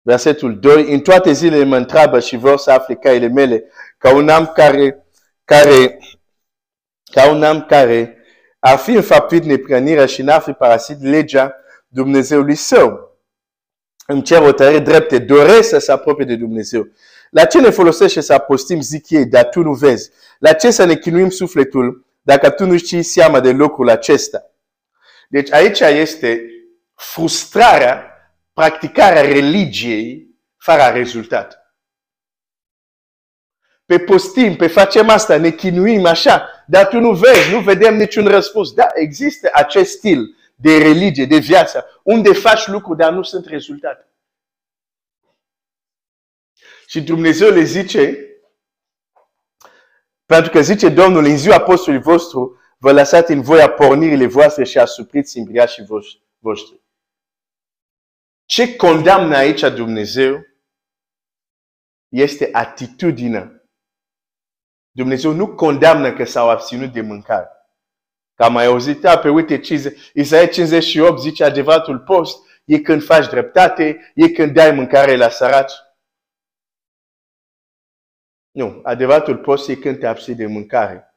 versetul 0.03 0.59
2, 0.59 0.93
în 0.93 1.01
toate 1.01 1.33
zilele 1.33 1.65
mă 1.65 1.77
întreabă 1.77 2.21
și 2.21 2.37
vor 2.37 2.59
să 2.59 2.71
afle 2.71 2.95
caile 2.95 3.27
mele, 3.27 3.65
ca 3.99 4.15
un 4.15 4.29
am 4.29 4.47
care, 4.47 5.07
care, 5.45 5.99
ca 7.13 7.31
un 7.31 7.43
am 7.43 7.65
care 7.65 8.17
a 8.59 8.77
fi 8.77 8.91
înfăptuit 8.91 9.45
neprănirea 9.45 10.07
și 10.07 10.23
n-ar 10.23 10.41
fi 10.41 10.53
parasit 10.53 11.03
legea 11.03 11.55
Dumnezeului 11.89 12.55
său. 12.55 13.17
Îmi 14.07 14.23
cer 14.23 14.43
o 14.43 14.53
tare 14.53 14.79
drepte, 14.79 15.19
doresc 15.19 15.69
să 15.69 15.79
se 15.79 15.93
apropie 15.93 16.25
de 16.25 16.37
Dumnezeu. 16.37 16.89
La 17.31 17.45
ce 17.45 17.61
ne 17.61 17.71
folosește 17.71 18.21
să 18.21 18.33
apostim, 18.33 18.81
zic 18.81 19.11
ei, 19.11 19.27
dar 19.27 19.49
tu 19.49 19.61
nu 19.61 19.73
vezi? 19.73 20.11
La 20.39 20.53
ce 20.53 20.71
să 20.71 20.85
ne 20.85 20.97
chinuim 20.97 21.31
sufletul 21.31 22.08
dacă 22.29 22.51
tu 22.51 22.67
nu 22.67 22.77
știi 22.77 23.03
seama 23.03 23.41
de 23.41 23.51
lucrul 23.51 23.89
acesta. 23.89 24.51
Deci 25.29 25.53
aici 25.53 25.81
este 25.81 26.41
frustrarea, 26.95 28.13
practicarea 28.53 29.23
religiei 29.23 30.37
fără 30.57 30.83
rezultat. 30.93 31.59
Pe 33.87 33.99
postim, 33.99 34.57
pe 34.57 34.67
facem 34.67 35.09
asta, 35.09 35.37
ne 35.37 35.51
chinuim 35.51 36.05
așa, 36.05 36.65
dar 36.67 36.87
tu 36.87 36.99
nu 36.99 37.13
vezi, 37.13 37.51
nu 37.51 37.61
vedem 37.61 37.97
niciun 37.97 38.27
răspuns. 38.27 38.73
Da, 38.73 38.87
există 38.95 39.51
acest 39.53 39.91
stil 39.97 40.37
de 40.55 40.79
religie, 40.79 41.25
de 41.25 41.39
viață, 41.39 42.01
unde 42.03 42.33
faci 42.33 42.67
lucruri, 42.67 42.99
dar 42.99 43.13
nu 43.13 43.23
sunt 43.23 43.47
rezultate. 43.47 44.09
Și 46.87 47.03
Dumnezeu 47.03 47.51
le 47.51 47.63
zice, 47.63 48.28
Pentru 50.29 50.51
că 50.51 50.61
zice 50.61 50.89
Domnul, 50.89 51.25
în 51.25 51.37
ziua 51.37 51.61
postului 51.61 52.01
vostru, 52.01 52.61
vă 52.79 52.93
lăsați 52.93 53.33
în 53.33 53.41
voi 53.41 53.61
a 53.61 53.71
pornirile 53.71 54.27
voastre 54.27 54.65
și 54.65 54.79
a 54.79 54.85
supriți 54.85 55.39
imbriașii 55.39 55.87
voștri. 56.39 56.81
Ce 58.45 58.77
condamnă 58.77 59.37
aici 59.37 59.61
Dumnezeu 59.61 60.47
este 62.09 62.49
atitudinea. 62.53 63.63
Dumnezeu 64.91 65.33
nu 65.33 65.55
condamnă 65.55 66.13
că 66.13 66.25
s-au 66.25 66.51
abținut 66.51 66.93
de 66.93 67.01
mâncare. 67.01 67.49
Că 68.35 68.45
am 68.45 68.53
mai 68.53 68.67
auzit, 68.67 69.01
da, 69.01 69.19
pe 69.19 69.29
uite, 69.29 69.61
Isaia 70.15 70.47
58 70.47 71.21
zice 71.21 71.45
adevăratul 71.45 71.99
post, 71.99 72.39
e 72.65 72.81
când 72.81 73.05
faci 73.05 73.29
dreptate, 73.29 74.13
e 74.15 74.29
când 74.29 74.55
dai 74.55 74.71
mâncare 74.71 75.17
la 75.17 75.29
săraci. 75.29 75.73
Nu, 78.51 78.81
adevăratul 78.83 79.37
post 79.37 79.69
e 79.69 79.75
când 79.75 79.99
te 79.99 80.07
abții 80.07 80.35
de 80.35 80.47
mâncare 80.47 81.15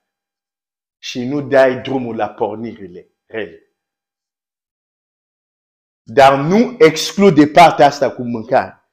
și 0.98 1.26
nu 1.26 1.42
dai 1.42 1.82
drumul 1.82 2.16
la 2.16 2.30
pornirile 2.30 3.10
rele. 3.26 3.66
Dar 6.04 6.40
nu 6.40 6.76
exclude 6.80 7.48
partea 7.48 7.86
asta 7.86 8.12
cu 8.12 8.24
mâncare. 8.24 8.90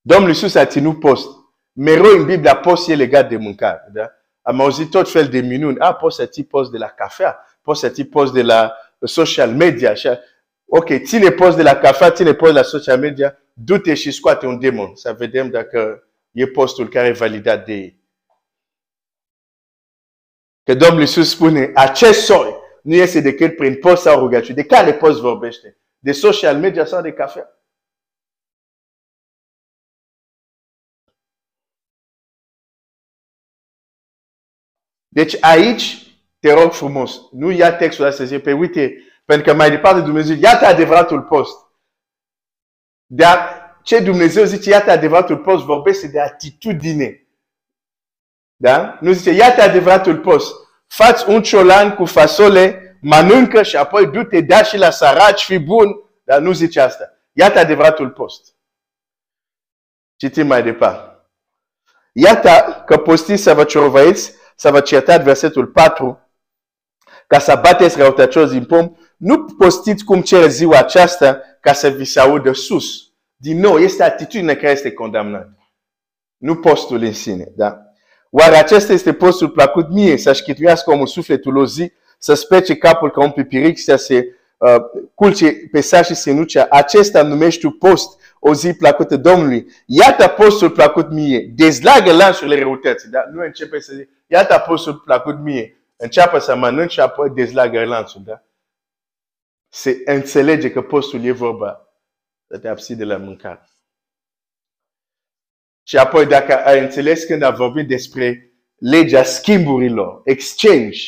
Domnul 0.00 0.28
Iisus 0.28 0.54
a 0.54 0.66
ținut 0.66 1.00
post. 1.00 1.28
Mereu 1.72 2.18
în 2.18 2.24
Biblia 2.24 2.56
post 2.56 2.88
e 2.88 2.94
legat 2.94 3.28
de 3.28 3.36
mâncare. 3.36 3.88
Da? 3.92 4.10
Am 4.42 4.60
auzit 4.60 4.90
tot 4.90 5.10
fel 5.10 5.28
de 5.28 5.40
minuni. 5.40 5.78
A, 5.78 5.94
poți 5.94 6.16
să 6.16 6.26
ții 6.26 6.44
post 6.44 6.70
de 6.70 6.78
la 6.78 6.88
cafea, 6.88 7.46
poți 7.62 7.80
să 7.80 7.88
ții 7.88 8.06
post 8.06 8.32
de 8.32 8.42
la 8.42 8.72
social 9.00 9.54
media. 9.54 9.90
Așa. 9.90 10.18
Ok, 10.64 11.02
ține 11.04 11.30
post 11.30 11.56
de 11.56 11.62
la 11.62 11.76
cafea, 11.76 12.10
ține 12.10 12.34
post 12.34 12.52
de 12.52 12.58
la 12.58 12.64
social 12.64 12.98
media, 12.98 13.38
du-te 13.52 13.94
și 13.94 14.10
scoate 14.10 14.46
un 14.46 14.60
demon. 14.60 14.94
Să 14.94 15.12
vedem 15.12 15.50
dacă 15.50 16.08
e 16.32 16.46
postul 16.46 16.88
care 16.88 17.06
e 17.06 17.12
validat 17.12 17.64
de 17.64 17.72
ei. 17.72 18.00
Că 20.62 20.74
Domnul 20.74 21.00
Iisus 21.00 21.30
spune, 21.30 21.70
acest 21.74 22.24
soi 22.24 22.54
nu 22.82 22.94
este 22.94 23.20
decât 23.20 23.56
prin 23.56 23.78
post 23.78 24.02
sau 24.02 24.18
rugăciune. 24.18 24.54
De 24.54 24.66
care 24.66 24.94
post 24.94 25.20
vorbește? 25.20 25.80
De 25.98 26.12
social 26.12 26.58
media 26.58 26.84
sau 26.84 27.02
de 27.02 27.12
cafea? 27.12 27.56
Deci 35.08 35.36
aici, 35.40 36.16
te 36.38 36.52
rog 36.52 36.72
frumos, 36.72 37.20
nu 37.32 37.50
ia 37.50 37.76
textul 37.76 38.04
ăsta 38.04 38.16
să 38.16 38.28
zice, 38.28 38.40
pe 38.40 38.52
uite, 38.52 38.96
pentru 39.24 39.46
că 39.46 39.56
mai 39.56 39.70
departe 39.70 40.00
Dumnezeu, 40.00 40.36
iată 40.36 40.64
adevăratul 40.66 41.22
post. 41.22 41.66
Dar 43.06 43.61
ce 43.82 44.00
Dumnezeu 44.00 44.44
zice, 44.44 44.70
iată 44.70 44.90
adevăratul 44.90 45.38
post, 45.38 45.64
vorbește 45.64 46.06
de 46.06 46.20
atitudine. 46.20 47.26
Da? 48.56 48.98
Nu 49.00 49.12
zice, 49.12 49.30
iată 49.30 49.62
adevăratul 49.62 50.18
post. 50.18 50.54
Fați 50.86 51.28
un 51.28 51.42
ciolan 51.42 51.94
cu 51.94 52.04
fasole, 52.04 52.96
mănâncă 53.00 53.62
și 53.62 53.76
apoi 53.76 54.06
du-te, 54.06 54.40
da 54.40 54.62
și 54.62 54.76
la 54.76 54.90
săraci, 54.90 55.44
fi 55.44 55.58
bun. 55.58 55.86
Dar 56.24 56.40
nu 56.40 56.52
zice 56.52 56.80
asta. 56.80 57.04
Iată 57.32 57.58
adevăratul 57.58 58.10
post. 58.10 58.54
Citim 60.16 60.46
mai 60.46 60.62
departe. 60.62 61.12
Iată 62.12 62.82
că 62.86 62.98
postiți 62.98 63.42
să 63.42 63.54
vă 63.54 63.64
ciorvăiți, 63.64 64.32
să 64.56 64.70
vă 64.70 64.80
certați 64.80 65.24
versetul 65.24 65.66
4, 65.66 66.30
ca 67.26 67.38
să 67.38 67.58
bateți 67.62 67.98
răutăcioși 67.98 68.50
din 68.50 68.64
pom, 68.64 68.96
nu 69.16 69.44
postiți 69.44 70.04
cum 70.04 70.22
cer 70.22 70.50
ziua 70.50 70.78
aceasta 70.78 71.40
ca 71.60 71.72
să 71.72 71.88
vi 71.88 72.04
se 72.04 72.20
audă 72.20 72.52
sus. 72.52 73.11
Din 73.42 73.58
nou, 73.58 73.78
este 73.78 74.02
atitudinea 74.02 74.56
care 74.56 74.70
este 74.70 74.92
condamnată. 74.92 75.56
Nu 76.36 76.56
postul 76.56 77.02
în 77.02 77.12
sine. 77.12 77.52
Da? 77.56 77.78
Oare 78.30 78.56
acesta 78.56 78.92
este 78.92 79.12
postul 79.12 79.48
plăcut 79.48 79.88
mie, 79.88 80.16
să 80.16 80.32
șchituiască 80.32 80.90
omul 80.90 81.06
sufletul 81.06 81.56
o 81.56 81.66
zi, 81.66 81.92
să 82.18 82.34
spece 82.34 82.76
capul 82.76 83.10
ca 83.10 83.22
un 83.22 83.30
pipiric, 83.30 83.78
să 83.78 83.96
se 83.96 84.36
uh, 84.56 84.76
culce 85.14 85.52
pe 85.72 85.80
sa 85.80 86.02
și 86.02 86.14
senucea. 86.14 86.66
Acesta 86.70 87.22
numești 87.22 87.60
tu 87.60 87.70
post, 87.70 88.20
o 88.38 88.54
zi 88.54 88.74
plăcută 88.74 89.16
Domnului. 89.16 89.66
Iată 89.86 90.28
postul 90.28 90.70
plăcut 90.70 91.10
mie. 91.10 91.52
Dezlagă 91.54 92.12
lanțurile 92.12 92.58
răutății. 92.58 93.08
Da? 93.08 93.24
Nu 93.32 93.42
începe 93.42 93.80
să 93.80 93.92
zic, 93.96 94.08
iată 94.26 94.64
postul 94.66 94.94
plăcut 94.94 95.38
mie. 95.38 95.76
Înceapă 95.96 96.38
să 96.38 96.56
mănânci 96.56 96.92
și 96.92 97.00
apoi 97.00 97.30
dezlagă 97.30 97.84
lanțul. 97.84 98.22
Da? 98.24 98.42
Se 99.68 100.02
înțelege 100.04 100.70
că 100.70 100.82
postul 100.82 101.24
e 101.24 101.32
vorba 101.32 101.86
să 102.52 102.58
te 102.58 102.68
abții 102.68 102.94
de 102.94 103.04
la 103.04 103.16
mâncare. 103.16 103.68
Și 105.82 105.96
apoi 105.96 106.26
dacă 106.26 106.64
ai 106.64 106.80
înțeles 106.80 107.24
când 107.24 107.42
a 107.42 107.50
vorbit 107.50 107.88
despre 107.88 108.52
legea 108.76 109.22
schimburilor, 109.22 110.20
exchange, 110.24 110.98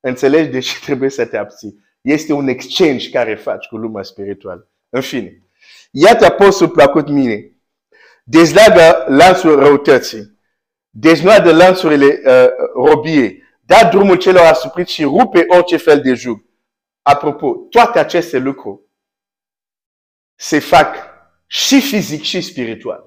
înțelegi 0.00 0.50
de 0.50 0.58
ce 0.58 0.78
trebuie 0.86 1.10
să 1.10 1.26
te 1.26 1.36
abții. 1.36 1.84
Este 2.00 2.32
un 2.32 2.48
exchange 2.48 3.10
care 3.10 3.34
faci 3.34 3.66
cu 3.66 3.76
lumea 3.76 4.02
spirituală. 4.02 4.70
În 4.88 5.00
fine, 5.00 5.42
iată 5.90 6.24
apostolul 6.24 6.74
plăcut 6.74 7.08
mine. 7.08 7.56
Dezleagă 8.24 9.04
lanțul 9.08 9.58
răutății. 9.58 10.38
Deznoadă 10.90 11.52
lanțurile 11.52 12.20
uh, 12.24 12.46
robiei. 12.74 13.42
Da 13.60 13.88
drumul 13.88 14.16
celor 14.16 14.44
asupriți 14.44 14.92
și 14.92 15.02
rupe 15.02 15.44
orice 15.48 15.76
fel 15.76 16.00
de 16.00 16.14
jug. 16.14 16.44
Apropo, 17.02 17.54
toate 17.70 17.98
aceste 17.98 18.38
lucruri 18.38 18.85
se 20.36 20.58
fac 20.58 20.96
și 21.46 21.80
fizic 21.80 22.22
și 22.22 22.40
spiritual. 22.40 23.04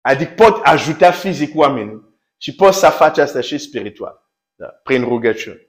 Adică 0.00 0.32
pot 0.34 0.60
ajuta 0.62 1.10
fizic 1.10 1.56
oamenii 1.56 2.20
și 2.36 2.54
pot 2.54 2.74
să 2.74 2.88
faci 2.88 3.18
asta 3.18 3.40
și 3.40 3.58
spiritual, 3.58 4.28
da, 4.54 4.66
prin 4.66 5.04
rugăciune. 5.04 5.68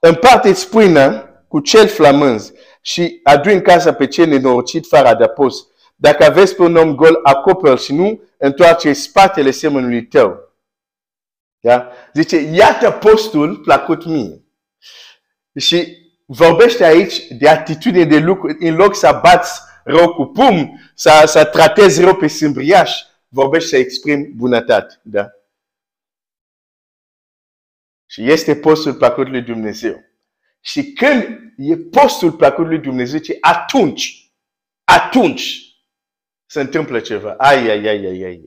Împarte-ți 0.00 0.68
pâinea 0.68 1.28
cu 1.48 1.60
cel 1.60 1.88
flamânzi 1.88 2.52
și 2.82 3.20
adu 3.22 3.50
în 3.50 3.60
casa 3.60 3.94
pe 3.94 4.06
cel 4.06 4.28
nenorocit 4.28 4.86
fără 4.86 5.08
adăpost. 5.08 5.72
Dacă 5.96 6.24
aveți 6.24 6.56
pe 6.56 6.62
un 6.62 6.76
om 6.76 6.94
gol, 6.94 7.20
acoperi 7.22 7.80
și 7.80 7.94
nu 7.94 8.22
întoarce 8.38 8.92
spatele 8.92 9.50
semănului 9.50 10.06
tău. 10.06 10.52
Da? 11.60 11.90
Zice, 12.12 12.36
iată 12.36 12.90
postul 12.90 13.56
plăcut 13.56 14.04
mie. 14.04 14.44
Și 15.58 16.03
vorbește 16.24 16.84
aici 16.84 17.26
de 17.28 17.48
atitudine 17.48 18.04
de 18.04 18.18
lucru, 18.18 18.56
în 18.58 18.74
loc 18.74 18.96
să 18.96 19.20
bați 19.22 19.60
rău 19.84 20.14
cu 20.14 20.24
pum, 20.24 20.80
să, 20.94 21.24
să 21.26 21.44
tratezi 21.44 22.00
rău 22.00 22.16
pe 22.16 22.26
sâmbriaș, 22.26 22.92
vorbește 23.28 23.68
să 23.68 23.76
exprimi 23.76 24.26
bunătate. 24.26 25.00
Da? 25.02 25.30
Și 28.06 28.30
este 28.30 28.56
postul 28.56 28.94
plăcut 28.94 29.28
lui 29.28 29.42
Dumnezeu. 29.42 30.04
Și 30.60 30.92
când 30.92 31.52
e 31.56 31.76
postul 31.76 32.32
plăcut 32.32 32.66
lui 32.66 32.78
Dumnezeu, 32.78 33.18
ce 33.18 33.38
atunci, 33.40 34.32
atunci 34.84 35.74
se 36.46 36.60
întâmplă 36.60 37.00
ceva. 37.00 37.34
Ai, 37.38 37.68
ai, 37.68 37.86
ai, 37.86 38.04
ai, 38.04 38.22
ai, 38.22 38.22
ai. 38.22 38.42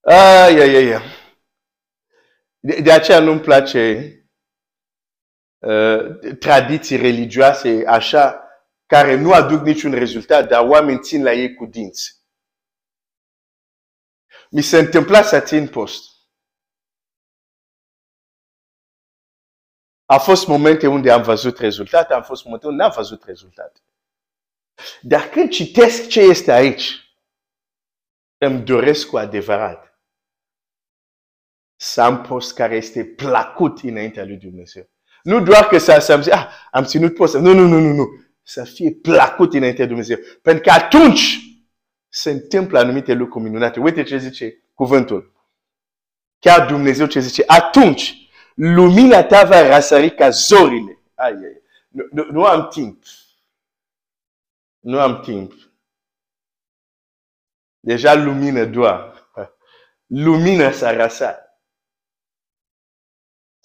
Ai, 0.00 0.58
ai, 0.58 0.74
ai, 0.74 0.92
ai. 0.92 1.02
De, 2.58 2.80
de 2.80 2.92
aceea 2.92 3.20
nu-mi 3.20 3.40
place 3.40 4.10
Uh, 4.10 4.25
tradiții 6.38 6.96
religioase 6.96 7.84
așa, 7.86 8.40
care 8.86 9.14
nu 9.14 9.32
aduc 9.32 9.60
niciun 9.60 9.92
rezultat, 9.92 10.48
dar 10.48 10.68
oamenii 10.68 11.02
țin 11.02 11.22
la 11.22 11.32
ei 11.32 11.54
cu 11.54 11.66
dinți. 11.66 12.24
Mi 14.50 14.62
se 14.62 14.78
întâmpla 14.78 15.22
să 15.22 15.40
țin 15.40 15.68
post. 15.68 16.14
A 20.04 20.18
fost 20.18 20.46
momente 20.46 20.86
unde 20.86 21.10
am 21.10 21.22
văzut 21.22 21.58
rezultate, 21.58 22.14
am 22.14 22.22
fost 22.22 22.44
momente 22.44 22.66
unde 22.66 22.82
n-am 22.82 22.92
văzut 22.94 23.24
rezultate. 23.24 23.80
Dar 25.02 25.28
când 25.28 25.50
citesc 25.50 26.08
ce 26.08 26.20
este 26.20 26.52
aici, 26.52 27.16
îmi 28.38 28.64
doresc 28.64 29.08
cu 29.08 29.16
adevărat 29.16 30.00
să 31.76 32.02
am 32.02 32.22
post 32.22 32.54
care 32.54 32.76
este 32.76 33.04
placut 33.04 33.78
înaintea 33.78 34.24
lui 34.24 34.36
Dumnezeu. 34.36 34.90
Nu 35.26 35.40
doar 35.40 35.66
că 35.66 35.78
să, 35.78 35.98
să 35.98 36.30
ah, 36.32 36.46
am 36.70 36.84
ținut 36.84 37.14
post. 37.14 37.34
Nu, 37.34 37.52
nu, 37.52 37.66
nu, 37.66 37.78
nu, 37.78 37.92
nu. 37.92 38.06
Să 38.42 38.64
fie 38.64 38.92
placut 38.92 39.54
înainte 39.54 39.82
de 39.82 39.86
Dumnezeu. 39.86 40.16
Pentru 40.42 40.62
că 40.62 40.70
atunci 40.70 41.38
se 42.08 42.30
întâmplă 42.30 42.78
anumite 42.78 43.12
lucruri 43.12 43.44
minunate. 43.44 43.80
Uite 43.80 44.02
ce 44.02 44.18
zice 44.18 44.62
cuvântul. 44.74 45.32
Chiar 46.38 46.66
Dumnezeu 46.66 47.06
ce 47.06 47.20
zice. 47.20 47.42
Atunci 47.46 48.28
lumina 48.54 49.24
ta 49.24 49.44
va 49.44 49.74
răsări 49.74 50.14
ca 50.14 50.30
zorile. 50.30 50.98
Ai, 51.14 51.32
ai. 51.32 51.62
Nu, 51.88 52.06
nu, 52.10 52.26
nu 52.30 52.44
am 52.44 52.68
timp. 52.68 53.02
Nu 54.80 55.00
am 55.00 55.20
timp. 55.20 55.52
Deja 57.80 58.14
lumină 58.14 58.64
doar. 58.64 59.28
Lumină 60.06 60.70
s-a 60.70 60.90
răsat. 60.90 61.45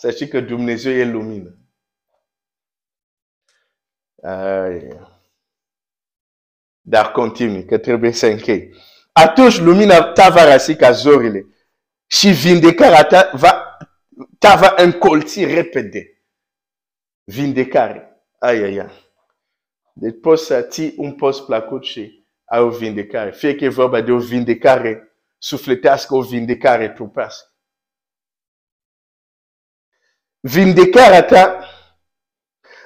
Să 0.02 0.12
știi 0.12 0.28
că 0.28 0.40
Dumnezeu 0.40 0.94
e 0.94 1.04
lumină. 1.04 1.58
Ai. 4.22 5.00
Dar 6.82 7.12
continui, 7.12 7.66
că 7.66 7.78
trebuie 7.78 8.12
să 8.12 8.28
închei. 8.28 8.76
atunci 9.12 9.58
lumina 9.58 10.04
ta 10.04 10.30
va 10.30 10.44
rasi 10.44 10.76
ca 10.76 10.92
zorile 10.92 11.46
și 12.06 12.30
vindecarea 12.30 13.04
ta 13.04 13.32
va, 13.34 13.78
ta 14.40 14.56
va 14.56 14.74
încolți 14.78 15.46
repede. 15.46 16.24
Vindecare. 17.24 18.26
Ai, 18.40 18.58
ai, 18.58 18.78
ai. 18.78 18.92
Deci 19.94 20.20
poți 20.22 20.46
să 20.46 20.62
ții 20.62 20.94
un 20.98 21.16
post 21.16 21.46
plăcut 21.46 21.84
și 21.84 22.28
ai 22.46 22.60
o 22.60 22.70
vindecare. 22.70 23.32
Fie 23.32 23.56
că 23.56 23.64
e 23.64 23.70
vorba 23.70 24.02
de 24.02 24.12
o 24.12 24.20
vindecare 24.20 25.16
sufletească, 25.38 26.16
o 26.16 26.22
vindecare 26.22 26.90
trupească. 26.90 27.51
Vindecarea 30.42 31.24
ta 31.24 31.66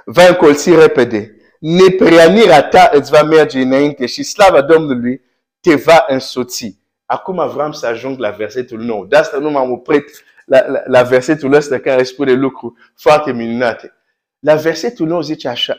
va 0.05 0.27
încolți 0.27 0.75
repede. 0.75 1.35
Nepreanirea 1.59 2.63
ta 2.63 2.89
îți 2.93 3.11
va 3.11 3.23
merge 3.23 3.61
înainte 3.61 4.05
și 4.05 4.23
slava 4.23 4.61
Domnului 4.61 5.21
te 5.59 5.75
va 5.75 6.05
însoți. 6.07 6.77
Acum 7.05 7.49
vreau 7.49 7.73
să 7.73 7.85
ajung 7.87 8.19
la 8.19 8.29
versetul 8.29 8.79
nou. 8.79 9.05
De 9.05 9.15
asta 9.15 9.37
nu 9.37 9.49
m-am 9.49 9.71
oprit 9.71 10.23
la, 10.45 10.67
la, 10.67 10.81
la 10.85 11.03
versetul 11.03 11.53
ăsta 11.53 11.79
care 11.79 12.03
spune 12.03 12.31
lucruri 12.31 12.73
foarte 12.95 13.31
minunate. 13.31 13.93
La 14.39 14.55
versetul 14.55 15.07
nou 15.07 15.21
zice 15.21 15.47
așa. 15.47 15.77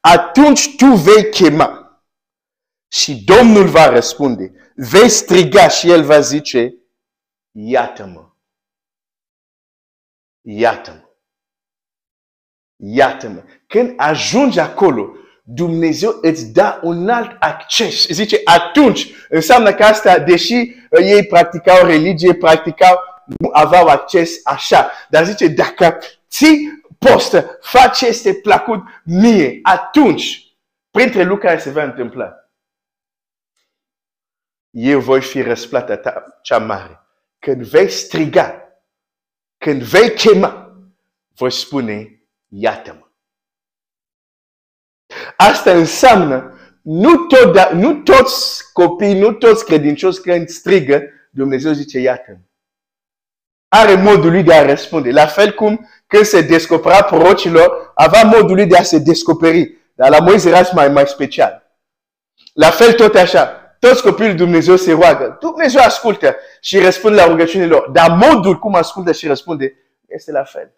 Atunci 0.00 0.76
tu 0.76 0.86
vei 0.86 1.30
chema 1.30 2.00
și 2.88 3.24
Domnul 3.24 3.66
va 3.66 3.88
răspunde. 3.88 4.72
Vei 4.74 5.08
striga 5.08 5.68
și 5.68 5.90
El 5.90 6.02
va 6.02 6.20
zice, 6.20 6.74
iată-mă. 7.52 8.30
Iată-mă. 10.48 11.00
Iată-mă. 12.76 13.42
Când 13.66 13.92
ajungi 13.96 14.58
acolo, 14.58 15.16
Dumnezeu 15.42 16.18
îți 16.20 16.52
dă 16.52 16.80
un 16.82 17.08
alt 17.08 17.36
acces. 17.40 18.06
Zice, 18.08 18.40
atunci, 18.44 19.10
înseamnă 19.28 19.74
că 19.74 19.84
asta, 19.84 20.18
deși 20.18 20.54
uh, 20.54 21.00
ei 21.00 21.26
practicau 21.26 21.86
religie, 21.86 22.34
practicau, 22.34 22.98
nu 23.38 23.50
aveau 23.52 23.86
acces 23.86 24.40
așa. 24.44 24.90
Dar 25.08 25.24
zice, 25.24 25.48
dacă 25.48 25.98
ții 26.28 26.82
postă, 26.98 27.58
faci 27.60 27.96
ce 27.96 28.06
este 28.06 28.34
plăcut 28.34 28.82
mie, 29.04 29.58
atunci, 29.62 30.56
printre 30.90 31.22
lucruri 31.22 31.46
care 31.46 31.58
se 31.58 31.70
va 31.70 31.82
întâmpla, 31.82 32.34
eu 34.70 35.00
voi 35.00 35.20
fi 35.20 35.42
răsplata 35.42 35.96
ta 35.96 36.38
cea 36.42 36.58
mare. 36.58 37.00
Când 37.38 37.62
vei 37.62 37.88
striga, 37.88 38.65
când 39.66 39.82
vei 39.82 40.10
chema, 40.14 40.72
voi 41.36 41.52
spune, 41.52 42.22
iată-mă. 42.48 43.06
Asta 45.36 45.72
înseamnă 45.72 46.58
nu, 46.82 47.16
tot, 47.16 47.52
da, 47.52 47.70
nu 47.72 47.94
toți 47.94 48.72
copii, 48.72 49.18
nu 49.18 49.32
toți 49.32 49.64
credincioși 49.64 50.20
când 50.20 50.48
strigă, 50.48 51.02
Dumnezeu 51.30 51.72
zice, 51.72 51.98
iată 51.98 52.40
Are 53.68 53.94
modul 53.94 54.30
lui 54.30 54.42
de 54.42 54.54
a 54.54 54.66
răspunde. 54.66 55.10
La 55.10 55.26
fel 55.26 55.54
cum 55.54 55.88
când 56.06 56.24
se 56.24 56.40
descopera 56.40 57.02
prorocilor, 57.02 57.92
avea 57.94 58.22
modul 58.22 58.54
lui 58.54 58.66
de 58.66 58.76
a 58.76 58.82
se 58.82 58.98
descoperi. 58.98 59.76
Dar 59.94 60.10
la 60.10 60.18
Moise 60.18 60.48
era 60.48 60.62
mai, 60.74 60.88
mai 60.88 61.06
special. 61.06 61.78
La 62.52 62.70
fel 62.70 62.92
tot 62.92 63.14
așa. 63.14 63.65
Toți 63.78 64.02
copiii 64.02 64.28
lui 64.28 64.36
Dumnezeu 64.36 64.76
se 64.76 64.92
roagă. 64.92 65.36
Dumnezeu 65.40 65.82
ascultă 65.82 66.36
și 66.60 66.78
răspunde 66.78 67.16
la 67.16 67.26
rugăciunile 67.26 67.70
lor. 67.70 67.90
Dar 67.90 68.10
modul 68.10 68.58
cum 68.58 68.74
ascultă 68.74 69.12
și 69.12 69.26
răspunde 69.26 69.76
este 70.06 70.32
la 70.32 70.44
fel. 70.44 70.74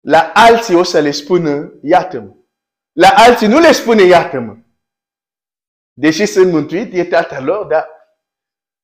La 0.00 0.30
alții 0.34 0.74
o 0.74 0.82
să 0.82 1.00
le 1.00 1.10
spună, 1.10 1.72
iată-mă. 1.82 2.34
La 2.92 3.08
alții 3.08 3.46
nu 3.46 3.58
le 3.58 3.72
spune 3.72 4.02
iată-mă. 4.02 4.56
Deși 5.92 6.26
sunt 6.26 6.52
mântuit, 6.52 6.94
e 6.94 7.04
tatăl 7.04 7.44
lor, 7.44 7.66
dar 7.66 7.88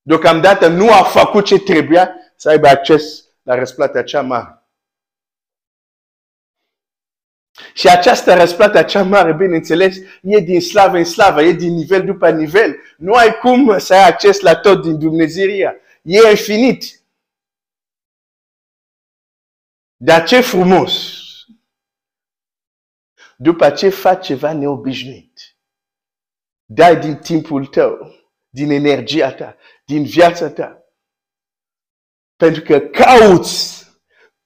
deocamdată 0.03 0.69
nu 0.69 0.93
a 0.93 1.03
făcut 1.03 1.45
ce 1.45 1.59
trebuia 1.59 2.15
să 2.37 2.49
aibă 2.49 2.69
acces 2.69 3.25
la 3.43 3.55
răsplata 3.55 4.03
cea 4.03 4.23
mare. 4.23 4.62
Și 7.75 7.89
această 7.89 8.35
răsplată 8.35 8.83
cea 8.83 9.03
mare, 9.03 9.33
bineînțeles, 9.33 9.97
e 10.23 10.39
din 10.39 10.61
slavă 10.61 10.97
în 10.97 11.05
slavă, 11.05 11.43
e 11.43 11.53
din 11.53 11.75
nivel 11.75 12.05
după 12.05 12.31
nivel. 12.31 12.77
Nu 12.97 13.13
ai 13.13 13.39
cum 13.39 13.79
să 13.79 13.95
ai 13.95 14.09
acces 14.09 14.41
la 14.41 14.57
tot 14.57 14.83
din 14.83 14.99
Dumnezeiria. 14.99 15.75
E 16.03 16.31
infinit. 16.31 16.85
Dar 19.97 20.25
ce 20.25 20.41
frumos 20.41 21.21
după 23.43 23.71
ce 23.71 23.89
faci 23.89 24.25
ceva 24.27 24.53
neobișnuit. 24.53 25.57
Dai 26.65 27.01
din 27.01 27.17
timpul 27.17 27.67
tău, 27.67 28.15
din 28.49 28.71
energia 28.71 29.33
ta, 29.33 29.57
din 29.85 30.05
viața 30.05 30.51
ta. 30.51 30.85
Pentru 32.37 32.63
că 32.63 32.79
cauți 32.81 33.87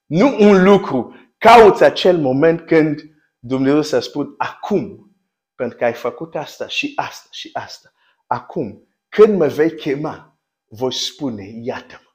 nu 0.06 0.36
un 0.40 0.62
lucru, 0.62 1.15
cauți 1.46 1.84
acel 1.84 2.18
moment 2.18 2.66
când 2.66 3.00
Dumnezeu 3.38 3.82
să 3.82 3.98
spun 3.98 4.34
acum, 4.38 5.14
pentru 5.54 5.78
că 5.78 5.84
ai 5.84 5.94
făcut 5.94 6.34
asta 6.34 6.68
și 6.68 6.92
asta 6.96 7.28
și 7.30 7.50
asta. 7.52 7.92
Acum, 8.26 8.88
când 9.08 9.38
mă 9.38 9.46
vei 9.46 9.74
chema, 9.74 10.40
voi 10.64 10.92
spune, 10.92 11.44
iată-mă. 11.62 12.10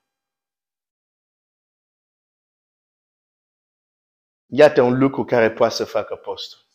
Iată 4.45 4.81
un 4.81 4.97
lucru 4.97 5.25
care 5.25 5.51
poate 5.51 5.73
să 5.73 5.85
facă 5.85 6.15
postul 6.15 6.69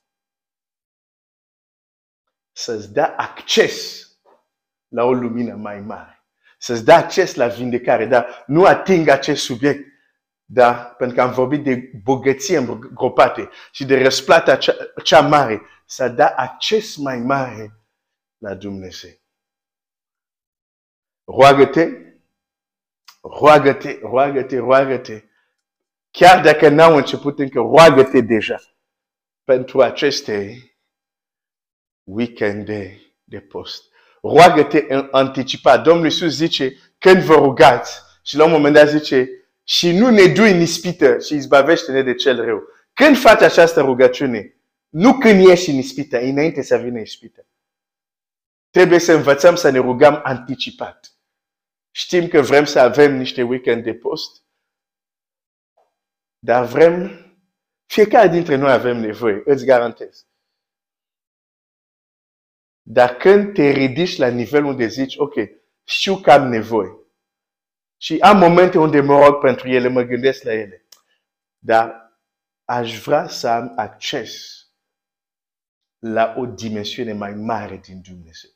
să-ți 2.56 2.92
dea 2.92 3.14
acces 3.16 4.06
la 4.88 5.04
o 5.04 5.12
lumină 5.12 5.54
mai 5.54 5.80
mare. 5.80 6.26
Să-ți 6.58 6.84
dea 6.84 6.96
acces 6.96 7.34
la 7.34 7.46
vindecare, 7.46 8.06
dar 8.06 8.44
nu 8.46 8.64
ating 8.64 9.08
acest 9.08 9.44
subiect. 9.44 9.95
Da? 10.48 10.74
Pentru 10.74 11.16
că 11.16 11.22
am 11.22 11.32
vorbit 11.32 11.62
de 11.64 11.90
bogăție 12.02 12.56
îngropate 12.56 13.48
și 13.72 13.84
de 13.84 14.02
răsplata 14.02 14.56
cea, 14.56 14.74
cea 15.04 15.20
mare. 15.20 15.62
Să 15.86 16.08
dea 16.08 16.34
acces 16.36 16.96
mai 16.96 17.18
mare 17.18 17.80
la 18.38 18.54
Dumnezeu. 18.54 19.10
Roagă-te, 21.24 21.88
roagă-te, 23.20 23.98
roagă-te, 24.02 24.58
roagă-te. 24.58 25.24
Chiar 26.10 26.42
dacă 26.42 26.68
n-au 26.68 26.96
început 26.96 27.38
încă, 27.38 27.58
roagă-te 27.58 28.20
deja 28.20 28.60
pentru 29.44 29.82
aceste 29.82 30.60
weekend 32.02 32.64
de, 32.64 33.00
de 33.24 33.40
post. 33.40 33.84
Roagă-te 34.22 34.84
în 34.88 35.08
anticipat. 35.10 35.82
Domnul 35.82 36.04
Iisus 36.04 36.34
zice, 36.34 36.76
când 36.98 37.22
vă 37.22 37.34
rugați, 37.34 38.00
și 38.22 38.36
la 38.36 38.44
un 38.44 38.50
moment 38.50 38.74
dat 38.74 38.88
zice, 38.88 39.28
și 39.68 39.92
nu 39.92 40.10
ne 40.10 40.26
dui 40.26 40.50
în 40.50 40.60
ispită 40.60 41.18
și 41.18 41.34
izbavește-ne 41.34 42.02
de 42.02 42.14
cel 42.14 42.44
rău. 42.44 42.62
Când 42.92 43.16
faci 43.16 43.42
această 43.42 43.80
rugăciune, 43.80 44.56
nu 44.88 45.18
când 45.18 45.44
ieși 45.44 45.70
în 45.70 45.76
ispită, 45.76 46.18
înainte 46.18 46.62
să 46.62 46.76
vină 46.76 47.00
ispită. 47.00 47.46
Trebuie 48.70 48.98
să 48.98 49.12
învățăm 49.12 49.54
să 49.54 49.70
ne 49.70 49.78
rugăm 49.78 50.20
anticipat. 50.22 51.12
Știm 51.90 52.28
că 52.28 52.40
vrem 52.40 52.64
să 52.64 52.78
avem 52.78 53.16
niște 53.16 53.42
weekend 53.42 53.84
de 53.84 53.94
post, 53.94 54.42
dar 56.38 56.64
vrem, 56.64 57.10
fiecare 57.86 58.28
dintre 58.28 58.56
noi 58.56 58.72
avem 58.72 58.96
nevoie, 58.96 59.42
îți 59.44 59.64
garantez. 59.64 60.26
Dar 62.82 63.16
când 63.16 63.54
te 63.54 63.70
ridici 63.70 64.16
la 64.16 64.28
nivelul 64.28 64.70
unde 64.70 64.86
zici, 64.86 65.16
ok, 65.16 65.34
știu 65.84 66.16
că 66.16 66.32
am 66.32 66.48
nevoie. 66.48 67.05
Și 67.96 68.18
am 68.18 68.38
momente 68.38 68.78
unde 68.78 69.00
mă 69.00 69.24
rog 69.24 69.40
pentru 69.40 69.68
ele, 69.68 69.88
mă 69.88 70.02
gândesc 70.02 70.42
la 70.42 70.52
ele. 70.52 70.86
Dar 71.58 72.18
aș 72.64 73.00
vrea 73.00 73.28
să 73.28 73.48
am 73.48 73.72
acces 73.76 74.64
la 75.98 76.34
o 76.36 76.46
dimensiune 76.46 77.12
mai 77.12 77.34
mare 77.34 77.76
din 77.76 78.00
Dumnezeu. 78.00 78.50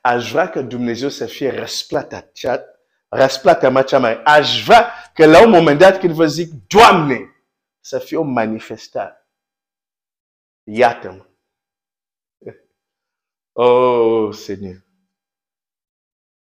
Aș 0.00 0.30
vrea 0.30 0.48
că 0.50 0.62
Dumnezeu 0.62 1.08
să 1.08 1.26
fie 1.26 1.50
răsplata, 1.50 2.20
cea, 2.20 2.64
răsplata 3.08 3.68
mea 3.68 3.82
cea 3.82 3.98
mai. 3.98 4.22
Aș 4.22 4.64
vrea 4.64 4.92
că 5.14 5.26
la 5.26 5.42
un 5.42 5.50
moment 5.50 5.78
dat 5.78 5.98
când 5.98 6.14
vă 6.14 6.26
zic, 6.26 6.52
Doamne, 6.66 7.20
să 7.80 7.98
fie 7.98 8.16
o 8.16 8.22
manifestare. 8.22 9.28
Iată-mă. 10.62 11.26
Oh, 13.52 14.34
Seigneur. 14.34 14.87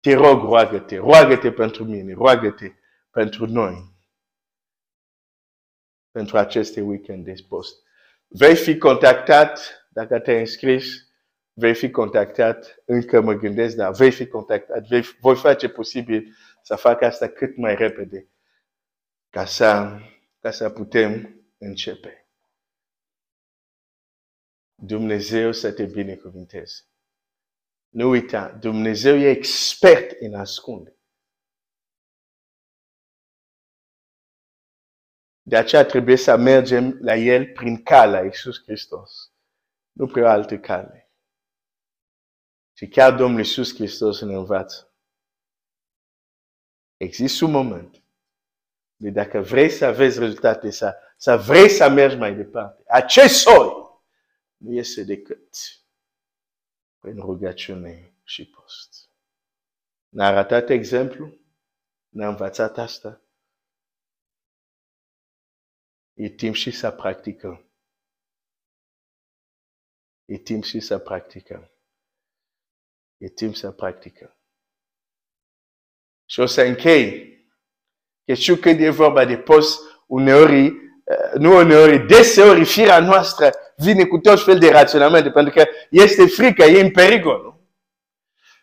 Te 0.02 0.14
rog, 0.14 0.42
roagă-te, 0.42 0.98
roagă-te 0.98 1.52
pentru 1.52 1.84
mine, 1.86 2.14
roagă-te 2.14 2.72
pentru 3.12 3.46
noi. 3.46 3.96
Pentru 6.12 6.38
aceste 6.38 6.82
weekend 6.82 7.26
de 7.26 7.34
post. 7.48 7.84
Vei 8.28 8.56
fi 8.56 8.78
contactat, 8.78 9.86
dacă 9.90 10.20
te-ai 10.20 10.40
înscris, 10.40 11.08
vei 11.54 11.76
fi 11.76 11.90
contactat, 11.90 12.82
încă 12.86 13.22
mă 13.22 13.34
gândesc, 13.34 13.76
dar 13.76 13.94
vei 13.94 14.12
fi 14.12 14.28
contactat, 14.28 14.88
vei, 14.88 15.02
voi 15.20 15.36
face 15.36 15.70
posibil 15.70 16.36
să 16.62 16.76
fac 16.76 17.02
asta 17.02 17.28
cât 17.28 17.58
mai 17.58 17.76
repede, 17.76 18.28
ca 19.30 19.46
să, 19.46 20.00
ca 20.40 20.52
să 20.52 20.70
putem 20.70 21.42
începe. 21.58 22.26
Dumnezeu 24.76 25.52
să 25.52 25.72
te 25.72 25.86
binecuvinteze. 25.86 26.82
Nu 27.92 28.10
uita, 28.10 28.52
Dumnezeu 28.52 29.16
e 29.16 29.30
expert 29.30 30.22
în 30.22 30.34
ascunde. 30.34 30.96
De 35.42 35.58
aceea 35.58 35.86
trebuie 35.86 36.18
să 36.18 36.38
mergem 36.38 36.98
la 37.02 37.16
El 37.16 37.52
prin 37.52 37.84
calea 37.84 38.24
Iisus 38.24 38.64
Hristos. 38.64 39.34
Nu 39.92 40.08
prin 40.08 40.24
alte 40.24 40.60
cale. 40.60 41.12
Și 42.74 42.88
chiar 42.88 43.16
Domnul 43.16 43.40
Iisus 43.40 43.76
Hristos 43.76 44.22
ne 44.22 44.34
învață. 44.34 44.94
Există 46.98 47.46
un 47.46 47.52
moment. 47.52 48.04
De 48.96 49.10
dacă 49.10 49.40
vrei 49.40 49.70
să 49.70 49.86
aveți 49.86 50.20
rezultate, 50.20 50.70
să, 50.70 50.98
să 51.18 51.38
vrei 51.38 51.70
să 51.70 51.90
mergi 51.90 52.16
mai 52.16 52.36
departe, 52.36 52.84
acest 52.88 53.36
soi 53.42 53.70
nu 54.58 54.74
este 54.74 55.04
decât 55.04 55.56
prin 57.02 57.20
rugăciune 57.20 58.14
și 58.24 58.50
post. 58.50 59.10
Ne-a 60.10 60.28
arătat 60.28 60.70
exemplu, 60.70 61.38
ne-a 62.10 62.28
învățat 62.28 62.78
asta. 62.78 63.22
E 66.14 66.30
timp 66.30 66.56
și 66.56 66.72
să 66.72 66.92
practicăm. 66.92 67.66
E 70.26 70.38
timp 70.38 70.64
și 70.64 70.80
să 70.80 71.00
practicăm. 71.00 71.72
E 73.18 73.30
timp 73.30 73.56
să 73.56 73.72
practicăm. 73.72 74.36
Și 76.26 76.40
o 76.40 76.46
să 76.46 76.62
închei. 76.62 77.30
Că 78.26 78.34
știu 78.34 78.56
când 78.56 78.80
e 78.80 78.90
vorba 78.90 79.26
de 79.26 79.38
post, 79.38 79.80
uneori, 80.08 80.68
uh, 80.68 81.34
nu 81.38 81.56
uneori, 81.56 82.08
deseori 82.08 82.66
firea 82.66 83.00
noastră 83.00 83.52
vine 83.82 84.06
cu 84.06 84.18
tot 84.18 84.44
fel 84.44 84.60
de 84.60 84.70
raționamente, 84.70 85.32
pentru 85.32 85.54
că 85.54 85.68
este 85.90 86.28
frică, 86.28 86.64
e 86.64 86.82
în 86.82 86.92
pericol. 86.92 87.42
Nu? 87.42 87.70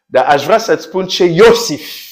Dar 0.07 0.27
aș 0.27 0.45
vrea 0.45 0.59
să-ți 0.59 0.85
spun 0.85 1.07
ce 1.07 1.25
Iosif 1.25 2.07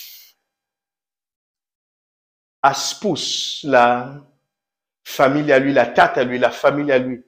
a 2.59 2.73
spus 2.73 3.59
la 3.63 4.21
familia 5.03 5.59
lui, 5.59 5.73
la 5.73 5.91
tatălui, 5.91 6.39
la 6.39 6.51
familia 6.51 6.99
lui, 6.99 7.27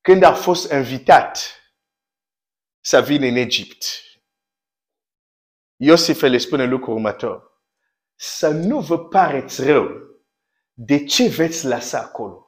când 0.00 0.22
a 0.22 0.34
fost 0.34 0.72
invitat 0.72 1.38
să 2.80 3.02
vină 3.02 3.26
în 3.26 3.36
Egipt. 3.36 3.84
Iosif 5.76 6.20
le 6.20 6.38
spune 6.38 6.64
lucrul 6.64 6.94
următor. 6.94 7.62
Să 8.14 8.48
nu 8.48 8.80
vă 8.80 8.98
pareți 8.98 9.64
rău 9.64 9.88
de 10.72 11.04
ce 11.04 11.28
veți 11.28 11.66
lăsa 11.66 11.98
acolo. 11.98 12.47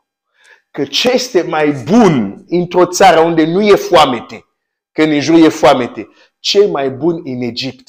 Că 0.70 0.84
ce 0.84 1.10
este 1.10 1.42
mai 1.42 1.82
bun 1.84 2.44
într-o 2.48 2.86
țară 2.86 3.20
unde 3.20 3.44
nu 3.44 3.62
e 3.62 3.74
foamete, 3.74 4.44
că 4.92 5.02
în 5.02 5.20
jur 5.20 5.34
e 5.34 5.48
foamete, 5.48 6.08
ce 6.38 6.66
mai 6.66 6.90
bun 6.90 7.20
în 7.24 7.40
Egipt 7.40 7.88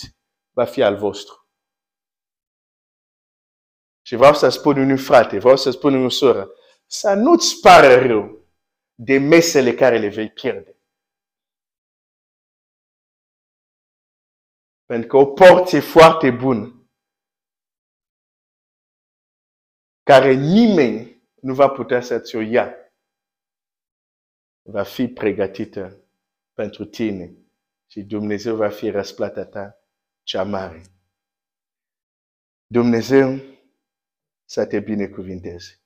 va 0.51 0.65
fi 0.65 0.83
al 0.83 0.97
vostru. 0.97 1.49
Și 4.01 4.15
vreau 4.15 4.33
să 4.33 4.49
spun 4.49 4.77
unui 4.77 4.97
frate, 4.97 5.39
vreau 5.39 5.57
să 5.57 5.69
spun 5.69 5.93
unui 5.93 6.11
soră, 6.11 6.49
să 6.85 7.13
nu-ți 7.13 7.59
pară 7.59 8.05
rău 8.07 8.47
de 8.95 9.17
mesele 9.17 9.73
care 9.73 9.99
le 9.99 10.07
vei 10.07 10.31
pierde. 10.31 10.75
Pentru 14.85 15.07
că 15.07 15.17
o 15.17 15.25
porție 15.25 15.79
foarte 15.79 16.31
bună, 16.31 16.89
care 20.03 20.33
nimeni 20.33 21.10
nu 21.41 21.53
va 21.53 21.69
putea 21.69 22.01
să 22.01 22.19
ți-o 22.19 22.39
ia, 22.39 22.75
va 24.61 24.83
fi 24.83 25.07
pregătită 25.07 26.03
pentru 26.53 26.85
tine 26.85 27.35
și 27.87 28.03
Dumnezeu 28.03 28.55
va 28.55 28.69
fi 28.69 28.89
răsplata 28.89 29.45
ta 29.45 29.79
cea 30.23 30.43
mare. 30.43 30.81
Dumnezeu 32.67 33.39
să 34.45 34.65
te 34.65 34.79
binecuvinteze. 34.79 35.80